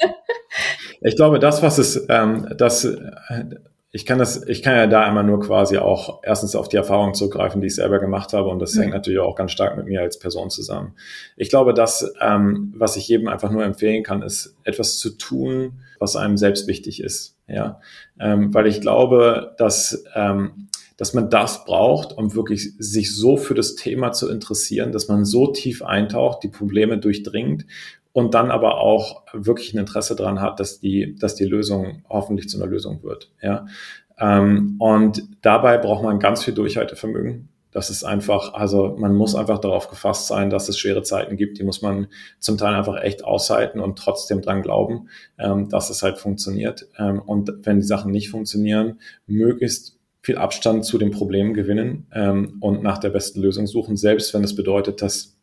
ich 1.01 1.17
glaube, 1.17 1.39
das, 1.39 1.63
was 1.63 1.79
es, 1.79 2.07
ähm, 2.09 2.49
das, 2.57 2.85
äh, 2.85 3.45
ich 3.91 4.05
kann 4.05 4.19
das, 4.19 4.47
ich 4.47 4.63
kann 4.63 4.77
ja 4.77 4.87
da 4.87 5.09
immer 5.09 5.23
nur 5.23 5.41
quasi 5.41 5.79
auch 5.79 6.21
erstens 6.23 6.55
auf 6.55 6.69
die 6.69 6.77
Erfahrung 6.77 7.15
zurückgreifen, 7.15 7.61
die 7.61 7.69
ich 7.69 7.75
selber 7.75 7.99
gemacht 7.99 8.33
habe 8.33 8.49
und 8.49 8.59
das 8.59 8.77
hängt 8.77 8.93
natürlich 8.93 9.19
auch 9.19 9.35
ganz 9.35 9.53
stark 9.53 9.77
mit 9.77 9.87
mir 9.87 10.03
als 10.03 10.19
Person 10.19 10.51
zusammen. 10.51 10.95
Ich 11.37 11.49
glaube, 11.49 11.75
dass, 11.75 12.13
ähm, 12.21 12.75
was 12.77 12.97
ich 12.97 13.09
jedem 13.09 13.29
einfach 13.29 13.51
nur 13.51 13.65
empfehlen 13.65 14.03
kann, 14.03 14.23
ist 14.23 14.57
etwas 14.65 14.99
zu 14.99 15.17
tun, 15.17 15.81
was 15.99 16.17
einem 16.17 16.37
selbst 16.37 16.67
wichtig 16.67 17.03
ist. 17.03 17.37
Ja, 17.47 17.81
ähm, 18.21 18.53
weil 18.53 18.67
ich 18.67 18.83
glaube, 18.83 19.55
dass 19.57 20.05
ähm, 20.15 20.68
dass 20.99 21.15
man 21.15 21.31
das 21.31 21.65
braucht, 21.65 22.13
um 22.13 22.35
wirklich 22.35 22.75
sich 22.79 23.17
so 23.17 23.39
für 23.39 23.55
das 23.55 23.77
Thema 23.77 24.13
zu 24.13 24.29
interessieren, 24.29 24.93
dass 24.93 25.09
man 25.09 25.25
so 25.25 25.47
tief 25.47 25.83
eintaucht, 25.83 26.43
die 26.43 26.49
Probleme 26.49 26.99
durchdringt 26.99 27.65
und 28.13 28.35
dann 28.35 28.51
aber 28.51 28.81
auch 28.81 29.23
wirklich 29.33 29.73
ein 29.73 29.79
Interesse 29.79 30.17
daran 30.17 30.41
hat, 30.41 30.61
dass 30.61 30.81
die, 30.81 31.15
dass 31.17 31.37
die 31.37 31.45
Lösung 31.45 32.03
hoffentlich 32.09 32.49
zu 32.49 32.59
einer 32.61 32.71
Lösung 32.71 33.03
wird. 33.05 33.31
Ja? 33.41 33.67
Ähm, 34.19 34.75
und 34.81 35.23
dabei 35.41 35.79
braucht 35.79 36.03
man 36.03 36.19
ganz 36.19 36.43
viel 36.43 36.55
Durchhaltevermögen. 36.55 37.49
Das 37.71 37.91
ist 37.91 38.03
einfach, 38.03 38.55
also 38.55 38.97
man 38.99 39.15
muss 39.15 39.37
einfach 39.37 39.59
darauf 39.59 39.89
gefasst 39.89 40.27
sein, 40.27 40.51
dass 40.51 40.69
es 40.69 40.79
schwere 40.79 41.03
Zeiten 41.03 41.37
gibt. 41.37 41.59
Die 41.59 41.65
muss 41.65 41.83
man 41.83 42.09
zum 42.41 42.57
Teil 42.57 42.75
einfach 42.75 43.01
echt 43.01 43.25
aushalten 43.25 43.79
und 43.79 43.99
trotzdem 43.99 44.41
dran 44.41 44.63
glauben, 44.63 45.11
ähm, 45.39 45.69
dass 45.69 45.91
es 45.91 46.03
halt 46.03 46.19
funktioniert. 46.19 46.89
Ähm, 46.99 47.21
und 47.21 47.53
wenn 47.63 47.77
die 47.77 47.87
Sachen 47.87 48.11
nicht 48.11 48.31
funktionieren, 48.31 49.01
möglichst 49.27 49.98
viel 50.21 50.37
Abstand 50.37 50.85
zu 50.85 50.99
den 50.99 51.11
Problemen 51.11 51.55
gewinnen 51.55 52.07
ähm, 52.13 52.57
und 52.61 52.83
nach 52.83 52.99
der 52.99 53.11
besten 53.11 53.41
Lösung 53.41 53.67
suchen, 53.67 53.97
selbst 53.97 54.35
wenn 54.35 54.45
es 54.45 54.55
bedeutet, 54.55 55.03
dass 55.03 55.37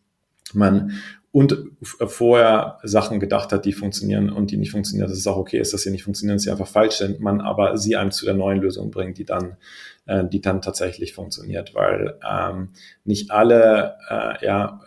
man 0.53 0.91
und 1.35 1.65
vorher 1.81 2.79
Sachen 2.83 3.19
gedacht 3.19 3.51
hat, 3.51 3.65
die 3.65 3.73
funktionieren 3.73 4.29
und 4.29 4.51
die 4.51 4.57
nicht 4.57 4.71
funktionieren, 4.71 5.09
dass 5.09 5.17
es 5.17 5.27
auch 5.27 5.35
okay 5.35 5.59
ist, 5.59 5.73
dass 5.73 5.81
sie 5.81 5.91
nicht 5.91 6.03
funktionieren, 6.03 6.37
dass 6.37 6.43
sie 6.43 6.49
einfach 6.51 6.65
falsch 6.65 6.95
sind, 6.95 7.19
man 7.19 7.41
aber 7.41 7.77
sie 7.77 7.97
einem 7.97 8.11
zu 8.11 8.23
der 8.23 8.35
neuen 8.35 8.61
Lösung 8.61 8.89
bringt, 8.89 9.17
die 9.17 9.25
dann, 9.25 9.57
äh, 10.05 10.23
die 10.25 10.39
dann 10.39 10.61
tatsächlich 10.61 11.13
funktioniert, 11.13 11.75
weil 11.75 12.17
ähm, 12.25 12.69
nicht 13.03 13.31
alle, 13.31 13.95
äh, 14.09 14.45
ja, 14.45 14.79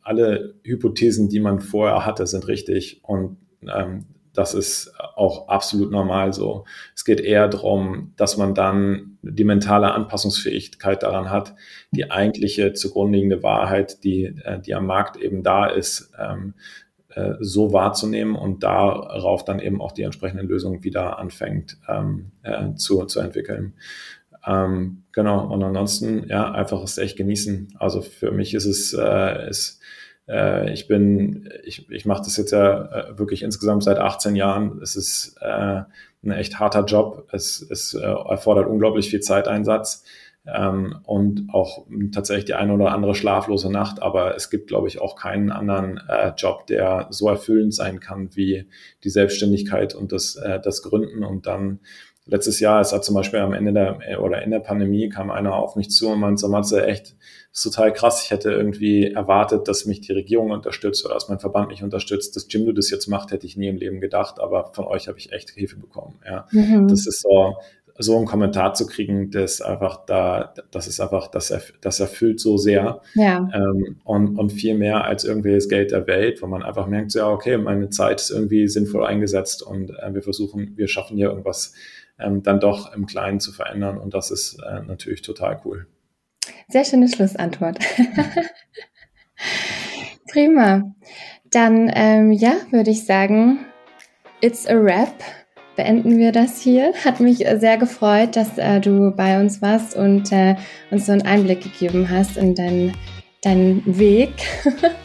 alle 0.00 0.54
Hypothesen, 0.62 1.28
die 1.28 1.40
man 1.40 1.60
vorher 1.60 2.06
hatte, 2.06 2.26
sind 2.26 2.48
richtig 2.48 3.00
und 3.02 3.36
ähm, 3.62 4.06
das 4.36 4.54
ist 4.54 4.92
auch 5.14 5.48
absolut 5.48 5.90
normal 5.90 6.32
so. 6.32 6.64
Es 6.94 7.04
geht 7.04 7.20
eher 7.20 7.48
darum, 7.48 8.12
dass 8.16 8.36
man 8.36 8.54
dann 8.54 9.18
die 9.22 9.44
mentale 9.44 9.92
Anpassungsfähigkeit 9.92 11.02
daran 11.02 11.30
hat, 11.30 11.54
die 11.90 12.10
eigentliche 12.10 12.72
zugrunde 12.74 13.16
liegende 13.18 13.42
Wahrheit, 13.42 14.04
die, 14.04 14.24
äh, 14.24 14.60
die 14.60 14.74
am 14.74 14.86
Markt 14.86 15.16
eben 15.16 15.42
da 15.42 15.66
ist, 15.66 16.12
ähm, 16.18 16.54
äh, 17.08 17.34
so 17.40 17.72
wahrzunehmen 17.72 18.36
und 18.36 18.62
darauf 18.62 19.44
dann 19.44 19.58
eben 19.58 19.80
auch 19.80 19.92
die 19.92 20.02
entsprechenden 20.02 20.48
Lösungen 20.48 20.84
wieder 20.84 21.18
anfängt 21.18 21.78
ähm, 21.88 22.32
äh, 22.42 22.74
zu, 22.74 23.04
zu 23.06 23.20
entwickeln. 23.20 23.74
Ähm, 24.46 25.02
genau, 25.12 25.46
und 25.52 25.62
ansonsten, 25.62 26.28
ja, 26.28 26.52
einfach 26.52 26.82
es 26.82 26.98
echt 26.98 27.16
genießen. 27.16 27.74
Also 27.78 28.02
für 28.02 28.30
mich 28.30 28.54
ist 28.54 28.66
es, 28.66 28.92
äh, 28.92 29.48
ist, 29.48 29.80
äh, 30.28 30.72
ich 30.72 30.88
bin, 30.88 31.48
ich, 31.64 31.90
ich 31.90 32.06
mache 32.06 32.22
das 32.24 32.36
jetzt 32.36 32.52
ja 32.52 32.84
äh, 32.84 33.18
wirklich 33.18 33.42
insgesamt 33.42 33.84
seit 33.84 33.98
18 33.98 34.36
Jahren. 34.36 34.80
Es 34.82 34.96
ist 34.96 35.36
äh, 35.40 35.82
ein 36.24 36.30
echt 36.30 36.58
harter 36.58 36.84
Job. 36.84 37.28
Es, 37.32 37.60
es 37.62 37.94
äh, 37.94 38.00
erfordert 38.00 38.66
unglaublich 38.66 39.08
viel 39.10 39.20
Zeiteinsatz 39.20 40.04
ähm, 40.46 40.98
und 41.04 41.48
auch 41.52 41.86
tatsächlich 42.12 42.46
die 42.46 42.54
eine 42.54 42.72
oder 42.72 42.92
andere 42.92 43.14
schlaflose 43.14 43.70
Nacht. 43.70 44.02
Aber 44.02 44.34
es 44.36 44.50
gibt, 44.50 44.68
glaube 44.68 44.88
ich, 44.88 45.00
auch 45.00 45.16
keinen 45.16 45.50
anderen 45.50 46.00
äh, 46.08 46.32
Job, 46.36 46.66
der 46.66 47.08
so 47.10 47.28
erfüllend 47.28 47.74
sein 47.74 48.00
kann 48.00 48.34
wie 48.34 48.66
die 49.04 49.10
Selbstständigkeit 49.10 49.94
und 49.94 50.12
das, 50.12 50.36
äh, 50.36 50.60
das 50.60 50.82
Gründen 50.82 51.24
und 51.24 51.46
dann 51.46 51.80
letztes 52.26 52.60
Jahr, 52.60 52.80
es 52.80 52.92
hat 52.92 53.04
zum 53.04 53.14
Beispiel 53.14 53.38
am 53.38 53.52
Ende 53.52 53.72
der 53.72 54.22
oder 54.22 54.42
in 54.42 54.50
der 54.50 54.58
Pandemie 54.60 55.08
kam 55.08 55.30
einer 55.30 55.54
auf 55.54 55.76
mich 55.76 55.90
zu 55.90 56.08
und 56.08 56.20
meinte, 56.20 56.48
Matze, 56.48 56.84
echt, 56.86 57.14
ist 57.52 57.62
total 57.62 57.92
krass. 57.92 58.22
Ich 58.24 58.30
hätte 58.30 58.50
irgendwie 58.50 59.12
erwartet, 59.12 59.68
dass 59.68 59.86
mich 59.86 60.00
die 60.00 60.12
Regierung 60.12 60.50
unterstützt 60.50 61.04
oder 61.04 61.14
dass 61.14 61.28
mein 61.28 61.38
Verband 61.38 61.68
mich 61.68 61.82
unterstützt. 61.82 62.36
Dass 62.36 62.46
Jimdo 62.50 62.72
das 62.72 62.90
jetzt 62.90 63.06
macht, 63.06 63.30
hätte 63.30 63.46
ich 63.46 63.56
nie 63.56 63.68
im 63.68 63.76
Leben 63.76 64.00
gedacht, 64.00 64.40
aber 64.40 64.72
von 64.74 64.84
euch 64.84 65.08
habe 65.08 65.18
ich 65.18 65.32
echt 65.32 65.50
Hilfe 65.50 65.76
bekommen. 65.76 66.18
Ja, 66.26 66.46
mhm. 66.50 66.88
das 66.88 67.06
ist 67.06 67.22
so, 67.22 67.56
so 67.98 68.16
einen 68.16 68.26
Kommentar 68.26 68.74
zu 68.74 68.86
kriegen, 68.86 69.30
das 69.30 69.62
einfach 69.62 70.04
da, 70.04 70.52
das 70.70 70.86
ist 70.86 71.00
einfach, 71.00 71.28
das, 71.28 71.50
erf 71.50 71.72
das 71.80 72.00
erfüllt 72.00 72.40
so 72.40 72.56
sehr. 72.56 73.00
Ja. 73.14 73.48
Ähm, 73.54 74.00
und, 74.04 74.36
und 74.36 74.50
viel 74.50 74.74
mehr 74.74 75.04
als 75.04 75.24
irgendwelches 75.24 75.68
Geld 75.68 75.92
der 75.92 76.06
Welt, 76.06 76.42
wo 76.42 76.46
man 76.46 76.62
einfach 76.62 76.86
merkt, 76.88 77.14
ja, 77.14 77.28
okay, 77.28 77.56
meine 77.56 77.88
Zeit 77.90 78.20
ist 78.20 78.30
irgendwie 78.30 78.68
sinnvoll 78.68 79.06
eingesetzt 79.06 79.62
und 79.62 79.90
äh, 79.90 80.12
wir 80.12 80.22
versuchen, 80.22 80.72
wir 80.76 80.88
schaffen 80.88 81.16
hier 81.16 81.28
irgendwas 81.28 81.72
ähm, 82.18 82.42
dann 82.42 82.60
doch 82.60 82.94
im 82.94 83.06
Kleinen 83.06 83.40
zu 83.40 83.52
verändern. 83.52 83.98
Und 83.98 84.14
das 84.14 84.30
ist 84.30 84.58
äh, 84.62 84.82
natürlich 84.82 85.22
total 85.22 85.60
cool. 85.64 85.86
Sehr 86.68 86.84
schöne 86.84 87.08
Schlussantwort. 87.08 87.78
Prima. 90.30 90.94
Dann, 91.50 91.90
ähm, 91.94 92.32
ja, 92.32 92.54
würde 92.70 92.90
ich 92.90 93.04
sagen, 93.04 93.66
it's 94.40 94.66
a 94.66 94.74
wrap. 94.74 95.14
Beenden 95.76 96.18
wir 96.18 96.32
das 96.32 96.60
hier. 96.60 96.94
Hat 97.04 97.20
mich 97.20 97.38
sehr 97.38 97.76
gefreut, 97.76 98.34
dass 98.34 98.56
äh, 98.56 98.80
du 98.80 99.12
bei 99.14 99.38
uns 99.38 99.60
warst 99.60 99.94
und 99.94 100.32
äh, 100.32 100.56
uns 100.90 101.06
so 101.06 101.12
einen 101.12 101.22
Einblick 101.22 101.62
gegeben 101.62 102.08
hast 102.08 102.38
in 102.38 102.54
deinen 102.54 102.94
deinen 103.46 103.82
Weg. 103.86 104.32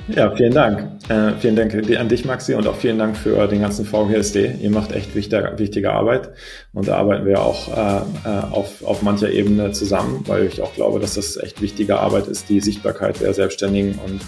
ja, 0.07 0.35
vielen 0.35 0.53
Dank. 0.53 0.87
Äh, 1.09 1.33
vielen 1.39 1.55
Dank 1.55 1.75
an 1.75 2.09
dich, 2.09 2.25
Maxi, 2.25 2.55
und 2.55 2.67
auch 2.67 2.75
vielen 2.75 2.97
Dank 2.97 3.15
für 3.15 3.47
den 3.47 3.61
ganzen 3.61 3.85
VGSD. 3.85 4.55
Ihr 4.59 4.71
macht 4.71 4.93
echt 4.93 5.13
wichtige, 5.13 5.53
wichtige 5.57 5.93
Arbeit 5.93 6.31
und 6.73 6.87
da 6.87 6.97
arbeiten 6.97 7.27
wir 7.27 7.39
auch 7.39 7.67
äh, 7.67 8.01
äh, 8.27 8.43
auf, 8.51 8.83
auf 8.83 9.03
mancher 9.03 9.31
Ebene 9.31 9.71
zusammen, 9.73 10.23
weil 10.25 10.47
ich 10.47 10.59
auch 10.61 10.73
glaube, 10.73 10.99
dass 10.99 11.13
das 11.13 11.37
echt 11.37 11.61
wichtige 11.61 11.99
Arbeit 11.99 12.27
ist, 12.27 12.49
die 12.49 12.59
Sichtbarkeit 12.61 13.21
der 13.21 13.33
Selbstständigen 13.35 13.99
und 14.03 14.21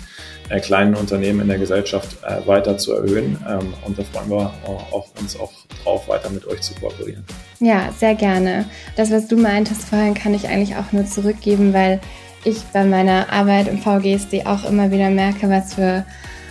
äh, 0.49 0.59
kleinen 0.59 0.93
Unternehmen 0.93 1.41
in 1.41 1.47
der 1.47 1.57
Gesellschaft 1.57 2.17
äh, 2.23 2.45
weiter 2.47 2.77
zu 2.77 2.93
erhöhen. 2.93 3.37
Ähm, 3.49 3.73
und 3.83 3.97
da 3.97 4.03
freuen 4.03 4.29
wir 4.29 4.53
auch, 4.67 5.07
uns 5.19 5.39
auch 5.39 5.51
drauf, 5.83 6.07
weiter 6.07 6.29
mit 6.29 6.45
euch 6.45 6.61
zu 6.61 6.75
kooperieren. 6.75 7.23
Ja, 7.59 7.89
sehr 7.97 8.13
gerne. 8.13 8.65
Das, 8.95 9.11
was 9.11 9.27
du 9.27 9.37
meintest 9.37 9.85
vorhin, 9.85 10.13
kann 10.13 10.35
ich 10.35 10.47
eigentlich 10.47 10.75
auch 10.75 10.91
nur 10.91 11.05
zurückgeben, 11.05 11.73
weil 11.73 11.99
ich 12.45 12.63
bei 12.73 12.83
meiner 12.83 13.31
Arbeit 13.31 13.67
im 13.67 13.77
VGSD 13.79 14.45
auch 14.45 14.69
immer 14.69 14.91
wieder 14.91 15.09
merke, 15.09 15.49
was 15.49 15.73
für, 15.73 16.05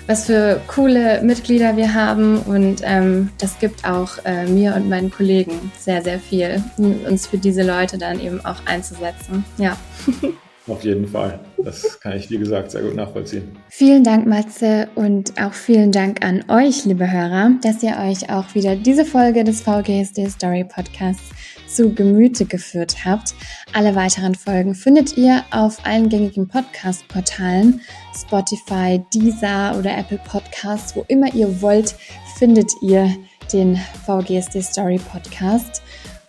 was 0.07 0.26
für 0.26 0.61
coole 0.66 1.22
Mitglieder 1.22 1.76
wir 1.76 1.94
haben. 1.94 2.38
Und 2.38 2.83
ähm, 2.85 3.31
das 3.38 3.59
gibt 3.59 3.85
auch 3.85 4.11
äh, 4.24 4.46
mir 4.46 4.74
und 4.74 4.88
meinen 4.88 5.11
Kollegen 5.11 5.72
sehr, 5.78 6.02
sehr 6.02 6.18
viel, 6.18 6.62
uns 6.76 7.26
für 7.26 7.38
diese 7.38 7.62
Leute 7.62 7.98
dann 7.98 8.20
eben 8.20 8.44
auch 8.44 8.66
einzusetzen. 8.66 9.45
Ja. 9.59 9.76
Auf 10.68 10.84
jeden 10.84 11.09
Fall. 11.09 11.40
Das 11.59 11.99
kann 11.99 12.16
ich, 12.16 12.30
wie 12.30 12.38
gesagt, 12.38 12.70
sehr 12.70 12.82
gut 12.82 12.95
nachvollziehen. 12.95 13.57
Vielen 13.68 14.05
Dank, 14.05 14.26
Matze, 14.26 14.88
und 14.95 15.40
auch 15.40 15.53
vielen 15.55 15.90
Dank 15.90 16.24
an 16.24 16.45
euch, 16.49 16.84
liebe 16.84 17.11
Hörer, 17.11 17.51
dass 17.62 17.82
ihr 17.82 17.97
euch 17.99 18.30
auch 18.30 18.55
wieder 18.55 18.76
diese 18.76 19.05
Folge 19.05 19.43
des 19.43 19.61
VGSD 19.61 20.28
Story 20.28 20.64
Podcasts 20.64 21.30
zu 21.75 21.93
Gemüte 21.95 22.45
geführt 22.45 23.05
habt. 23.05 23.35
Alle 23.73 23.95
weiteren 23.95 24.35
Folgen 24.35 24.75
findet 24.75 25.16
ihr 25.16 25.43
auf 25.51 25.85
allen 25.85 26.09
gängigen 26.09 26.49
Podcast-Portalen, 26.49 27.81
Spotify, 28.14 29.03
Deezer 29.12 29.77
oder 29.79 29.97
Apple 29.97 30.20
Podcasts, 30.27 30.95
wo 30.95 31.05
immer 31.09 31.33
ihr 31.35 31.62
wollt, 31.62 31.95
findet 32.39 32.70
ihr 32.83 33.14
den 33.53 33.79
VGSD 34.07 34.62
Story 34.62 35.01
Podcast. 35.11 35.83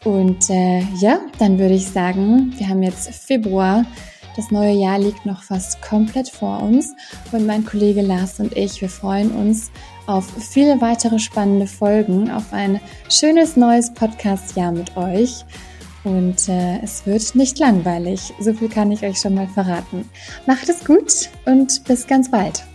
Und 0.04 0.50
äh, 0.50 0.82
ja, 1.00 1.20
dann 1.40 1.60
würde 1.60 1.76
ich 1.76 1.88
sagen, 1.88 2.54
wir 2.58 2.68
haben 2.68 2.84
jetzt 2.84 3.10
Februar. 3.10 3.86
Das 4.36 4.50
neue 4.52 4.74
Jahr 4.74 4.98
liegt 4.98 5.26
noch 5.26 5.44
fast 5.44 5.82
komplett 5.82 6.30
vor 6.30 6.62
uns. 6.62 6.94
Und 7.32 7.46
mein 7.46 7.66
Kollege 7.66 8.02
Lars 8.02 8.40
und 8.40 8.58
ich, 8.58 8.82
wir 8.82 8.90
freuen 8.90 9.32
uns 9.32 9.72
auf 10.06 10.26
viele 10.26 10.82
weitere 10.82 11.20
spannende 11.20 11.68
Folgen, 11.68 12.32
auf 12.32 12.52
ein 12.52 12.80
schönes 13.10 13.56
neues 13.56 13.94
Podcast-Jahr 13.94 14.72
mit 14.72 14.96
euch. 14.98 15.46
Und 16.04 16.50
äh, 16.50 16.80
es 16.84 17.06
wird 17.06 17.36
nicht 17.36 17.60
langweilig. 17.60 18.34
So 18.40 18.54
viel 18.54 18.70
kann 18.70 18.92
ich 18.92 19.04
euch 19.04 19.20
schon 19.20 19.36
mal 19.36 19.48
verraten. 19.48 20.10
Macht 20.46 20.68
es 20.68 20.84
gut 20.84 21.30
und 21.46 21.84
bis 21.86 22.08
ganz 22.08 22.30
bald. 22.30 22.66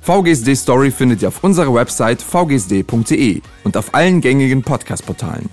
VGSD 0.00 0.54
Story 0.54 0.90
findet 0.90 1.20
ihr 1.20 1.28
auf 1.28 1.44
unserer 1.44 1.74
Website 1.74 2.22
vgsd.de 2.22 3.42
und 3.64 3.76
auf 3.76 3.94
allen 3.94 4.22
gängigen 4.22 4.62
Podcast-Portalen. 4.62 5.50